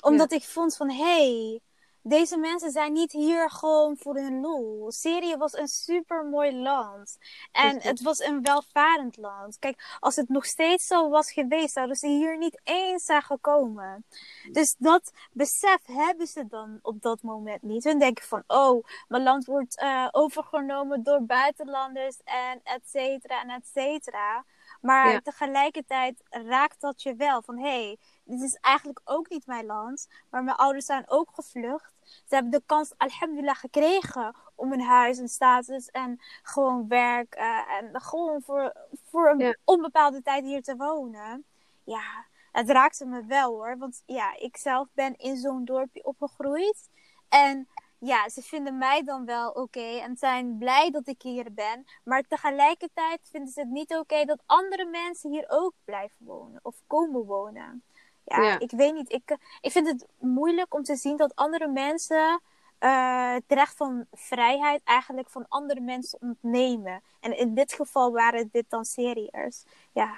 Omdat 0.00 0.32
ik 0.32 0.42
vond 0.42 0.76
van, 0.76 0.90
hé, 0.90 1.04
hey, 1.04 1.60
deze 2.06 2.36
mensen 2.36 2.70
zijn 2.70 2.92
niet 2.92 3.12
hier 3.12 3.50
gewoon 3.50 3.96
voor 3.96 4.14
hun 4.14 4.40
lol. 4.40 4.90
Syrië 4.90 5.36
was 5.36 5.52
een 5.52 5.68
super 5.68 6.24
mooi 6.24 6.56
land. 6.56 7.18
En 7.52 7.82
het 7.82 8.02
was 8.02 8.18
een 8.18 8.42
welvarend 8.42 9.16
land. 9.16 9.58
Kijk, 9.58 9.96
als 10.00 10.16
het 10.16 10.28
nog 10.28 10.44
steeds 10.44 10.86
zo 10.86 11.08
was 11.08 11.32
geweest, 11.32 11.72
zouden 11.72 11.96
ze 11.96 12.06
hier 12.06 12.38
niet 12.38 12.60
eens 12.64 13.04
zijn 13.04 13.22
gekomen. 13.22 14.04
Dus 14.52 14.74
dat 14.78 15.12
besef 15.32 15.86
hebben 15.86 16.26
ze 16.26 16.46
dan 16.46 16.78
op 16.82 17.02
dat 17.02 17.22
moment 17.22 17.62
niet. 17.62 17.84
Hun 17.84 17.98
denken 17.98 18.24
van, 18.24 18.42
oh, 18.46 18.84
mijn 19.08 19.22
land 19.22 19.44
wordt 19.44 19.82
uh, 19.82 20.08
overgenomen 20.10 21.02
door 21.02 21.22
buitenlanders 21.24 22.20
en 22.24 22.60
et 22.62 22.88
cetera 22.88 23.42
en 23.42 23.50
et 23.50 23.66
cetera. 23.66 24.44
Maar 24.80 25.22
tegelijkertijd 25.22 26.22
raakt 26.30 26.80
dat 26.80 27.02
je 27.02 27.14
wel 27.14 27.42
van 27.42 27.58
hé, 27.58 27.84
hey, 27.84 27.98
dit 28.24 28.42
is 28.42 28.54
eigenlijk 28.54 29.00
ook 29.04 29.28
niet 29.28 29.46
mijn 29.46 29.66
land. 29.66 30.08
Maar 30.30 30.44
mijn 30.44 30.56
ouders 30.56 30.86
zijn 30.86 31.04
ook 31.06 31.28
gevlucht. 31.32 31.93
Ze 32.04 32.34
hebben 32.34 32.52
de 32.52 32.62
kans, 32.66 32.92
alhamdulillah, 32.96 33.56
gekregen 33.56 34.34
om 34.54 34.72
een 34.72 34.82
huis, 34.82 35.18
een 35.18 35.28
status 35.28 35.90
en 35.90 36.20
gewoon 36.42 36.88
werk. 36.88 37.36
Uh, 37.38 37.76
en 37.78 38.00
gewoon 38.00 38.42
voor, 38.42 38.72
voor 39.10 39.30
een 39.30 39.58
onbepaalde 39.64 40.22
tijd 40.22 40.44
hier 40.44 40.62
te 40.62 40.76
wonen. 40.76 41.44
Ja, 41.84 42.26
het 42.52 42.70
raakte 42.70 43.06
me 43.06 43.24
wel 43.24 43.50
hoor. 43.50 43.78
Want 43.78 44.02
ja, 44.06 44.36
ik 44.36 44.56
zelf 44.56 44.88
ben 44.92 45.16
in 45.16 45.36
zo'n 45.36 45.64
dorpje 45.64 46.04
opgegroeid. 46.04 46.88
En 47.28 47.68
ja, 47.98 48.28
ze 48.28 48.42
vinden 48.42 48.78
mij 48.78 49.02
dan 49.02 49.24
wel 49.24 49.50
oké 49.50 49.98
en 49.98 50.16
zijn 50.16 50.58
blij 50.58 50.90
dat 50.90 51.08
ik 51.08 51.22
hier 51.22 51.52
ben. 51.52 51.84
Maar 52.04 52.22
tegelijkertijd 52.22 53.28
vinden 53.30 53.52
ze 53.52 53.60
het 53.60 53.68
niet 53.68 53.94
oké 53.94 54.24
dat 54.24 54.42
andere 54.46 54.84
mensen 54.84 55.30
hier 55.30 55.44
ook 55.48 55.72
blijven 55.84 56.26
wonen 56.26 56.60
of 56.62 56.76
komen 56.86 57.24
wonen. 57.24 57.82
Ja, 58.24 58.58
ik 58.58 58.70
weet 58.70 58.94
niet. 58.94 59.12
Ik, 59.12 59.36
ik 59.60 59.70
vind 59.70 59.86
het 59.86 60.06
moeilijk 60.18 60.74
om 60.74 60.82
te 60.82 60.96
zien 60.96 61.16
dat 61.16 61.34
andere 61.34 61.68
mensen 61.68 62.40
uh, 62.80 63.32
het 63.32 63.44
recht 63.46 63.76
van 63.76 64.06
vrijheid 64.12 64.80
eigenlijk 64.84 65.30
van 65.30 65.46
andere 65.48 65.80
mensen 65.80 66.20
ontnemen. 66.20 67.02
En 67.20 67.38
in 67.38 67.54
dit 67.54 67.72
geval 67.72 68.12
waren 68.12 68.48
dit 68.52 68.64
dan 68.70 68.84
Syriërs. 68.84 69.64
Ja, 69.92 70.14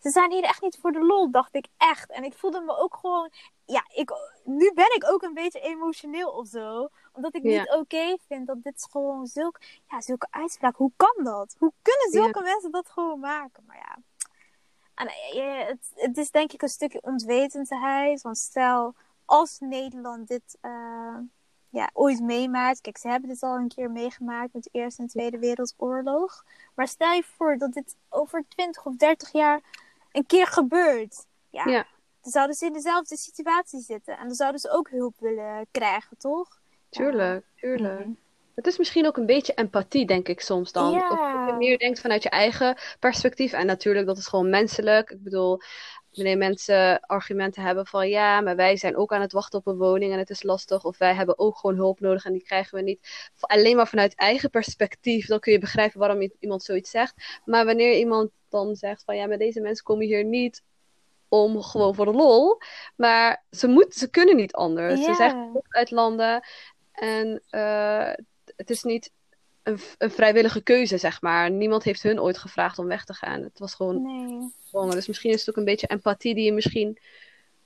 ze 0.00 0.10
zijn 0.10 0.30
hier 0.30 0.42
echt 0.42 0.62
niet 0.62 0.78
voor 0.80 0.92
de 0.92 1.04
lol, 1.04 1.30
dacht 1.30 1.54
ik 1.54 1.66
echt. 1.76 2.10
En 2.10 2.24
ik 2.24 2.34
voelde 2.34 2.60
me 2.60 2.76
ook 2.76 2.96
gewoon, 2.96 3.30
ja, 3.64 3.84
ik, 3.94 4.10
nu 4.44 4.72
ben 4.74 4.94
ik 4.94 5.04
ook 5.10 5.22
een 5.22 5.34
beetje 5.34 5.60
emotioneel 5.60 6.30
of 6.30 6.46
zo. 6.46 6.88
Omdat 7.12 7.34
ik 7.34 7.42
niet 7.42 7.70
oké 7.70 8.16
vind 8.26 8.46
dat 8.46 8.62
dit 8.62 8.86
gewoon 8.90 9.26
zulk, 9.26 9.58
ja, 9.88 10.00
zulke 10.00 10.26
uitspraak. 10.30 10.76
Hoe 10.76 10.92
kan 10.96 11.24
dat? 11.24 11.56
Hoe 11.58 11.72
kunnen 11.82 12.10
zulke 12.10 12.42
mensen 12.42 12.70
dat 12.70 12.88
gewoon 12.88 13.20
maken? 13.20 13.64
Maar 13.66 13.76
ja, 13.76 13.96
en, 14.98 15.06
eh, 15.06 15.66
het, 15.66 15.92
het, 15.94 16.16
is 16.16 16.30
denk 16.30 16.52
ik 16.52 16.62
een 16.62 16.68
stukje 16.68 17.02
ontwetendheid. 17.02 18.22
Want 18.22 18.38
stel, 18.38 18.94
als 19.24 19.58
Nederland 19.60 20.28
dit 20.28 20.58
uh, 20.62 21.16
ja, 21.68 21.90
ooit 21.92 22.20
meemaakt. 22.20 22.80
Kijk, 22.80 22.98
ze 22.98 23.08
hebben 23.08 23.28
dit 23.28 23.42
al 23.42 23.56
een 23.56 23.68
keer 23.68 23.90
meegemaakt 23.90 24.52
met 24.52 24.62
de 24.62 24.70
Eerste 24.72 25.02
en 25.02 25.08
Tweede 25.08 25.38
Wereldoorlog. 25.38 26.44
Maar 26.74 26.88
stel 26.88 27.12
je 27.12 27.22
voor 27.36 27.58
dat 27.58 27.72
dit 27.72 27.96
over 28.08 28.44
20 28.48 28.84
of 28.84 28.96
30 28.96 29.32
jaar 29.32 29.60
een 30.12 30.26
keer 30.26 30.46
gebeurt. 30.46 31.26
Ja, 31.50 31.64
ja. 31.64 31.86
Dan 32.22 32.32
zouden 32.32 32.56
ze 32.56 32.66
in 32.66 32.72
dezelfde 32.72 33.16
situatie 33.16 33.80
zitten. 33.80 34.18
En 34.18 34.26
dan 34.26 34.34
zouden 34.34 34.60
ze 34.60 34.70
ook 34.70 34.90
hulp 34.90 35.14
willen 35.18 35.66
krijgen, 35.70 36.16
toch? 36.16 36.60
Tuurlijk, 36.88 37.44
tuurlijk. 37.56 38.06
Mhm. 38.06 38.14
Het 38.58 38.66
is 38.66 38.78
misschien 38.78 39.06
ook 39.06 39.16
een 39.16 39.26
beetje 39.26 39.54
empathie, 39.54 40.06
denk 40.06 40.28
ik 40.28 40.40
soms 40.40 40.72
dan. 40.72 40.92
Ja. 40.92 41.10
Of 41.10 41.46
je 41.46 41.54
meer 41.58 41.78
denkt 41.78 42.00
vanuit 42.00 42.22
je 42.22 42.28
eigen 42.28 42.76
perspectief. 42.98 43.52
En 43.52 43.66
natuurlijk, 43.66 44.06
dat 44.06 44.18
is 44.18 44.26
gewoon 44.26 44.50
menselijk. 44.50 45.10
Ik 45.10 45.22
bedoel, 45.22 45.60
wanneer 46.14 46.36
mensen 46.36 47.00
argumenten 47.00 47.62
hebben 47.62 47.86
van 47.86 48.08
ja, 48.08 48.40
maar 48.40 48.56
wij 48.56 48.76
zijn 48.76 48.96
ook 48.96 49.12
aan 49.12 49.20
het 49.20 49.32
wachten 49.32 49.58
op 49.58 49.66
een 49.66 49.76
woning 49.76 50.12
en 50.12 50.18
het 50.18 50.30
is 50.30 50.42
lastig. 50.42 50.84
Of 50.84 50.98
wij 50.98 51.14
hebben 51.14 51.38
ook 51.38 51.56
gewoon 51.56 51.76
hulp 51.76 52.00
nodig 52.00 52.24
en 52.24 52.32
die 52.32 52.42
krijgen 52.42 52.78
we 52.78 52.84
niet. 52.84 53.30
Alleen 53.40 53.76
maar 53.76 53.88
vanuit 53.88 54.14
eigen 54.14 54.50
perspectief, 54.50 55.26
dan 55.26 55.40
kun 55.40 55.52
je 55.52 55.58
begrijpen 55.58 55.98
waarom 55.98 56.30
iemand 56.38 56.62
zoiets 56.62 56.90
zegt. 56.90 57.40
Maar 57.44 57.64
wanneer 57.64 57.98
iemand 57.98 58.30
dan 58.48 58.76
zegt 58.76 59.04
van 59.04 59.16
ja, 59.16 59.26
maar 59.26 59.38
deze 59.38 59.60
mensen 59.60 59.84
komen 59.84 60.06
hier 60.06 60.24
niet 60.24 60.62
om 61.28 61.62
gewoon 61.62 61.94
voor 61.94 62.04
de 62.04 62.12
lol. 62.12 62.58
Maar 62.96 63.44
ze, 63.50 63.66
moeten, 63.68 63.98
ze 63.98 64.10
kunnen 64.10 64.36
niet 64.36 64.52
anders. 64.52 65.04
Ze 65.04 65.14
zijn 65.14 65.62
uit 65.68 65.90
landen. 65.90 66.42
En 66.92 67.42
uh, 67.50 68.12
het 68.58 68.70
is 68.70 68.82
niet 68.82 69.10
een, 69.62 69.80
een, 69.98 70.10
vrijwillige 70.10 70.62
keuze, 70.62 70.98
zeg 70.98 71.22
maar. 71.22 71.50
Niemand 71.50 71.82
heeft 71.82 72.02
hun 72.02 72.20
ooit 72.20 72.38
gevraagd 72.38 72.78
om 72.78 72.86
weg 72.86 73.04
te 73.04 73.14
gaan. 73.14 73.42
Het 73.42 73.58
was 73.58 73.74
gewoon 73.74 74.02
nee. 74.02 74.90
Dus 74.90 75.06
misschien 75.06 75.30
is 75.30 75.40
het 75.40 75.48
ook 75.50 75.56
een 75.56 75.64
beetje 75.64 75.86
empathie 75.86 76.34
die 76.34 76.44
je 76.44 76.52
misschien 76.52 76.98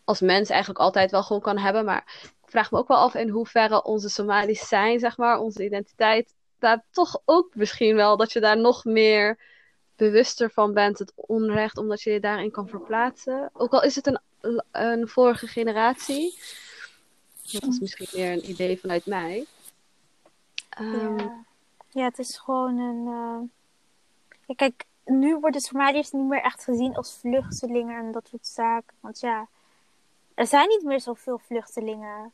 als 0.04 0.20
mens 0.20 0.48
eigenlijk 0.48 0.80
altijd 0.80 1.10
wel 1.10 1.22
gewoon 1.22 1.42
kan 1.42 1.58
hebben. 1.58 1.84
Maar 1.84 2.20
ik 2.22 2.50
vraag 2.50 2.70
me 2.70 2.78
ook 2.78 2.88
wel 2.88 2.96
af 2.96 3.14
in 3.14 3.28
hoeverre 3.28 3.82
onze 3.82 4.08
Somali's 4.08 4.68
zijn, 4.68 4.98
zeg 4.98 5.16
maar, 5.16 5.38
onze 5.38 5.64
identiteit. 5.64 6.34
Daar 6.58 6.84
toch 6.90 7.20
ook 7.24 7.54
misschien 7.54 7.94
wel 7.94 8.16
dat 8.16 8.32
je 8.32 8.40
daar 8.40 8.58
nog 8.58 8.84
meer 8.84 9.38
bewuster 9.96 10.50
van 10.50 10.74
bent, 10.74 10.98
het 10.98 11.12
onrecht, 11.14 11.76
omdat 11.76 12.02
je 12.02 12.10
je 12.10 12.20
daarin 12.20 12.50
kan 12.50 12.68
verplaatsen. 12.68 13.50
Ook 13.52 13.72
al 13.72 13.82
is 13.82 13.94
het 13.94 14.06
een, 14.06 14.20
een 14.70 15.08
vorige 15.08 15.46
generatie. 15.46 16.38
Dat 17.52 17.62
is 17.62 17.78
misschien 17.80 18.08
meer 18.12 18.32
een 18.32 18.50
idee 18.50 18.78
vanuit 18.78 19.06
mij. 19.06 19.46
Um, 20.80 21.44
ja. 21.88 22.04
het 22.04 22.18
is 22.18 22.38
gewoon 22.38 22.78
een. 22.78 23.06
Uh... 23.06 23.48
Ja, 24.46 24.54
kijk, 24.54 24.84
nu 25.04 25.38
worden 25.38 25.60
Somaliërs 25.60 26.10
niet 26.10 26.28
meer 26.28 26.42
echt 26.42 26.64
gezien 26.64 26.96
als 26.96 27.18
vluchtelingen 27.20 27.98
en 27.98 28.12
dat 28.12 28.28
soort 28.28 28.46
zaken. 28.46 28.96
Want 29.00 29.20
ja, 29.20 29.48
er 30.34 30.46
zijn 30.46 30.68
niet 30.68 30.82
meer 30.82 31.00
zoveel 31.00 31.38
vluchtelingen 31.38 32.32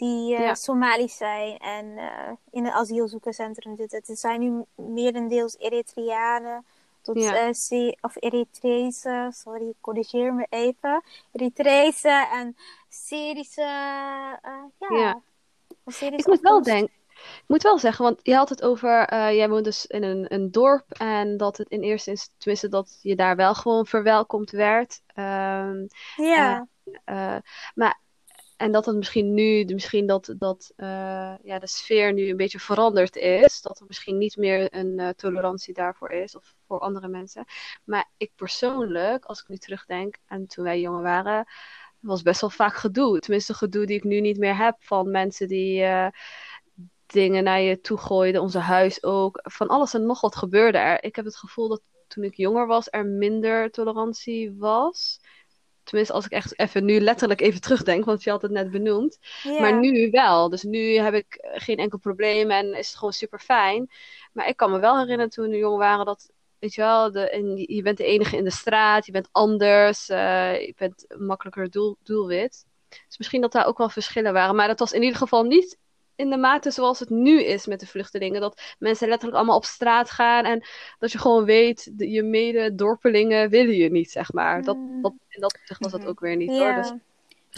die 0.00 0.38
uh, 0.38 0.54
Somalisch 0.54 1.16
zijn 1.16 1.58
en 1.58 1.86
uh, 1.86 2.30
in 2.50 2.66
een 2.66 2.72
asielzoekerscentrum 2.72 3.76
zitten. 3.76 4.02
Er 4.06 4.16
zijn 4.16 4.40
nu 4.40 4.64
merendeels 4.74 5.56
Eritreanen 5.58 6.64
tot 7.00 7.16
ja. 7.16 7.52
of 8.00 8.16
Eritrese, 8.16 9.28
sorry, 9.32 9.72
corrigeer 9.80 10.34
me 10.34 10.46
even. 10.50 11.02
Eritrese 11.32 12.28
en 12.32 12.56
Syrische, 12.88 13.60
ja. 13.62 14.70
ja. 14.78 15.20
ik 16.00 16.26
moet 16.26 16.40
wel 16.40 16.62
denken, 16.62 16.94
ik 17.42 17.44
moet 17.46 17.62
wel 17.62 17.78
zeggen, 17.78 18.04
want 18.04 18.20
je 18.22 18.34
had 18.34 18.48
het 18.48 18.62
over, 18.62 19.12
uh, 19.12 19.32
jij 19.34 19.48
woont 19.48 19.64
dus 19.64 19.86
in 19.86 20.02
een, 20.02 20.34
een 20.34 20.50
dorp 20.50 20.92
en 20.92 21.36
dat 21.36 21.56
het 21.56 21.68
in 21.68 21.82
eerste 21.82 22.10
instantie, 22.10 22.38
tenminste 22.38 22.68
dat 22.68 22.98
je 23.02 23.16
daar 23.16 23.36
wel 23.36 23.54
gewoon 23.54 23.86
verwelkomd 23.86 24.50
werd. 24.50 25.00
Um, 25.14 25.86
ja. 26.16 26.68
Uh, 27.04 27.36
maar, 27.74 28.00
en 28.56 28.72
dat 28.72 28.86
het 28.86 28.96
misschien 28.96 29.34
nu, 29.34 29.64
misschien 29.64 30.06
dat, 30.06 30.34
dat 30.38 30.72
uh, 30.76 31.34
ja, 31.42 31.58
de 31.58 31.66
sfeer 31.66 32.12
nu 32.12 32.28
een 32.28 32.36
beetje 32.36 32.58
veranderd 32.58 33.16
is. 33.16 33.60
Dat 33.60 33.80
er 33.80 33.86
misschien 33.86 34.18
niet 34.18 34.36
meer 34.36 34.74
een 34.74 35.14
tolerantie 35.16 35.74
daarvoor 35.74 36.10
is 36.10 36.36
of 36.36 36.54
voor 36.66 36.78
andere 36.78 37.08
mensen. 37.08 37.44
Maar 37.84 38.10
ik 38.16 38.32
persoonlijk, 38.36 39.24
als 39.24 39.40
ik 39.40 39.48
nu 39.48 39.56
terugdenk 39.56 40.16
aan 40.26 40.46
toen 40.46 40.64
wij 40.64 40.80
jonger 40.80 41.02
waren, 41.02 41.46
was 42.00 42.22
best 42.22 42.40
wel 42.40 42.50
vaak 42.50 42.74
gedoe. 42.74 43.18
Tenminste, 43.18 43.54
gedoe 43.54 43.86
die 43.86 43.96
ik 43.96 44.04
nu 44.04 44.20
niet 44.20 44.38
meer 44.38 44.56
heb 44.56 44.76
van 44.78 45.10
mensen 45.10 45.48
die 45.48 45.84
dingen 47.12 47.44
naar 47.44 47.60
je 47.60 47.80
toe 47.80 47.98
gooiden. 47.98 48.40
Onze 48.40 48.58
huis 48.58 49.02
ook. 49.02 49.40
Van 49.42 49.68
alles 49.68 49.94
en 49.94 50.06
nog 50.06 50.20
wat 50.20 50.36
gebeurde 50.36 50.78
er. 50.78 51.04
Ik 51.04 51.16
heb 51.16 51.24
het 51.24 51.36
gevoel 51.36 51.68
dat 51.68 51.82
toen 52.06 52.24
ik 52.24 52.36
jonger 52.36 52.66
was, 52.66 52.88
er 52.90 53.06
minder 53.06 53.70
tolerantie 53.70 54.54
was. 54.58 55.20
Tenminste, 55.82 56.14
als 56.14 56.24
ik 56.24 56.30
echt 56.30 56.58
even 56.58 56.84
nu 56.84 57.00
letterlijk 57.00 57.40
even 57.40 57.60
terugdenk, 57.60 58.04
want 58.04 58.22
je 58.22 58.30
had 58.30 58.42
het 58.42 58.50
net 58.50 58.70
benoemd. 58.70 59.18
Maar 59.60 59.78
nu 59.78 60.10
wel. 60.10 60.48
Dus 60.48 60.62
nu 60.62 60.96
heb 60.96 61.14
ik 61.14 61.48
geen 61.54 61.76
enkel 61.76 61.98
probleem 61.98 62.50
en 62.50 62.74
is 62.74 62.86
het 62.86 62.96
gewoon 62.96 63.12
super 63.12 63.38
fijn. 63.38 63.90
Maar 64.32 64.48
ik 64.48 64.56
kan 64.56 64.70
me 64.70 64.78
wel 64.78 64.98
herinneren 64.98 65.30
toen 65.30 65.48
we 65.48 65.56
jong 65.56 65.78
waren 65.78 66.06
dat, 66.06 66.30
weet 66.58 66.74
je 66.74 66.80
wel, 66.80 67.12
de, 67.12 67.64
je 67.66 67.82
bent 67.82 67.96
de 67.96 68.04
enige 68.04 68.36
in 68.36 68.44
de 68.44 68.50
straat, 68.50 69.06
je 69.06 69.12
bent 69.12 69.28
anders, 69.32 70.08
uh, 70.08 70.60
je 70.60 70.74
bent 70.76 71.06
makkelijker 71.18 71.70
doel, 71.70 71.96
doelwit. 72.02 72.66
Dus 72.88 73.18
misschien 73.18 73.40
dat 73.40 73.52
daar 73.52 73.66
ook 73.66 73.78
wel 73.78 73.88
verschillen 73.88 74.32
waren. 74.32 74.56
Maar 74.56 74.68
dat 74.68 74.78
was 74.78 74.92
in 74.92 75.02
ieder 75.02 75.18
geval 75.18 75.42
niet 75.42 75.78
in 76.20 76.30
de 76.30 76.36
mate 76.36 76.70
zoals 76.70 76.98
het 76.98 77.10
nu 77.10 77.42
is 77.44 77.66
met 77.66 77.80
de 77.80 77.86
vluchtelingen. 77.86 78.40
Dat 78.40 78.74
mensen 78.78 79.08
letterlijk 79.08 79.38
allemaal 79.38 79.56
op 79.56 79.64
straat 79.64 80.10
gaan 80.10 80.44
en 80.44 80.62
dat 80.98 81.12
je 81.12 81.18
gewoon 81.18 81.44
weet, 81.44 81.98
de, 81.98 82.10
je 82.10 82.22
mede-dorpelingen 82.22 83.48
willen 83.50 83.74
je 83.76 83.90
niet, 83.90 84.10
zeg 84.10 84.32
maar. 84.32 84.62
Dat, 84.62 84.76
Mm. 84.76 85.02
dat, 85.02 85.12
in 85.28 85.40
dat 85.40 85.54
opzicht 85.54 85.80
was 85.80 85.90
dat 85.92 86.00
Mhm. 86.00 86.08
ook 86.08 86.20
weer 86.20 86.36
niet 86.36 86.50
Ja. 86.50 86.58
hoor. 86.58 86.74
Dus, 86.82 86.92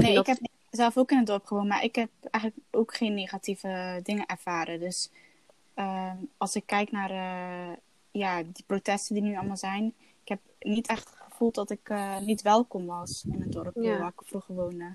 Nee, 0.07 0.15
dat- 0.15 0.29
ik 0.29 0.35
heb 0.37 0.51
zelf 0.71 0.97
ook 0.97 1.11
in 1.11 1.17
het 1.19 1.27
dorp 1.27 1.45
gewoond, 1.47 1.69
maar 1.69 1.85
ik 1.85 1.95
heb 1.95 2.09
eigenlijk 2.31 2.65
ook 2.71 2.95
geen 2.97 3.15
negatieve 3.15 4.01
dingen 4.03 4.27
ervaren. 4.27 4.81
Dus 4.81 5.11
ehm, 5.75 6.17
als 6.37 6.55
ik 6.57 6.67
kijk 6.67 6.91
naar 6.91 7.11
eh, 7.11 7.77
ja, 8.11 8.43
die 8.43 8.65
protesten 8.67 9.15
die 9.15 9.25
nu 9.25 9.37
allemaal 9.37 9.57
zijn, 9.57 9.95
ik 10.23 10.29
heb 10.29 10.39
niet 10.61 10.87
echt 10.87 11.09
gevoeld 11.29 11.55
dat 11.55 11.71
ik 11.71 11.89
eh, 11.89 12.19
niet 12.19 12.43
welkom 12.43 12.87
was 12.87 13.25
in 13.33 13.41
het 13.41 13.53
dorp 13.53 13.75
Ja. 13.75 13.99
waar 13.99 14.09
ik 14.17 14.27
vroeger 14.27 14.55
woonde. 14.55 14.95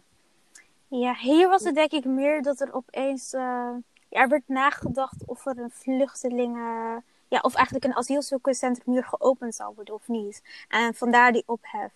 Ja, 0.89 1.13
hier 1.15 1.49
was 1.49 1.63
het 1.63 1.75
denk 1.75 1.91
ik 1.91 2.05
meer 2.05 2.41
dat 2.41 2.59
er 2.59 2.73
opeens... 2.73 3.33
eh, 3.33 3.69
ja, 4.09 4.21
er 4.21 4.27
werd 4.29 4.47
nagedacht 4.47 5.25
of 5.25 5.45
er 5.45 5.57
een 5.57 5.71
vluchtelingen... 5.71 7.03
Ja, 7.29 7.39
of 7.41 7.55
eigenlijk 7.55 7.85
een 7.85 7.95
asielzoekerscentrum 7.95 8.93
hier 8.93 9.03
geopend 9.03 9.55
zou 9.55 9.73
worden 9.75 9.93
of 9.93 10.07
niet. 10.07 10.41
En 10.67 10.93
vandaar 10.95 11.31
die 11.31 11.43
ophef. 11.45 11.91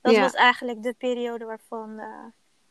Dat 0.00 0.12
Ja. 0.14 0.20
was 0.20 0.32
eigenlijk 0.34 0.82
de 0.82 0.92
periode 0.98 1.44
waarvan 1.44 1.98
eh, 1.98 2.06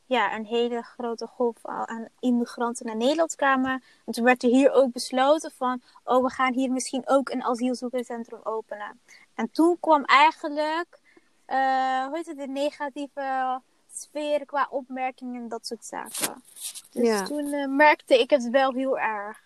ja, 0.05 0.35
een 0.35 0.45
hele 0.45 0.81
grote 0.81 1.27
golf 1.27 1.55
aan 1.61 2.07
immigranten 2.19 2.85
naar 2.85 2.95
Nederland 2.95 3.35
kwamen. 3.35 3.83
En 4.05 4.13
toen 4.13 4.23
werd 4.23 4.43
er 4.43 4.49
hier 4.49 4.71
ook 4.71 4.91
besloten 4.91 5.51
van... 5.51 5.81
Oh, 6.03 6.23
we 6.23 6.29
gaan 6.29 6.53
hier 6.53 6.71
misschien 6.71 7.03
ook 7.05 7.29
een 7.29 7.43
asielzoekerscentrum 7.43 8.39
openen. 8.43 8.99
En 9.35 9.51
toen 9.51 9.77
kwam 9.79 10.03
eigenlijk... 10.03 10.99
eh, 11.45 12.05
hoe 12.05 12.15
heet 12.15 12.25
het? 12.25 12.37
De 12.37 12.47
negatieve 12.47 13.61
sfeer 13.95 14.45
qua 14.45 14.67
opmerkingen 14.69 15.41
en 15.41 15.47
dat 15.49 15.67
soort 15.67 15.85
zaken. 15.85 16.43
Dus 16.91 17.07
Ja. 17.07 17.23
toen 17.23 17.53
eh, 17.53 17.67
merkte 17.67 18.19
ik 18.19 18.29
het 18.29 18.49
wel 18.49 18.73
heel 18.73 18.99
erg. 18.99 19.39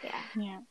Ja. 0.00 0.42
Ja. 0.42 0.62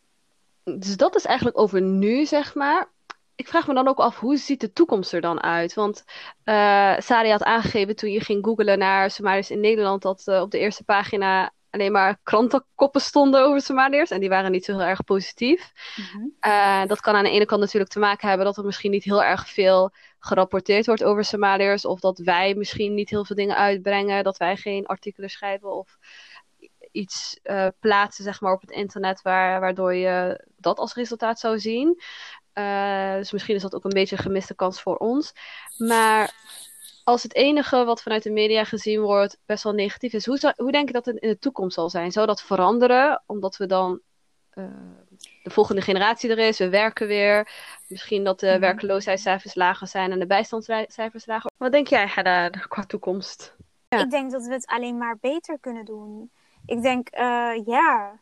dus 0.64 0.98
dat 0.98 1.16
is 1.16 1.26
eigenlijk 1.26 1.58
over 1.58 1.82
nu, 1.82 2.26
zeg 2.26 2.56
maar. 2.56 2.88
Ik 3.36 3.48
vraag 3.48 3.68
me 3.68 3.74
dan 3.74 3.88
ook 3.88 4.00
af, 4.00 4.20
hoe 4.20 4.38
ziet 4.38 4.60
de 4.62 4.74
toekomst 4.74 5.14
er 5.14 5.22
dan 5.22 5.42
uit? 5.42 5.74
Want 5.74 6.04
eh 6.44 7.00
Sari 7.00 7.30
had 7.30 7.44
aangegeven 7.44 7.96
toen 7.96 8.12
je 8.12 8.20
ging 8.22 8.46
googlen 8.46 8.78
naar 8.80 9.12
Somaliërs 9.12 9.52
in 9.52 9.60
Nederland, 9.60 10.02
dat 10.02 10.28
eh, 10.28 10.42
op 10.42 10.52
de 10.52 10.60
eerste 10.60 10.84
pagina 10.84 11.52
alleen 11.74 11.92
maar 11.92 12.20
krantenkoppen 12.24 13.02
stonden 13.02 13.44
over 13.44 13.62
Somaliërs. 13.62 14.12
En 14.12 14.20
die 14.20 14.30
waren 14.30 14.52
niet 14.52 14.66
zo 14.66 14.72
heel 14.72 14.88
erg 14.88 15.04
positief. 15.04 15.72
Mhm. 15.96 16.26
Eh, 16.40 16.86
dat 16.86 17.02
kan 17.02 17.16
aan 17.16 17.24
de 17.24 17.30
ene 17.30 17.46
kant 17.46 17.62
natuurlijk 17.62 17.92
te 17.92 18.00
maken 18.00 18.28
hebben 18.28 18.46
dat 18.46 18.58
er 18.58 18.66
misschien 18.66 18.92
niet 18.92 19.04
heel 19.04 19.24
erg 19.24 19.50
veel 19.50 19.92
gerapporteerd 20.20 20.86
wordt 20.86 21.04
over 21.04 21.26
Somaliërs. 21.26 21.86
Of 21.86 22.00
dat 22.00 22.18
wij 22.18 22.54
misschien 22.56 22.94
niet 22.94 23.10
heel 23.10 23.26
veel 23.26 23.36
dingen 23.36 23.58
uitbrengen. 23.58 24.24
Dat 24.24 24.38
wij 24.38 24.56
geen 24.56 24.86
artikelen 24.86 25.30
schrijven 25.30 25.76
of 25.76 25.98
iets 26.92 27.40
eh, 27.44 27.68
plaatsen 27.80 28.24
zeg 28.24 28.42
maar, 28.42 28.54
op 28.54 28.62
het 28.62 28.72
internet 28.72 29.22
waar, 29.22 29.60
waardoor 29.60 29.94
je 29.94 30.46
dat 30.58 30.78
als 30.78 30.94
resultaat 30.94 31.40
zou 31.40 31.60
zien. 31.60 32.02
Eh, 32.54 33.14
dus 33.14 33.32
misschien 33.32 33.56
is 33.56 33.62
dat 33.62 33.76
ook 33.76 33.84
een 33.84 33.94
beetje 33.94 34.16
een 34.16 34.24
gemiste 34.24 34.56
kans 34.56 34.82
voor 34.82 34.98
ons. 34.98 35.34
Maar 35.78 36.34
als 37.04 37.24
het 37.24 37.36
enige 37.36 37.84
wat 37.86 38.02
vanuit 38.02 38.24
de 38.24 38.32
media 38.32 38.64
gezien 38.64 39.02
wordt 39.02 39.38
best 39.46 39.64
wel 39.64 39.74
negatief 39.74 40.14
is, 40.14 40.26
hoe, 40.26 40.38
zou, 40.38 40.54
hoe 40.58 40.72
denk 40.72 40.88
je 40.88 40.94
dat 40.94 41.06
het 41.06 41.18
in 41.18 41.30
de 41.30 41.40
toekomst 41.40 41.76
zal 41.76 41.90
zijn? 41.90 42.12
Zou 42.12 42.28
dat 42.28 42.42
veranderen 42.42 43.24
omdat 43.26 43.58
we 43.58 43.66
dan 43.66 44.00
eh, 44.50 44.64
de 45.44 45.50
volgende 45.50 45.82
generatie 45.82 46.30
er 46.30 46.38
is, 46.38 46.58
we 46.58 46.70
werken 46.70 47.08
weer, 47.08 47.50
misschien 47.88 48.24
dat 48.24 48.40
de 48.40 48.48
Mhm. 48.48 48.60
werkloosheidscijfers 48.60 49.56
lager 49.56 49.88
zijn 49.88 50.12
en 50.12 50.20
de 50.20 50.26
bijstandscijfers 50.26 51.26
lager. 51.26 51.52
Wat 51.58 51.72
denk 51.72 51.88
jij, 51.88 52.08
Hedda, 52.08 52.50
qua 52.50 52.84
toekomst? 52.86 53.56
Ja. 53.88 54.00
Ik 54.00 54.10
denk 54.10 54.32
dat 54.32 54.46
we 54.46 54.54
het 54.54 54.66
alleen 54.66 54.98
maar 54.98 55.18
beter 55.22 55.60
kunnen 55.60 55.86
doen. 55.86 56.32
Ik 56.66 56.82
denk, 56.82 57.08
eh, 57.10 57.66
ja. 57.66 58.20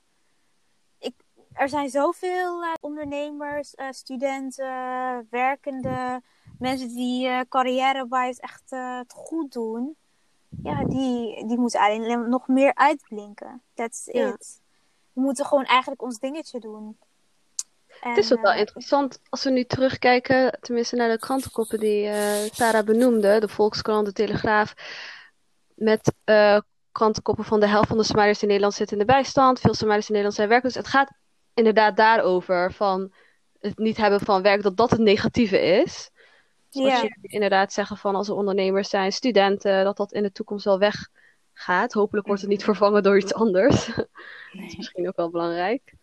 Ik, 1.00 1.14
er 1.54 1.70
zijn 1.70 1.90
zoveel 1.90 2.64
eh, 2.64 2.74
ondernemers, 2.80 3.76
eh, 3.76 3.88
studenten, 3.90 5.28
werkenden, 5.30 6.24
mensen 6.62 6.96
die 6.96 7.28
eh 7.28 7.40
carrière-wise 7.50 8.42
echt 8.42 8.64
eh, 8.70 8.98
het 8.98 9.14
goed 9.16 9.54
doen. 9.54 9.96
Ja, 10.64 10.84
die, 10.84 11.48
die 11.48 11.58
moeten 11.58 11.80
alleen 11.80 12.30
nog 12.30 12.48
meer 12.48 12.76
uitblinken. 12.76 13.62
That's 13.74 14.10
Ja. 14.12 14.28
it. 14.28 14.60
We 15.14 15.22
moeten 15.22 15.46
gewoon 15.46 15.66
eigenlijk 15.66 16.02
ons 16.02 16.20
dingetje 16.20 16.60
doen. 16.60 16.98
En, 18.02 18.10
Het 18.10 18.18
is 18.18 18.34
ook 18.34 18.42
wel 18.42 18.52
eh, 18.52 18.60
interessant 18.60 19.20
als 19.30 19.44
we 19.44 19.50
nu 19.50 19.64
terugkijken, 19.64 20.58
tenminste 20.62 20.96
naar 20.96 21.10
de 21.10 21.20
krantenkoppen 21.20 21.80
die 21.80 22.10
Sarah 22.52 22.86
benoemde, 22.86 23.40
de 23.40 23.48
Volkskrant, 23.48 24.06
de 24.06 24.14
Telegraaf, 24.14 24.74
met 25.74 26.14
krantenkoppen 26.92 27.44
van 27.44 27.60
de 27.60 27.68
helft 27.68 27.88
van 27.88 27.98
de 27.98 28.04
Somaliërs 28.04 28.42
in 28.42 28.48
Nederland 28.48 28.74
zitten 28.74 28.98
in 29.00 29.06
de 29.08 29.14
bijstand, 29.14 29.60
veel 29.60 29.74
Somaliërs 29.74 30.06
in 30.08 30.12
Nederland 30.14 30.36
zijn 30.36 30.50
werkloos. 30.50 30.76
Het 30.76 30.88
gaat 30.88 31.12
inderdaad 31.54 31.98
daarover 31.98 32.74
van 32.74 33.14
het 33.60 33.78
niet 33.78 33.98
hebben 33.98 34.20
van 34.20 34.42
werk, 34.42 34.62
dat 34.64 34.78
dat 34.78 34.90
het 34.92 35.00
negatieve 35.00 35.62
is. 35.62 36.11
Zoals 36.72 36.90
Ja. 36.90 37.02
je 37.02 37.18
inderdaad 37.22 37.74
zeggen 37.74 37.98
van 37.98 38.16
als 38.16 38.28
er 38.28 38.36
ondernemers 38.36 38.90
zijn, 38.90 39.12
studenten, 39.12 39.84
dat 39.84 39.98
dat 39.98 40.12
in 40.12 40.24
de 40.24 40.32
toekomst 40.32 40.66
wel 40.66 40.80
weggaat. 40.80 41.94
Hopelijk 41.94 42.28
wordt 42.28 42.42
het 42.42 42.50
niet 42.50 42.64
vervangen 42.64 43.04
door 43.04 43.18
iets 43.18 43.34
anders. 43.34 43.86
Dat 44.52 44.64
is 44.68 44.76
misschien 44.76 45.08
ook 45.08 45.16
wel 45.16 45.30
belangrijk. 45.30 45.94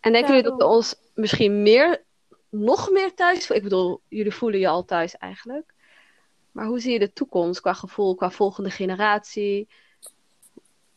En 0.00 0.12
denken 0.12 0.34
jullie 0.34 0.50
dat 0.50 0.58
we 0.58 0.66
ons 0.66 0.94
misschien 1.14 1.62
meer, 1.62 2.02
nog 2.48 2.90
meer 2.90 3.14
thuis 3.14 3.38
voelen? 3.38 3.56
Ik 3.56 3.62
bedoel, 3.62 4.00
jullie 4.08 4.34
voelen 4.34 4.60
je 4.60 4.68
al 4.68 4.84
thuis 4.84 5.16
eigenlijk. 5.16 5.74
Maar 6.52 6.66
hoe 6.66 6.80
zie 6.80 6.92
je 6.92 6.98
de 6.98 7.12
toekomst 7.12 7.60
qua 7.60 7.72
gevoel, 7.72 8.14
qua 8.14 8.30
volgende 8.30 8.70
generatie? 8.70 9.68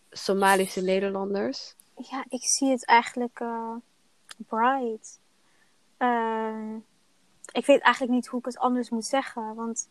Somalische 0.10 0.82
Nederlanders. 0.82 1.76
Ja, 1.96 2.26
ik 2.30 2.44
zie 2.44 2.70
het 2.70 2.86
eigenlijk 2.86 3.40
eh, 3.40 3.76
bright. 4.48 5.20
Ehm, 5.98 6.78
ik 7.52 7.66
weet 7.66 7.82
eigenlijk 7.82 8.14
niet 8.14 8.28
hoe 8.28 8.40
ik 8.40 8.46
het 8.46 8.58
anders 8.58 8.90
moet 8.90 9.06
zeggen. 9.06 9.56
Want 9.56 9.90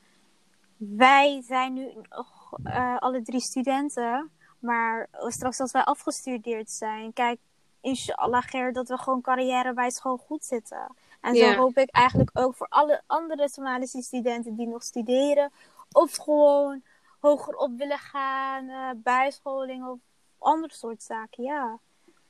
wij 0.76 1.42
zijn 1.46 1.72
nu 1.72 1.92
nog, 2.08 2.52
eh, 2.64 2.96
alle 2.96 3.22
drie 3.22 3.40
studenten. 3.40 4.30
Maar 4.58 5.08
straks 5.26 5.60
als 5.60 5.72
wij 5.72 5.84
afgestudeerd 5.84 6.70
zijn, 6.70 7.12
kijk, 7.12 7.40
inshallah 7.80 8.42
Ger, 8.42 8.72
dat 8.72 8.88
we 8.88 8.98
gewoon 8.98 9.20
carrièrewijs 9.20 10.00
gewoon 10.00 10.18
goed 10.18 10.44
zitten. 10.44 10.96
En 11.20 11.36
zo 11.36 11.54
hoop 11.54 11.76
ik 11.78 11.90
eigenlijk 11.90 12.30
ook 12.32 12.54
voor 12.56 12.66
alle 12.68 13.02
andere 13.06 13.48
Somalische 13.48 14.02
studenten 14.02 14.56
die 14.56 14.66
nog 14.66 14.82
studeren. 14.82 15.52
Of 15.92 16.16
gewoon 16.16 16.82
hoger 17.20 17.54
op 17.56 17.78
willen 17.78 17.98
gaan, 17.98 18.68
eh, 18.68 18.90
bijscholing 18.96 19.86
of 19.86 19.98
andere 20.38 20.74
soort 20.74 21.02
zaken, 21.02 21.44
ja 21.44 21.78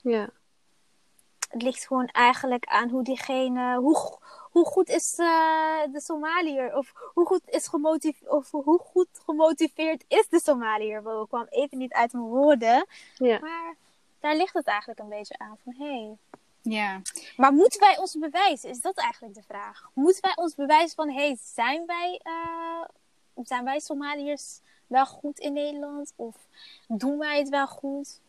Ja. 0.03 0.31
Het 1.49 1.63
ligt 1.63 1.87
gewoon 1.87 2.07
eigenlijk 2.07 2.65
aan 2.65 2.89
hoe 2.89 3.03
diegene, 3.03 3.77
hoe, 3.77 4.19
hoe 4.51 4.67
goed 4.67 4.89
is 4.89 5.19
eh, 5.19 5.81
de 5.93 6.01
Somaliër, 6.01 6.77
of 6.77 6.93
hoe 7.15 7.27
goed, 7.27 7.41
is 7.47 7.67
gemotiveerd, 7.69 8.31
of 8.31 8.51
hoe 8.51 8.79
goed 8.79 9.09
gemotiveerd 9.25 10.05
is 10.09 10.29
de 10.29 10.41
Somaliër. 10.41 11.03
Wow, 11.03 11.23
ik 11.23 11.29
kwam 11.29 11.47
even 11.51 11.79
niet 11.79 11.93
uit 11.93 12.13
mijn 12.13 12.25
woorden, 12.25 12.87
Ja. 13.15 13.39
maar 13.39 13.75
daar 14.21 14.37
ligt 14.37 14.55
het 14.55 14.67
eigenlijk 14.67 15.01
een 15.01 15.09
beetje 15.09 15.39
aan 15.39 15.57
van, 15.65 15.75
hey. 15.79 16.17
Ja. 16.63 17.01
Maar 17.37 17.53
moeten 17.53 17.81
wij 17.81 17.99
ons 17.99 18.19
bewijzen? 18.19 18.71
Is 18.71 18.81
dat 18.81 18.97
eigenlijk 18.97 19.35
de 19.35 19.43
vraag? 19.43 19.91
Moeten 19.95 20.23
wij 20.23 20.33
ons 20.45 20.55
bewijzen 20.55 20.97
van, 20.97 21.11
hey, 21.11 21.39
zijn 21.43 21.87
wij, 21.87 22.21
eh, 22.23 22.85
zijn 23.45 23.65
wij 23.65 23.81
Somaliërs 23.81 24.61
wel 24.87 25.07
goed 25.07 25.39
in 25.39 25.53
Nederland? 25.53 26.13
Of 26.17 26.37
doen 26.89 27.19
wij 27.19 27.39
het 27.39 27.49
wel 27.49 27.67
goed? 27.67 28.21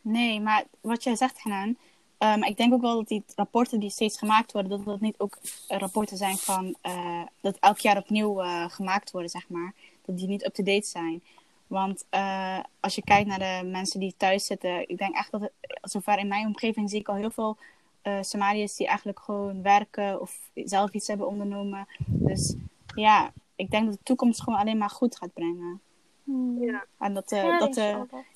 Nee, 0.00 0.40
maar 0.40 0.64
wat 0.80 1.02
jij 1.04 1.16
zegt, 1.16 1.38
Hanan, 1.38 1.76
ehm, 2.18 2.42
ik 2.42 2.56
denk 2.56 2.72
ook 2.72 2.80
wel 2.80 2.94
dat 2.94 3.08
die 3.08 3.24
rapporten 3.34 3.80
die 3.80 3.90
steeds 3.90 4.18
gemaakt 4.18 4.52
worden, 4.52 4.70
dat 4.70 4.84
dat 4.84 5.00
niet 5.00 5.18
ook 5.18 5.38
eh, 5.68 5.78
rapporten 5.78 6.16
zijn 6.16 6.36
van 6.36 6.76
eh, 6.80 7.22
dat 7.40 7.56
elk 7.60 7.78
jaar 7.78 7.96
opnieuw 7.96 8.42
eh, 8.42 8.70
gemaakt 8.70 9.10
worden, 9.10 9.30
zeg 9.30 9.48
maar. 9.48 9.74
Dat 10.04 10.18
die 10.18 10.28
niet 10.28 10.44
up-to-date 10.46 10.86
zijn. 10.86 11.22
Want 11.66 12.04
eh, 12.08 12.58
als 12.80 12.94
je 12.94 13.02
kijkt 13.02 13.28
naar 13.28 13.38
de 13.38 13.68
mensen 13.68 14.00
die 14.00 14.14
thuis 14.16 14.46
zitten, 14.46 14.88
ik 14.88 14.98
denk 14.98 15.14
echt 15.14 15.30
dat, 15.30 15.40
het, 15.40 15.52
zover 15.82 16.18
in 16.18 16.28
mijn 16.28 16.46
omgeving 16.46 16.90
zie 16.90 17.00
ik 17.00 17.08
al 17.08 17.14
heel 17.14 17.30
veel 17.30 17.56
eh 18.02 18.22
Somaliërs 18.22 18.76
die 18.76 18.86
eigenlijk 18.86 19.20
gewoon 19.20 19.62
werken 19.62 20.20
of 20.20 20.38
zelf 20.54 20.92
iets 20.92 21.06
hebben 21.06 21.28
ondernomen. 21.28 21.86
Dus 22.06 22.54
ja, 22.94 23.32
ik 23.56 23.70
denk 23.70 23.84
dat 23.84 23.94
de 23.94 24.02
toekomst 24.02 24.42
gewoon 24.42 24.58
alleen 24.58 24.78
maar 24.78 24.90
goed 24.90 25.16
gaat 25.16 25.32
brengen. 25.32 25.80
Hmm. 26.24 26.62
Ja. 26.62 26.84
En 26.98 27.14
dat, 27.14 27.32
eh, 27.32 27.42
Ja, 27.42 27.58
dat 27.58 27.74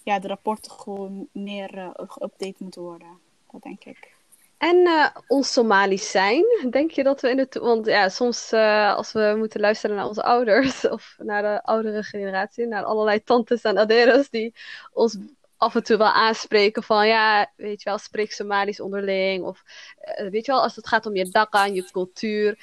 ja, 0.02 0.18
de 0.18 0.28
rapporten 0.28 0.72
gewoon 0.72 1.28
meer 1.32 1.78
eh, 1.78 1.90
geüpdate 1.94 2.58
moeten 2.58 2.82
worden. 2.82 3.18
Dat 3.52 3.62
denk 3.62 3.84
ik. 3.84 4.18
En 4.60 4.86
eh, 4.86 5.06
ons 5.26 5.52
Somalisch 5.52 6.10
zijn, 6.10 6.44
denk 6.70 6.90
je 6.90 7.02
dat 7.02 7.20
we 7.20 7.30
in 7.30 7.36
de 7.36 7.60
Want 7.60 7.86
ja, 7.86 8.08
soms 8.08 8.52
eh, 8.52 8.94
als 8.94 9.12
we 9.12 9.34
moeten 9.38 9.60
luisteren 9.60 9.96
naar 9.96 10.06
onze 10.06 10.22
ouders 10.22 10.84
of 10.88 11.16
naar 11.18 11.42
de 11.42 11.62
oudere 11.62 12.02
generatie, 12.02 12.66
naar 12.66 12.84
allerlei 12.84 13.22
tantes 13.22 13.62
en 13.62 13.78
aderes 13.78 14.30
die 14.30 14.54
ons 14.92 15.16
af 15.56 15.74
en 15.74 15.82
toe 15.82 15.96
wel 15.96 16.12
aanspreken 16.12 16.82
van 16.82 17.06
ja, 17.06 17.52
weet 17.56 17.82
je 17.82 17.88
wel, 17.88 17.98
spreek 17.98 18.32
Somalisch 18.32 18.80
onderling. 18.80 19.44
Of 19.44 19.62
eh, 20.00 20.30
weet 20.30 20.46
je 20.46 20.52
wel, 20.52 20.62
als 20.62 20.76
het 20.76 20.88
gaat 20.88 21.06
om 21.06 21.16
je 21.16 21.30
dakka 21.30 21.66
en 21.66 21.74
je 21.74 21.90
cultuur. 21.90 22.58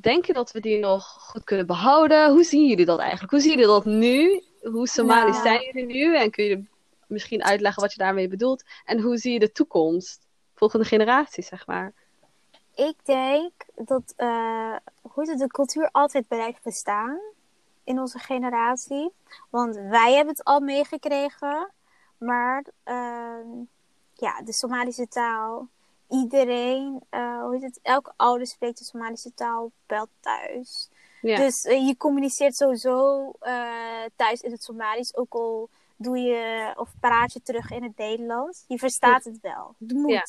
Denk 0.00 0.24
je 0.24 0.32
dat 0.32 0.52
we 0.52 0.60
die 0.60 0.78
nog 0.78 1.04
goed 1.04 1.44
kunnen 1.44 1.66
behouden? 1.66 2.30
Hoe 2.30 2.44
zien 2.44 2.68
jullie 2.68 2.84
dat 2.84 2.98
eigenlijk? 2.98 3.30
Hoe 3.30 3.40
zien 3.40 3.50
jullie 3.50 3.66
dat 3.66 3.84
nu? 3.84 4.42
Hoe 4.62 4.88
Somalisch 4.88 5.42
zijn 5.42 5.60
jullie 5.64 5.86
nu? 5.86 6.16
En 6.16 6.30
kun 6.30 6.44
je 6.44 6.64
misschien 7.08 7.44
uitleggen 7.44 7.82
wat 7.82 7.92
je 7.92 7.98
daarmee 7.98 8.28
bedoelt? 8.28 8.64
En 8.84 9.00
hoe 9.00 9.16
zie 9.16 9.32
je 9.32 9.38
de 9.38 9.52
toekomst? 9.52 10.26
Volgende 10.54 10.84
generatie, 10.84 11.42
zeg 11.42 11.66
maar. 11.66 11.92
Ik 12.74 12.96
denk 13.04 13.52
dat 13.74 14.14
uh, 14.16 14.76
hoe 15.02 15.30
het, 15.30 15.38
de 15.38 15.46
cultuur 15.46 15.88
altijd 15.92 16.28
blijft 16.28 16.62
bestaan 16.62 17.20
in 17.84 18.00
onze 18.00 18.18
generatie. 18.18 19.12
Want 19.50 19.74
wij 19.74 20.14
hebben 20.14 20.34
het 20.34 20.44
al 20.44 20.60
meegekregen. 20.60 21.72
Maar 22.18 22.64
uh, 22.84 23.64
ja, 24.14 24.42
de 24.42 24.52
Somalische 24.52 25.08
taal. 25.08 25.68
Iedereen, 26.08 27.02
uh, 27.10 27.40
hoe 27.42 27.52
heet 27.52 27.62
het? 27.62 27.78
Elke 27.82 28.12
ouder 28.16 28.46
spreekt 28.46 28.78
de 28.78 28.84
Somalische 28.84 29.34
taal 29.34 29.70
belt 29.86 30.08
thuis. 30.20 30.88
Ja. 31.20 31.36
Dus 31.36 31.64
uh, 31.64 31.86
je 31.86 31.96
communiceert 31.96 32.56
sowieso 32.56 33.32
thuis 34.16 34.40
in 34.40 34.50
het 34.52 34.62
Somalisch. 34.62 35.16
Ook 35.16 35.34
al 35.34 35.68
doe 35.96 36.18
je 36.18 36.72
of 36.76 36.90
praat 37.00 37.32
je 37.32 37.42
terug 37.42 37.70
in 37.70 37.82
het 37.82 37.96
Nederlands. 37.96 38.64
Je 38.68 38.78
verstaat 38.78 39.24
het 39.24 39.40
wel. 39.40 39.74
Het 39.78 39.92
moet. 39.92 40.10
Ja. 40.10 40.24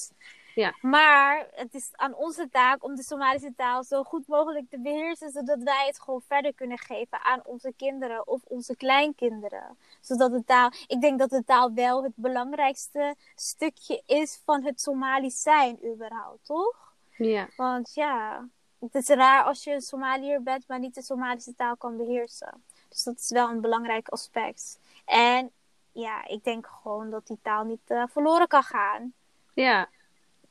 Ja. 0.55 0.75
Maar 0.81 1.47
het 1.51 1.73
is 1.73 1.89
aan 1.91 2.15
onze 2.15 2.49
taak 2.49 2.83
om 2.83 2.95
de 2.95 3.03
Somalische 3.03 3.53
taal 3.55 3.83
zo 3.83 4.03
goed 4.03 4.27
mogelijk 4.27 4.69
te 4.69 4.79
beheersen, 4.79 5.31
zodat 5.31 5.63
wij 5.63 5.85
het 5.85 5.99
gewoon 5.99 6.21
verder 6.27 6.53
kunnen 6.53 6.77
geven 6.77 7.21
aan 7.21 7.41
onze 7.43 7.73
kinderen 7.77 8.27
of 8.27 8.41
onze 8.43 8.75
kleinkinderen. 8.75 9.77
Zodat 10.01 10.31
de 10.31 10.43
taal, 10.43 10.71
ik 10.87 11.01
denk 11.01 11.19
dat 11.19 11.29
de 11.29 11.43
taal 11.43 11.73
wel 11.73 12.03
het 12.03 12.15
belangrijkste 12.15 13.15
stukje 13.35 14.01
is 14.05 14.41
van 14.45 14.63
het 14.63 14.81
Somalisch 14.81 15.41
zijn, 15.41 15.79
überhaupt, 15.93 16.45
toch? 16.45 16.93
Ja. 17.17 17.47
Want 17.55 17.93
ja, 17.93 18.47
het 18.79 18.95
is 18.95 19.07
raar 19.07 19.43
als 19.43 19.63
je 19.63 19.73
een 19.73 19.81
Somaliër 19.81 20.43
bent, 20.43 20.67
maar 20.67 20.79
niet 20.79 20.95
de 20.95 21.01
Somalische 21.01 21.55
taal 21.55 21.77
kan 21.77 21.97
beheersen. 21.97 22.63
Dus 22.89 23.03
dat 23.03 23.19
is 23.19 23.29
wel 23.29 23.49
een 23.49 23.61
belangrijk 23.61 24.07
aspect. 24.07 24.79
En 25.05 25.51
ja, 25.91 26.27
ik 26.27 26.43
denk 26.43 26.67
gewoon 26.81 27.09
dat 27.09 27.27
die 27.27 27.39
taal 27.41 27.63
niet 27.63 27.89
uh, 27.89 28.03
verloren 28.07 28.47
kan 28.47 28.63
gaan. 28.63 29.13
Ja, 29.53 29.89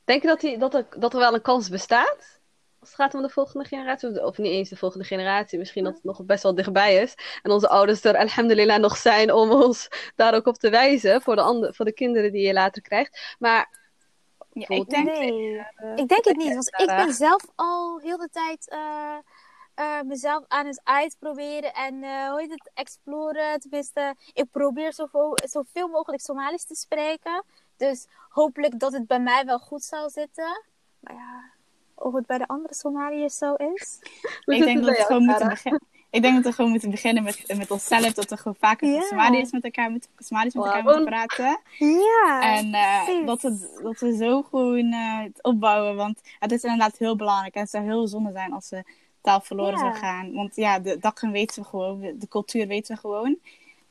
Denk 0.04 0.22
je 0.22 0.28
dat, 0.28 0.40
die, 0.40 0.58
dat, 0.58 0.74
er, 0.74 0.86
dat 0.96 1.12
er 1.12 1.18
wel 1.18 1.34
een 1.34 1.42
kans 1.42 1.68
bestaat? 1.68 2.40
Als 2.80 2.88
het 2.88 3.00
gaat 3.00 3.14
om 3.14 3.22
de 3.22 3.28
volgende 3.28 3.64
generatie? 3.64 4.24
Of 4.24 4.38
niet 4.38 4.52
eens 4.52 4.68
de 4.68 4.76
volgende 4.76 5.04
generatie. 5.04 5.58
Misschien 5.58 5.84
dat 5.84 5.94
het 5.94 6.04
nog 6.04 6.24
best 6.24 6.42
wel 6.42 6.54
dichtbij 6.54 6.96
is. 6.96 7.14
En 7.42 7.50
onze 7.50 7.68
ouders 7.68 8.04
er 8.04 8.16
alhamdulillah 8.16 8.78
nog 8.78 8.96
zijn 8.96 9.32
om 9.32 9.50
ons 9.50 9.88
daar 10.16 10.34
ook 10.34 10.46
op 10.46 10.56
te 10.56 10.70
wijzen. 10.70 11.22
Voor 11.22 11.34
de, 11.34 11.42
andere, 11.42 11.74
voor 11.74 11.84
de 11.84 11.92
kinderen 11.92 12.32
die 12.32 12.46
je 12.46 12.52
later 12.52 12.82
krijgt. 12.82 13.36
Maar 13.38 13.82
ja, 14.52 14.68
ik 14.68 14.88
denk, 14.88 15.06
nee. 15.06 15.66
ik 15.94 16.08
denk 16.08 16.24
het 16.24 16.36
niet. 16.36 16.52
Want 16.52 16.80
ik 16.80 16.86
ben 16.86 17.12
zelf 17.12 17.42
al 17.54 18.00
heel 18.00 18.16
de 18.16 18.28
tijd 18.32 18.72
uh, 18.72 19.16
uh, 19.76 20.00
mezelf 20.02 20.44
aan 20.48 20.66
het 20.66 20.80
uitproberen. 20.84 21.74
En 21.74 21.94
uh, 21.94 22.28
hoe 22.28 22.40
heet 22.40 22.50
het? 22.50 22.70
Exploren. 22.74 23.60
Tenminste, 23.60 24.14
ik 24.32 24.50
probeer 24.50 24.92
zoveel, 24.92 25.38
zoveel 25.44 25.88
mogelijk 25.88 26.22
Somalisch 26.22 26.64
te 26.64 26.74
spreken. 26.74 27.44
Dus 27.76 28.06
hopelijk 28.28 28.78
dat 28.78 28.92
het 28.92 29.06
bij 29.06 29.20
mij 29.20 29.44
wel 29.44 29.58
goed 29.58 29.82
zal 29.82 30.10
zitten. 30.10 30.62
Maar 31.00 31.14
ja, 31.14 31.50
of 31.94 32.12
het 32.12 32.26
bij 32.26 32.38
de 32.38 32.46
andere 32.46 32.74
Somaliërs 32.74 33.38
zo 33.38 33.54
is. 33.54 33.98
ik 34.44 34.64
denk 34.64 34.84
dat 34.84 34.96
we 34.96 35.02
gewoon 35.02 35.24
moeten 35.24 35.48
beginnen. 35.48 35.80
Ik 36.10 36.22
denk 36.22 36.34
dat 36.34 36.44
we 36.44 36.52
gewoon 36.52 36.70
moeten 36.70 36.90
beginnen 36.90 37.22
met, 37.22 37.56
met 37.56 37.70
onszelf. 37.70 38.12
Dat 38.12 38.30
we 38.30 38.36
gewoon 38.36 38.56
vaker 38.60 38.88
yeah. 38.88 39.02
Somaliërs 39.02 39.50
met 39.50 39.64
elkaar 39.64 39.90
moeten, 39.90 40.10
Somaliërs 40.18 40.54
met 40.54 40.64
elkaar 40.64 40.82
moeten 40.82 41.04
praten. 41.04 41.60
Ja. 41.78 42.56
En 42.56 42.66
uh, 42.66 43.26
dat, 43.26 43.42
we, 43.42 43.80
dat 43.82 43.98
we 43.98 44.16
zo 44.16 44.42
gewoon 44.42 44.92
uh, 44.92 45.22
het 45.22 45.42
opbouwen. 45.42 45.96
Want 45.96 46.20
het 46.38 46.52
is 46.52 46.62
inderdaad 46.62 46.98
heel 46.98 47.16
belangrijk. 47.16 47.54
En 47.54 47.60
het 47.60 47.70
zou 47.70 47.84
heel 47.84 48.06
zonde 48.06 48.32
zijn 48.32 48.52
als 48.52 48.68
ze 48.68 48.84
taal 49.24 49.40
verloren 49.40 49.78
zou 49.78 49.94
gaan. 49.94 50.32
Want 50.32 50.56
ja, 50.56 50.78
de 50.78 50.98
dagen 50.98 51.30
weten 51.30 51.62
we 51.62 51.68
gewoon. 51.68 52.00
De 52.00 52.28
cultuur 52.28 52.66
weten 52.66 52.94
we 52.94 53.00
gewoon 53.00 53.38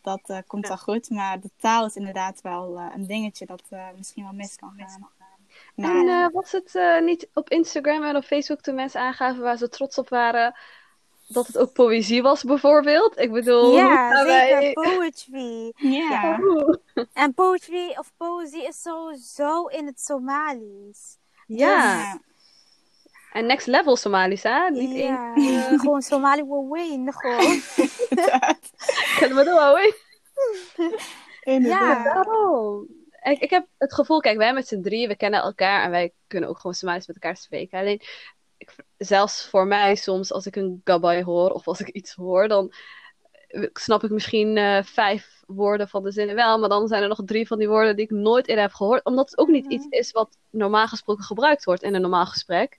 dat 0.01 0.21
uh, 0.27 0.37
komt 0.47 0.67
wel 0.67 0.77
goed. 0.77 1.09
Maar 1.09 1.39
de 1.39 1.49
taal 1.57 1.85
is 1.85 1.95
inderdaad 1.95 2.41
wel 2.41 2.77
uh, 2.77 2.85
een 2.95 3.07
dingetje 3.07 3.45
dat 3.45 3.63
uh, 3.69 3.85
misschien 3.97 4.23
wel 4.23 4.33
mis 4.33 4.55
kan 4.55 4.73
gaan. 4.77 5.09
Maar... 5.75 6.07
En 6.07 6.31
was 6.31 6.51
het 6.51 7.01
niet 7.03 7.27
op 7.33 7.49
Instagram 7.49 8.03
en 8.03 8.15
op 8.15 8.23
Facebook 8.23 8.61
toen 8.61 8.75
mensen 8.75 9.01
aangaven 9.01 9.41
waar 9.41 9.57
ze 9.57 9.69
trots 9.69 9.97
op 9.97 10.09
waren 10.09 10.55
dat 11.27 11.47
het 11.47 11.57
ook 11.57 11.73
poëzie 11.73 12.21
was 12.21 12.43
bijvoorbeeld? 12.43 13.19
Ik 13.19 13.31
bedoel... 13.31 13.75
Ja, 13.75 14.25
zeker. 14.25 14.59
Wij... 14.59 14.73
Poetry. 14.73 15.73
Ja. 15.99 16.39
En 17.13 17.33
poetry 17.33 17.95
of 17.97 18.11
poëzie 18.17 18.67
is 18.67 18.81
sowieso 18.81 19.65
in 19.65 19.85
het 19.85 20.01
Somalisch. 20.01 21.17
Ja. 21.47 22.13
Dus... 22.13 22.21
En 23.33 23.45
next 23.45 23.67
level 23.67 23.95
Somalisch, 23.95 24.43
hè? 24.43 24.69
Niet 24.69 24.97
ja, 24.97 25.35
in... 25.35 25.79
gewoon 25.79 26.01
Somali 26.01 26.43
Wawin, 26.43 27.13
gewoon. 27.13 27.61
Kunnen 29.19 29.37
we 29.37 29.43
doen, 29.43 29.57
Ja. 31.63 32.03
Daarom. 32.03 32.87
Ik, 33.23 33.39
ik 33.39 33.49
heb 33.49 33.67
het 33.77 33.93
gevoel, 33.93 34.19
kijk, 34.19 34.37
wij 34.37 34.53
met 34.53 34.67
z'n 34.67 34.81
drie, 34.81 35.07
we 35.07 35.15
kennen 35.15 35.41
elkaar 35.41 35.83
en 35.83 35.91
wij 35.91 36.13
kunnen 36.27 36.49
ook 36.49 36.57
gewoon 36.57 36.73
Somalisch 36.73 37.07
met 37.07 37.15
elkaar 37.15 37.37
spreken. 37.37 37.79
Alleen, 37.79 38.01
ik, 38.57 38.75
zelfs 38.97 39.47
voor 39.47 39.67
mij 39.67 39.95
soms, 39.95 40.31
als 40.31 40.45
ik 40.45 40.55
een 40.55 40.81
gabay 40.83 41.23
hoor 41.23 41.49
of 41.49 41.67
als 41.67 41.79
ik 41.79 41.89
iets 41.89 42.13
hoor, 42.13 42.47
dan 42.47 42.73
snap 43.73 44.03
ik 44.03 44.09
misschien 44.09 44.57
uh, 44.57 44.83
vijf 44.83 45.43
woorden 45.47 45.87
van 45.87 46.03
de 46.03 46.11
zinnen 46.11 46.35
wel, 46.35 46.59
maar 46.59 46.69
dan 46.69 46.87
zijn 46.87 47.01
er 47.01 47.07
nog 47.07 47.21
drie 47.25 47.47
van 47.47 47.57
die 47.57 47.67
woorden 47.67 47.95
die 47.95 48.05
ik 48.05 48.11
nooit 48.11 48.47
eerder 48.47 48.63
heb 48.63 48.73
gehoord, 48.73 49.05
omdat 49.05 49.29
het 49.29 49.39
ook 49.39 49.47
niet 49.47 49.65
iets 49.65 49.85
is 49.89 50.11
wat 50.11 50.37
normaal 50.49 50.87
gesproken 50.87 51.23
gebruikt 51.23 51.63
wordt 51.63 51.83
in 51.83 51.93
een 51.93 52.01
normaal 52.01 52.25
gesprek. 52.25 52.77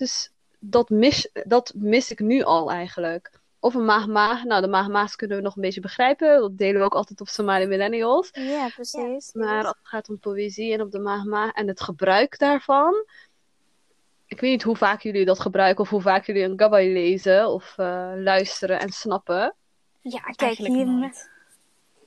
Dus 0.00 0.30
dat 0.58 0.90
mis, 0.90 1.30
dat 1.44 1.72
mis 1.76 2.10
ik 2.10 2.20
nu 2.20 2.42
al 2.42 2.70
eigenlijk. 2.70 3.30
Of 3.58 3.74
een 3.74 3.84
maag 3.84 4.44
Nou, 4.44 4.60
de 4.60 4.68
maag 4.68 5.14
kunnen 5.14 5.36
we 5.36 5.42
nog 5.42 5.56
een 5.56 5.62
beetje 5.62 5.80
begrijpen. 5.80 6.40
Dat 6.40 6.58
delen 6.58 6.78
we 6.80 6.84
ook 6.84 6.94
altijd 6.94 7.20
op 7.20 7.28
Somali 7.28 7.66
Millennials. 7.66 8.28
Ja, 8.32 8.68
precies. 8.68 9.32
Maar 9.32 9.64
als 9.64 9.76
het 9.78 9.88
gaat 9.88 10.08
om 10.08 10.18
poëzie 10.18 10.72
en 10.72 10.80
op 10.80 10.90
de 10.90 10.98
maag 10.98 11.52
en 11.52 11.68
het 11.68 11.80
gebruik 11.80 12.38
daarvan. 12.38 13.04
Ik 14.26 14.40
weet 14.40 14.50
niet 14.50 14.62
hoe 14.62 14.76
vaak 14.76 15.02
jullie 15.02 15.24
dat 15.24 15.40
gebruiken 15.40 15.84
of 15.84 15.90
hoe 15.90 16.00
vaak 16.00 16.26
jullie 16.26 16.44
een 16.44 16.58
gabay 16.58 16.92
lezen 16.92 17.48
of 17.48 17.74
uh, 17.78 18.12
luisteren 18.16 18.80
en 18.80 18.90
snappen. 18.92 19.54
Ja, 20.00 20.20
kijk, 20.20 20.56
hier, 20.56 21.12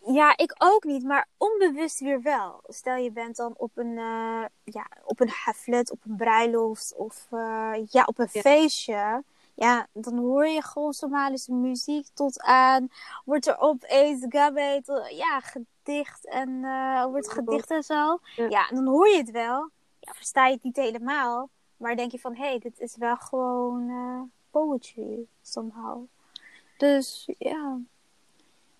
ja, 0.06 0.38
ik 0.38 0.56
ook 0.58 0.84
niet, 0.84 1.04
maar 1.04 1.28
onbewust 1.38 2.00
weer 2.00 2.22
wel. 2.22 2.62
Stel 2.68 2.96
je 2.96 3.12
bent 3.12 3.36
dan 3.36 3.54
op 3.58 3.72
een, 3.74 3.98
uh, 3.98 4.46
ja, 4.64 4.88
op 5.06 5.20
een 5.20 5.30
haflet, 5.30 5.92
op 5.92 6.00
een 6.06 6.16
bruiloft 6.16 6.94
of 6.96 7.28
uh, 7.32 7.74
ja, 7.86 8.04
op 8.06 8.20
een 8.20 8.30
feestje. 8.30 9.24
Ja, 9.56 9.88
dan 9.92 10.18
hoor 10.18 10.48
je 10.48 10.62
gewoon 10.62 10.94
Somalische 10.94 11.54
muziek 11.54 12.08
tot 12.14 12.42
aan. 12.42 12.90
Wordt 13.26 13.48
er 13.48 13.60
opeens 13.60 14.26
gabe, 14.30 14.82
ja, 15.16 15.40
gedicht 15.40 16.26
en 16.26 16.50
uh, 16.50 17.06
wordt 17.06 17.32
gedicht 17.32 17.72
en 17.72 17.84
zo. 17.84 18.20
Ja. 18.36 18.48
ja, 18.50 18.68
dan 18.70 18.86
hoor 18.86 19.08
je 19.08 19.18
het 19.18 19.32
wel. 19.32 19.70
Ja, 20.00 20.14
versta 20.14 20.48
je 20.48 20.54
het 20.54 20.64
niet 20.64 20.76
helemaal. 20.76 21.50
Maar 21.78 21.96
denk 21.96 22.12
je 22.12 22.20
van, 22.20 22.36
hé, 22.36 22.48
hey, 22.48 22.60
dit 22.60 22.80
is 22.80 22.96
wel 22.98 23.16
gewoon 23.16 23.92
poetry, 24.52 25.28
somehow. 25.42 26.04
Dus 26.78 27.30
ja. 27.38 27.80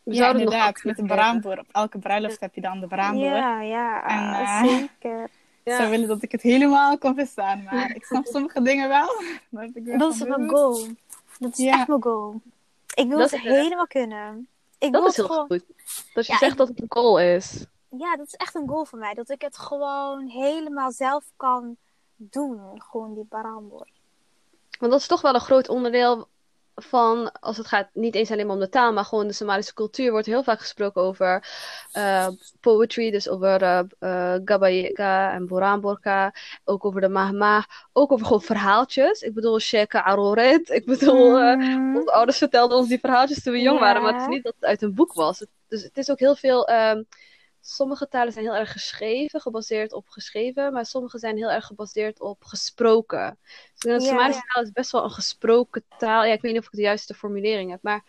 We 0.04 0.14
ja, 0.14 0.30
inderdaad. 0.30 0.84
Met 0.84 1.00
een 1.00 1.08
braamboer. 1.08 1.60
Op 1.60 1.68
elke 1.72 1.98
bruiloft 1.98 2.40
heb 2.40 2.56
je 2.56 2.62
dan 2.62 2.80
de 2.80 2.88
braamboer. 2.88 3.24
Ja, 3.24 3.62
ja. 3.62 4.08
En, 4.08 4.42
uh, 4.42 4.64
zeker. 4.64 5.30
Ik 5.64 5.74
zou 5.80 5.90
willen 5.90 6.08
dat 6.08 6.22
ik 6.22 6.32
het 6.32 6.42
helemaal 6.42 6.98
kon 6.98 7.16
verstaan. 7.16 7.64
Maar 7.64 7.96
ik 7.96 8.06
snap 8.06 8.26
sommige 8.26 8.62
dingen 8.62 8.90
wel. 8.90 9.24
dat 10.00 10.14
is 10.14 10.24
mijn 10.24 10.50
goal. 10.50 10.88
Dat 11.40 11.58
is 11.58 11.66
echt 11.66 11.88
mijn 11.88 12.04
goal. 12.04 12.42
Ik 12.94 13.08
wil 13.08 13.18
dat 13.18 13.32
het 13.32 13.42
helemaal 13.42 13.88
kunnen. 13.88 14.48
Ik 14.78 14.92
dat 14.92 15.08
is 15.08 15.16
heel 15.16 15.26
gewoon... 15.26 15.48
goed. 15.48 15.64
Dat 16.14 16.28
je 16.28 16.36
zegt 16.36 16.58
dat 16.58 16.68
het 16.68 16.82
een 16.82 16.86
goal 16.90 17.20
is. 17.20 17.66
Ja, 17.90 18.16
dat 18.16 18.28
is 18.28 18.36
echt 18.36 18.56
een 18.56 18.68
goal 18.68 18.86
voor 18.86 19.00
mij. 19.00 19.14
Dat 19.14 19.30
ik 19.30 19.42
het 19.42 19.58
gewoon 19.58 20.28
helemaal 20.28 20.92
zelf 20.92 21.24
kan 21.38 21.76
doen. 22.16 22.60
Gewoon 22.78 23.14
die 23.14 23.26
braamboer. 23.30 23.88
Want 24.80 24.92
dat 24.92 25.02
is 25.02 25.08
toch 25.08 25.22
wel 25.22 25.34
een 25.34 25.40
groot 25.40 25.70
onderdeel 25.70 26.28
van, 26.76 27.32
als 27.32 27.58
het 27.58 27.68
gaat 27.68 27.90
niet 27.94 28.16
eens 28.16 28.32
alleen 28.32 28.46
maar 28.46 28.56
om 28.56 28.62
de 28.62 28.70
taal, 28.70 28.94
maar 28.94 29.06
gewoon 29.06 29.28
de 29.28 29.34
Somalische 29.34 29.74
cultuur, 29.74 30.12
wordt 30.12 30.26
heel 30.26 30.44
vaak 30.44 30.60
gesproken 30.60 31.02
over 31.02 31.48
uh, 31.98 32.28
poetry, 32.60 33.12
dus 33.12 33.30
over 33.30 33.62
uh, 33.62 33.80
uh, 34.00 34.36
Gabayega 34.46 35.34
en 35.34 35.48
Boramborka, 35.48 36.34
ook 36.64 36.86
over 36.86 37.02
de 37.02 37.10
Mahma, 37.10 37.66
ook 37.94 38.12
over 38.12 38.26
gewoon 38.26 38.42
verhaaltjes. 38.42 39.22
Ik 39.22 39.34
bedoel, 39.34 39.60
Sheikh 39.60 39.96
Aroret, 40.06 40.70
ik 40.70 40.86
bedoel, 40.86 41.56
mm. 41.56 41.96
onze 41.96 42.12
ouders 42.12 42.38
vertelden 42.38 42.78
ons 42.78 42.88
die 42.88 43.00
verhaaltjes 43.00 43.44
toen 43.44 43.54
we 43.54 43.60
jong 43.62 43.80
waren, 43.80 44.02
maar 44.02 44.14
het 44.14 44.22
is 44.22 44.28
niet 44.28 44.44
dat 44.44 44.54
het 44.56 44.66
uit 44.66 44.82
een 44.82 44.94
boek 44.94 45.14
was. 45.14 45.46
dus 45.68 45.84
het 45.84 45.98
is 45.98 46.12
ook 46.12 46.20
heel 46.20 46.36
veel 46.36 46.70
um, 46.70 47.06
sommige 47.66 48.08
talen 48.08 48.34
zijn 48.34 48.46
heel 48.46 48.56
erg 48.56 48.72
geschreven, 48.72 49.42
gebaseerd 49.42 49.94
op 49.94 50.10
geschreven, 50.10 50.74
maar 50.74 50.86
sommige 50.86 51.20
zijn 51.20 51.38
heel 51.38 51.52
erg 51.52 51.66
gebaseerd 51.66 52.20
op 52.20 52.44
gesproken. 52.44 53.38
Dus 53.78 54.00
de 54.00 54.08
Somalische 54.08 54.44
taal 54.54 54.64
is 54.64 54.72
best 54.72 54.92
wel 54.92 55.04
een 55.04 55.12
gesproken 55.12 55.84
taal. 55.98 56.24
Ja, 56.24 56.34
ik 56.34 56.42
weet 56.42 56.52
niet 56.52 56.62
of 56.62 56.68
ik 56.68 56.76
de 56.76 56.82
juiste 56.82 57.14
formulering 57.14 57.72
heb, 57.72 57.80
maar 57.82 58.04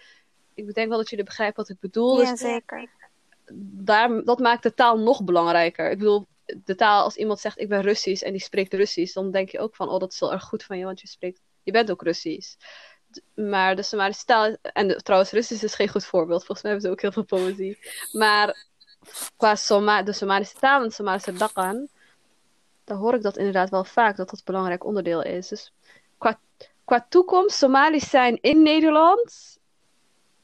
ik 0.54 0.74
denk 0.74 0.88
wel 0.88 0.98
dat 0.98 1.10
jullie 1.10 1.24
begrijpen 1.24 1.56
wat 1.56 1.68
ik 1.68 1.80
bedoel. 1.80 2.20
Ja, 2.20 2.30
dus 2.30 2.40
zeker. 2.40 2.88
Daar, 3.62 4.24
dat 4.24 4.38
maakt 4.38 4.62
de 4.62 4.74
taal 4.74 4.98
nog 4.98 5.24
belangrijker. 5.24 5.90
Ik 5.90 5.98
bedoel, 5.98 6.26
de 6.64 6.74
taal, 6.74 7.04
als 7.04 7.16
iemand 7.16 7.40
zegt 7.40 7.60
ik 7.60 7.68
ben 7.68 7.82
Russisch 7.82 8.22
en 8.22 8.32
die 8.32 8.40
spreekt 8.40 8.74
Russisch, 8.74 9.14
dan 9.14 9.30
denk 9.30 9.48
je 9.48 9.58
ook 9.58 9.76
van, 9.76 9.88
oh, 9.88 9.98
dat 9.98 10.12
is 10.12 10.20
wel 10.20 10.32
erg 10.32 10.44
goed 10.44 10.62
van 10.64 10.78
je, 10.78 10.84
want 10.84 11.00
je 11.00 11.08
spreekt, 11.08 11.40
je 11.62 11.72
bent 11.72 11.90
ook 11.90 12.02
Russisch. 12.02 12.56
Maar 13.34 13.76
de 13.76 13.82
Somalische 13.82 14.24
taal, 14.24 14.56
en 14.62 14.96
trouwens, 15.02 15.30
Russisch 15.30 15.62
is 15.62 15.74
geen 15.74 15.88
goed 15.88 16.04
voorbeeld. 16.04 16.44
Volgens 16.44 16.62
mij 16.62 16.70
hebben 16.70 16.90
ze 16.90 16.94
ook 16.96 17.02
heel 17.02 17.12
veel 17.12 17.24
poëzie. 17.24 17.78
Maar 18.12 18.66
qua 19.36 19.54
Soma 19.54 20.02
de 20.02 20.12
Somalische 20.12 20.58
taal 20.58 20.82
en 20.82 20.88
de 20.88 20.94
Somalische 20.94 21.32
dakan, 21.32 21.88
dan 22.84 22.96
hoor 22.96 23.14
ik 23.14 23.22
dat 23.22 23.36
inderdaad 23.36 23.70
wel 23.70 23.84
vaak, 23.84 24.16
dat 24.16 24.30
dat 24.30 24.38
een 24.38 24.44
belangrijk 24.44 24.84
onderdeel 24.84 25.22
is. 25.22 25.48
Dus 25.48 25.72
qua, 26.18 26.38
qua 26.84 27.06
toekomst, 27.08 27.56
Somalisch 27.56 28.10
zijn 28.10 28.38
in 28.40 28.62
Nederland, 28.62 29.58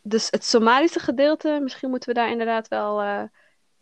dus 0.02 0.30
het 0.30 0.44
Somalische 0.44 1.00
gedeelte, 1.00 1.58
misschien 1.62 1.90
moeten 1.90 2.08
we 2.08 2.14
daar 2.14 2.30
inderdaad 2.30 2.68
wel 2.68 3.02
uh, 3.02 3.22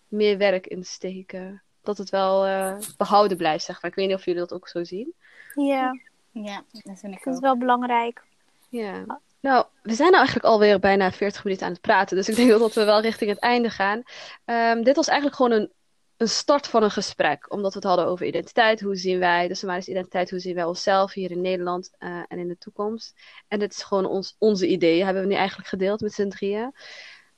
meer 0.09 0.39
werk 0.39 0.67
in 0.67 0.85
steken. 0.85 1.63
Dat 1.83 1.99
het 1.99 2.11
wel 2.11 2.47
uh, 2.47 2.77
behouden 2.97 3.37
blijft, 3.37 3.65
zeg 3.65 3.83
maar. 3.83 3.91
Ik 3.91 3.97
weet 3.97 4.07
niet 4.07 4.17
of 4.17 4.25
jullie 4.25 4.41
dat 4.41 4.53
ook 4.53 4.69
zo 4.69 4.85
zien. 4.85 5.15
Ja, 5.55 5.99
Ja, 6.33 6.63
dat 6.71 6.99
vind 6.99 7.15
ik 7.15 7.25
dat 7.25 7.35
is 7.35 7.41
wel 7.41 7.59
belangrijk. 7.59 8.23
Ja. 8.69 9.21
Nou, 9.41 9.67
we 9.83 9.95
zijn 9.95 10.11
nou 10.11 10.17
eigenlijk 10.17 10.47
alweer 10.47 10.79
bijna 10.79 11.13
40 11.13 11.45
minuten 11.45 11.67
aan 11.67 11.73
het 11.73 11.81
praten. 11.81 12.17
Dus 12.17 12.29
ik 12.29 12.37
denk 12.37 12.51
dat 12.51 12.75
we 12.75 12.85
wel 12.85 13.01
richting 13.01 13.31
het 13.31 13.39
einde 13.39 13.71
gaan. 13.71 14.03
Ehm, 14.45 14.83
dit 14.83 14.97
was 14.97 15.07
eigenlijk 15.07 15.37
gewoon 15.37 15.53
een, 15.53 15.73
een 16.17 16.29
start 16.29 16.67
van 16.67 16.83
een 16.83 16.91
gesprek. 16.91 17.53
Omdat 17.53 17.73
we 17.73 17.79
het 17.79 17.89
hadden 17.89 18.07
over 18.07 18.27
identiteit. 18.27 18.81
Hoe 18.81 18.97
zien 18.97 19.19
wij 19.19 19.49
de 19.49 19.55
Somalische 19.55 19.91
identiteit? 19.91 20.31
Hoe 20.31 20.39
zien 20.39 20.55
wij 20.55 20.65
onszelf 20.65 21.13
hier 21.13 21.31
in 21.31 21.41
Nederland 21.41 21.91
eh, 21.99 22.23
en 22.29 22.39
in 22.39 22.49
de 22.49 22.59
toekomst? 22.59 23.15
En 23.49 23.59
dit 23.59 23.73
is 23.73 23.83
gewoon 23.83 24.07
ons, 24.07 24.37
onze 24.39 24.67
idee. 24.67 25.05
Hebben 25.05 25.23
we 25.23 25.29
nu 25.29 25.35
eigenlijk 25.35 25.69
gedeeld 25.69 26.01
met 26.01 26.13
z'n. 26.13 26.33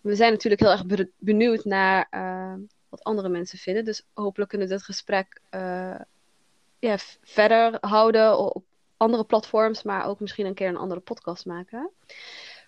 We 0.00 0.14
zijn 0.14 0.32
natuurlijk 0.32 0.62
heel 0.62 0.70
erg 0.70 0.86
be- 0.86 1.10
benieuwd 1.18 1.64
naar 1.64 2.06
eh, 2.10 2.54
wat 2.88 3.04
andere 3.04 3.28
mensen 3.28 3.58
vinden. 3.58 3.84
Dus 3.84 4.02
hopelijk 4.12 4.50
kunnen 4.50 4.68
we 4.68 4.74
dit 4.74 4.82
gesprek 4.82 5.40
eh, 5.50 6.00
ja, 6.78 6.96
verder 7.22 7.76
houden 7.80 8.38
op 8.38 8.64
andere 9.00 9.24
platforms, 9.24 9.82
maar 9.82 10.06
ook 10.06 10.20
misschien 10.20 10.46
een 10.46 10.54
keer 10.54 10.68
een 10.68 10.76
andere 10.76 11.00
podcast 11.00 11.46
maken. 11.46 11.90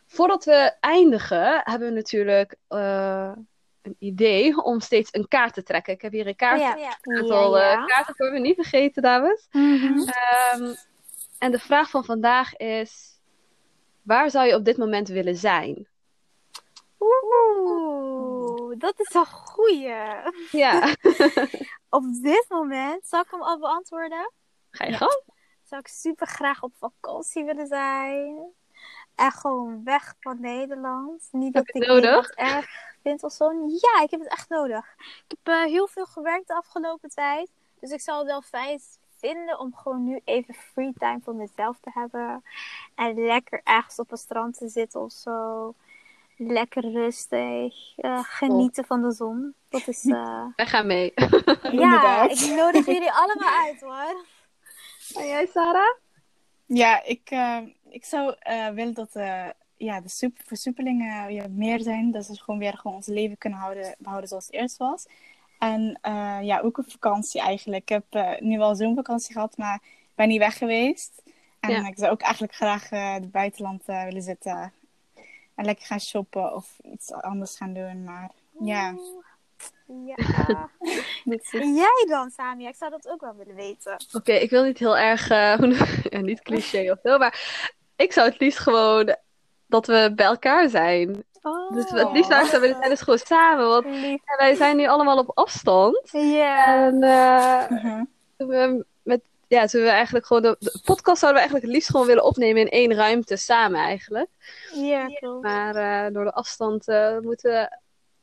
Voordat 0.07 0.45
we 0.45 0.73
eindigen, 0.81 1.61
hebben 1.65 1.89
we 1.89 1.95
natuurlijk 1.95 2.57
eh, 2.69 3.33
een 3.83 3.97
idee 3.99 4.63
om 4.63 4.81
steeds 4.81 5.09
een 5.13 5.29
kaart 5.29 5.55
te 5.55 5.63
trekken. 5.63 5.93
Ik 5.93 6.03
heb 6.03 6.13
hier 6.13 6.27
een 6.27 6.37
kaart, 6.37 6.61
Ja. 6.61 6.77
een 7.03 7.17
aantal 7.19 7.59
Ja, 7.59 7.65
eh, 7.65 7.73
ja. 7.73 7.85
kaarten 7.85 8.15
voor 8.17 8.33
me, 8.33 8.39
niet 8.39 8.55
vergeten, 8.55 9.03
dames. 9.03 9.49
Mhm. 9.51 9.99
Ehm, 10.09 10.75
en 11.39 11.51
de 11.51 11.59
vraag 11.59 11.91
van 11.91 12.05
vandaag 12.05 12.57
is: 12.57 13.21
waar 14.03 14.31
zou 14.31 14.47
je 14.47 14.55
op 14.55 14.65
dit 14.65 14.77
moment 14.77 15.09
willen 15.09 15.37
zijn? 15.37 15.89
Oeh, 16.99 18.79
dat 18.79 19.01
is 19.01 19.15
een 19.15 19.27
goeie. 19.27 19.95
Ja, 20.51 20.95
Op 21.91 22.05
dit 22.23 22.45
moment, 22.49 23.07
zal 23.07 23.21
ik 23.21 23.31
hem 23.31 23.43
al 23.43 23.59
beantwoorden? 23.59 24.33
ga 24.71 24.85
je 24.85 24.91
Ja. 24.91 24.97
gang? 24.97 25.23
Zou 25.73 25.85
ik 25.85 25.91
super 25.91 26.27
graag 26.27 26.63
op 26.63 26.73
vakantie 26.79 27.45
willen 27.45 27.67
zijn. 27.67 28.37
En 29.15 29.31
gewoon 29.33 29.85
weg 29.85 30.15
van 30.21 30.41
Nederland. 30.41 31.29
Niet 31.31 31.55
Heb 31.55 31.67
dat 31.67 31.75
je 31.75 31.81
ik 31.81 31.89
het 31.89 32.03
nodig? 32.03 32.05
Nederland 32.37 32.55
erg 32.57 32.71
vind 33.03 33.23
of 33.23 33.33
zo. 33.33 33.53
Ja, 33.69 34.03
ik 34.03 34.11
heb 34.11 34.21
het 34.21 34.29
echt 34.29 34.49
nodig. 34.49 34.95
Ik 34.99 35.37
heb 35.43 35.55
eh, 35.55 35.65
heel 35.65 35.87
veel 35.87 36.07
gewerkt 36.07 36.47
de 36.47 36.55
afgelopen 36.55 37.09
tijd. 37.09 37.51
Dus 37.81 37.91
ik 37.91 38.01
zou 38.01 38.19
het 38.19 38.27
wel 38.27 38.43
fijn 38.43 38.81
vinden 39.19 39.59
om 39.59 39.75
gewoon 39.75 40.05
nu 40.05 40.21
even 40.25 40.55
free 40.55 40.93
time 40.99 41.21
voor 41.23 41.35
mezelf 41.35 41.79
te 41.81 41.91
hebben. 41.95 42.45
En 42.95 43.25
lekker 43.25 43.61
ergens 43.65 43.99
op 43.99 44.11
een 44.11 44.17
strand 44.17 44.59
te 44.59 44.69
zitten 44.69 45.01
of 45.01 45.13
zo. 45.13 45.75
Lekker 46.37 46.91
rustig. 46.93 47.97
eh, 47.97 48.19
genieten 48.23 48.85
van 48.85 49.03
de 49.03 49.11
zon. 49.13 49.55
Dat 49.69 49.89
is... 49.89 50.05
eh, 50.11 50.45
Wij 50.57 50.67
gaan 50.67 50.87
mee. 50.87 51.13
ja, 51.63 52.29
ik 52.29 52.55
nodig 52.57 52.87
jullie 52.97 53.13
allemaal 53.13 53.65
uit 53.67 53.81
hoor. 53.81 54.41
En 55.17 55.27
jij, 55.27 55.47
Sarah? 55.47 55.97
Ja, 56.67 57.03
ik, 57.05 57.31
eh, 57.31 57.59
ik 57.89 58.05
zou 58.05 58.35
eh, 58.39 58.69
willen 58.69 58.95
dat 58.95 59.15
eh, 59.15 59.49
ja, 59.77 60.01
de 60.01 60.09
soep- 60.09 60.41
versoepelingen 60.45 61.33
ja, 61.33 61.47
meer 61.51 61.81
zijn. 61.81 62.11
Dat 62.11 62.27
we 62.27 62.39
gewoon 62.41 62.61
weer 62.61 62.77
gewoon 62.79 62.97
ons 62.97 63.07
leven 63.07 63.39
kunnen 63.39 63.59
houden, 63.59 63.95
behouden 63.99 64.29
zoals 64.29 64.47
het 64.47 64.55
eerst 64.55 64.77
was. 64.77 65.07
En 65.59 65.99
ja, 66.43 66.61
ook 66.61 66.79
een 66.79 66.91
vakantie 66.91 67.41
eigenlijk. 67.41 67.91
Ik 67.91 68.03
heb 68.11 68.41
nu 68.41 68.59
wel 68.59 68.75
zo'n 68.75 68.95
vakantie 68.95 69.33
gehad, 69.33 69.57
maar 69.57 69.81
ik 69.85 70.13
ben 70.15 70.29
niet 70.29 70.39
weg 70.39 70.59
geweest. 70.59 71.23
En 71.61 71.71
Ja. 71.71 71.87
ik 71.87 71.99
zou 71.99 72.11
ook 72.13 72.21
eigenlijk 72.21 72.55
graag 72.55 72.91
het 72.91 73.31
buitenland 73.31 73.85
willen 73.85 74.23
zitten. 74.23 74.73
En 75.55 75.65
lekker 75.65 75.87
gaan 75.87 76.01
shoppen 76.01 76.55
of 76.55 76.79
iets 76.83 77.13
anders 77.13 77.57
gaan 77.57 77.73
doen. 77.73 78.05
Maar 78.05 78.31
ja, 78.61 78.95
Ja. 80.07 80.17
En 81.51 81.75
jij 81.75 82.05
dan, 82.09 82.31
Samia? 82.31 82.69
Ik 82.69 82.77
zou 82.77 82.91
dat 82.91 83.09
ook 83.09 83.21
wel 83.21 83.35
willen 83.37 83.55
weten. 83.55 83.97
Oké, 84.13 84.33
ik 84.33 84.51
wil 84.51 84.65
niet 84.65 84.79
heel 84.79 84.97
erg, 84.97 85.29
eh, 85.31 85.59
ja, 86.11 86.21
niet 86.21 86.43
cliché 86.43 86.91
of 86.91 86.99
zo, 87.03 87.19
maar 87.19 87.65
ik 87.97 88.13
zou 88.13 88.29
het 88.31 88.41
liefst 88.41 88.59
gewoon 88.59 89.17
dat 89.67 89.87
we 89.87 90.13
bij 90.15 90.27
elkaar 90.27 90.69
zijn. 90.69 91.25
Oh. 91.43 91.73
Dus 91.73 91.91
het 91.91 92.13
liefst 92.13 92.31
zou 92.31 92.45
ik 92.45 92.51
dat 92.51 92.61
willen 92.61 92.77
zijn, 92.77 92.91
dus 92.91 93.01
gewoon 93.01 93.19
samen, 93.19 93.69
want 93.69 93.85
ja, 93.97 94.37
wij 94.37 94.55
zijn 94.55 94.77
nu 94.77 94.87
allemaal 94.87 95.19
op 95.19 95.31
afstand. 95.39 96.09
Ja. 96.13 96.67
En 96.87 97.03
eh, 97.03 97.71
Mhm. 97.71 98.05
we 98.37 98.85
met, 99.03 99.21
ja, 99.49 99.67
zullen 99.67 99.87
we 99.87 99.93
eigenlijk 99.93 100.27
gewoon 100.27 100.43
de, 100.43 100.57
de 100.59 100.81
podcast 100.85 101.21
zouden 101.21 101.43
we 101.43 101.49
eigenlijk 101.49 101.65
het 101.65 101.75
liefst 101.75 101.91
gewoon 101.91 102.07
willen 102.07 102.25
opnemen 102.25 102.61
in 102.63 102.69
één 102.69 102.95
ruimte 102.95 103.37
samen 103.37 103.81
eigenlijk. 103.81 104.29
Ja, 104.75 105.07
klopt. 105.07 105.43
Maar 105.43 105.75
eh, 105.77 106.13
door 106.15 106.25
de 106.25 106.33
afstand 106.33 106.87
moeten 107.23 107.51
we, 107.53 107.79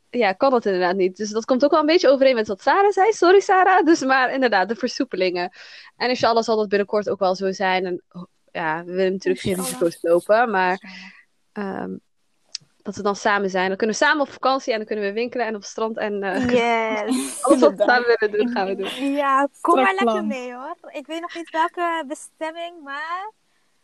ja, 0.09 0.33
kan 0.33 0.51
dat 0.51 0.65
inderdaad 0.65 0.95
niet. 0.95 1.17
Dus 1.17 1.29
dat 1.29 1.45
komt 1.45 1.63
ook 1.63 1.71
wel 1.71 1.79
een 1.79 1.85
beetje 1.85 2.09
overeen 2.09 2.35
met 2.35 2.47
wat 2.47 2.61
Sarah 2.61 2.91
zei. 2.91 3.11
Sorry 3.11 3.39
Sarah. 3.39 3.85
Dus 3.85 4.03
maar 4.03 4.33
inderdaad, 4.33 4.69
de 4.69 4.75
versoepelingen. 4.75 5.51
En 5.97 6.09
inshallah 6.09 6.43
zal 6.43 6.55
dat 6.57 6.69
binnenkort 6.69 7.09
ook 7.09 7.19
wel 7.19 7.35
zo 7.35 7.51
zijn. 7.51 7.85
En 7.85 8.01
oh, 8.11 8.23
ja, 8.51 8.83
we 8.85 8.91
willen 8.91 9.11
natuurlijk 9.11 9.43
geen 9.43 9.55
risico's 9.55 9.97
lopen, 10.01 10.51
maar 10.51 10.81
ehm, 11.51 11.95
dat 12.81 12.95
we 12.95 13.01
dan 13.03 13.15
samen 13.15 13.49
zijn. 13.49 13.67
Dan 13.67 13.77
kunnen 13.77 13.95
we 13.95 14.03
samen 14.05 14.21
op 14.21 14.29
vakantie 14.31 14.71
en 14.71 14.77
dan 14.77 14.87
kunnen 14.87 15.05
we 15.05 15.13
winkelen 15.13 15.45
en 15.45 15.55
op 15.55 15.61
het 15.61 15.69
strand 15.69 15.97
en 15.97 16.23
eh, 16.23 16.49
Yes. 16.49 17.41
alles 17.43 17.59
wat 17.59 17.73
we 17.75 17.83
samen 17.83 18.17
willen 18.17 18.37
doen, 18.37 18.49
gaan 18.55 18.67
we 18.67 18.75
doen. 18.75 19.11
Ja, 19.13 19.47
kom 19.61 19.75
maar 19.75 19.83
lekker 19.93 20.05
plan. 20.05 20.27
mee 20.27 20.53
hoor. 20.53 20.75
Ik 20.91 21.07
weet 21.07 21.21
nog 21.21 21.35
niet 21.35 21.49
welke 21.49 22.03
bestemming, 22.07 22.83
maar 22.83 23.31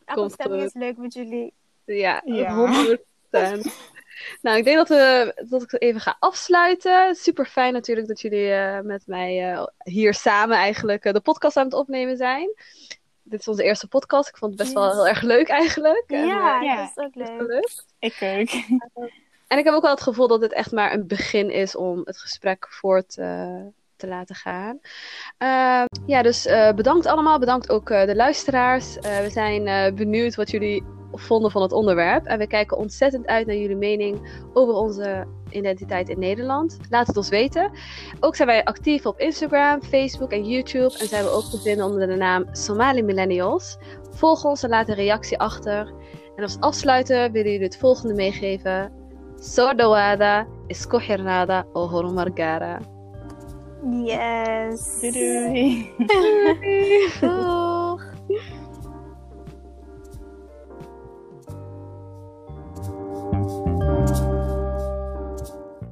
elke 0.06 0.20
Komt 0.20 0.28
bestemming 0.36 0.62
goed. 0.64 0.76
is 0.76 0.82
leuk 0.82 0.98
met 0.98 1.14
jullie. 1.14 1.54
Ja, 1.86 2.22
Ja. 2.26 2.96
100%. 2.96 2.98
Nou, 4.42 4.58
ik 4.58 4.64
denk 4.64 4.78
dat, 4.78 4.88
we, 4.88 5.34
dat 5.50 5.62
ik 5.62 5.72
het 5.72 5.82
even 5.82 6.02
ga 6.02 6.16
afsluiten. 6.20 7.16
Super 7.16 7.46
fijn 7.46 7.74
natuurlijk 7.74 8.08
dat 8.08 8.22
jullie 8.22 8.52
eh, 8.52 8.80
met 8.80 9.04
mij 9.08 9.52
eh, 9.52 9.64
hier 9.84 10.14
samen 10.14 10.58
eigenlijk 10.58 11.06
eh, 11.06 11.14
de 11.14 11.20
podcast 11.20 11.58
aan 11.58 11.66
het 11.66 11.74
opnemen 11.74 12.18
zijn. 12.18 12.50
Dit 13.24 13.40
is 13.40 13.48
onze 13.48 13.64
eerste 13.64 13.88
podcast. 13.88 14.30
Ik 14.30 14.38
vond 14.38 14.52
het 14.52 14.62
best 14.62 14.74
wel 14.74 14.92
heel 14.92 15.08
erg 15.08 15.22
leuk 15.22 15.48
eigenlijk. 15.48 16.04
En, 16.08 16.28
ja, 16.28 16.62
ja. 16.62 16.76
dat 16.76 16.90
is 16.96 17.04
ook 17.04 17.16
leuk. 17.16 17.48
leuk. 17.48 17.84
Ik 18.00 18.18
ook. 18.22 18.64
En 19.48 19.58
ik 19.58 19.66
heb 19.66 19.74
ook 19.74 19.82
wel 19.82 19.92
het 19.92 20.02
gevoel 20.02 20.28
dat 20.28 20.42
dit 20.42 20.54
echt 20.54 20.72
maar 20.72 20.94
een 20.94 21.08
begin 21.08 21.50
is 21.52 21.76
om 21.76 22.02
het 22.04 22.18
gesprek 22.18 22.68
voort 22.70 23.10
te 23.96 24.08
laten 24.08 24.36
gaan. 24.36 24.80
Eh, 25.38 25.84
ja, 26.06 26.22
dus 26.22 26.48
bedankt 26.76 27.06
allemaal. 27.06 27.40
Bedankt 27.40 27.70
ook 27.70 27.88
de 27.88 28.16
luisteraars. 28.16 28.96
We 28.96 29.30
zijn 29.30 29.96
benieuwd 29.96 30.36
wat 30.36 30.52
jullie 30.52 30.84
vonden 31.20 31.52
van 31.52 31.62
het 31.62 31.72
onderwerp. 31.72 32.26
En 32.26 32.38
we 32.38 32.48
kijken 32.48 32.78
ontzettend 32.78 33.28
uit 33.28 33.48
naar 33.48 33.56
jullie 33.56 33.76
mening 33.76 34.44
over 34.54 34.74
onze 34.74 35.26
identiteit 35.50 36.10
in 36.10 36.20
Nederland. 36.20 36.78
Laat 36.90 37.08
het 37.08 37.18
ons 37.18 37.30
weten. 37.30 37.72
Ook 38.20 38.36
zijn 38.36 38.48
wij 38.48 38.64
actief 38.64 39.06
op 39.06 39.20
Instagram, 39.20 39.84
Facebook 39.84 40.32
en 40.32 40.44
YouTube. 40.44 40.98
En 41.00 41.08
zijn 41.08 41.24
we 41.24 41.30
ook 41.30 41.44
te 41.44 41.62
vinden 41.62 41.86
onder 41.86 42.08
de 42.08 42.16
naam 42.16 42.46
Somali 42.52 43.04
Millennials. 43.04 43.78
Volg 44.10 44.46
ons 44.46 44.64
en 44.64 44.70
laat 44.70 44.90
een 44.90 44.96
reactie 44.96 45.40
achter. 45.40 45.94
En 46.36 46.44
als 46.44 46.60
afsluiter 46.60 47.32
willen 47.32 47.52
jullie 47.52 47.66
het 47.66 47.78
volgende 47.78 48.14
meegeven. 48.14 48.92
Xirnaada 50.88 51.66
oo 51.74 51.88
horumar 51.88 52.32
gaara. 52.34 52.80
Yes. 54.04 55.00
Doei 55.00 55.12
doei. 55.12 55.90
Doei. 58.28 58.65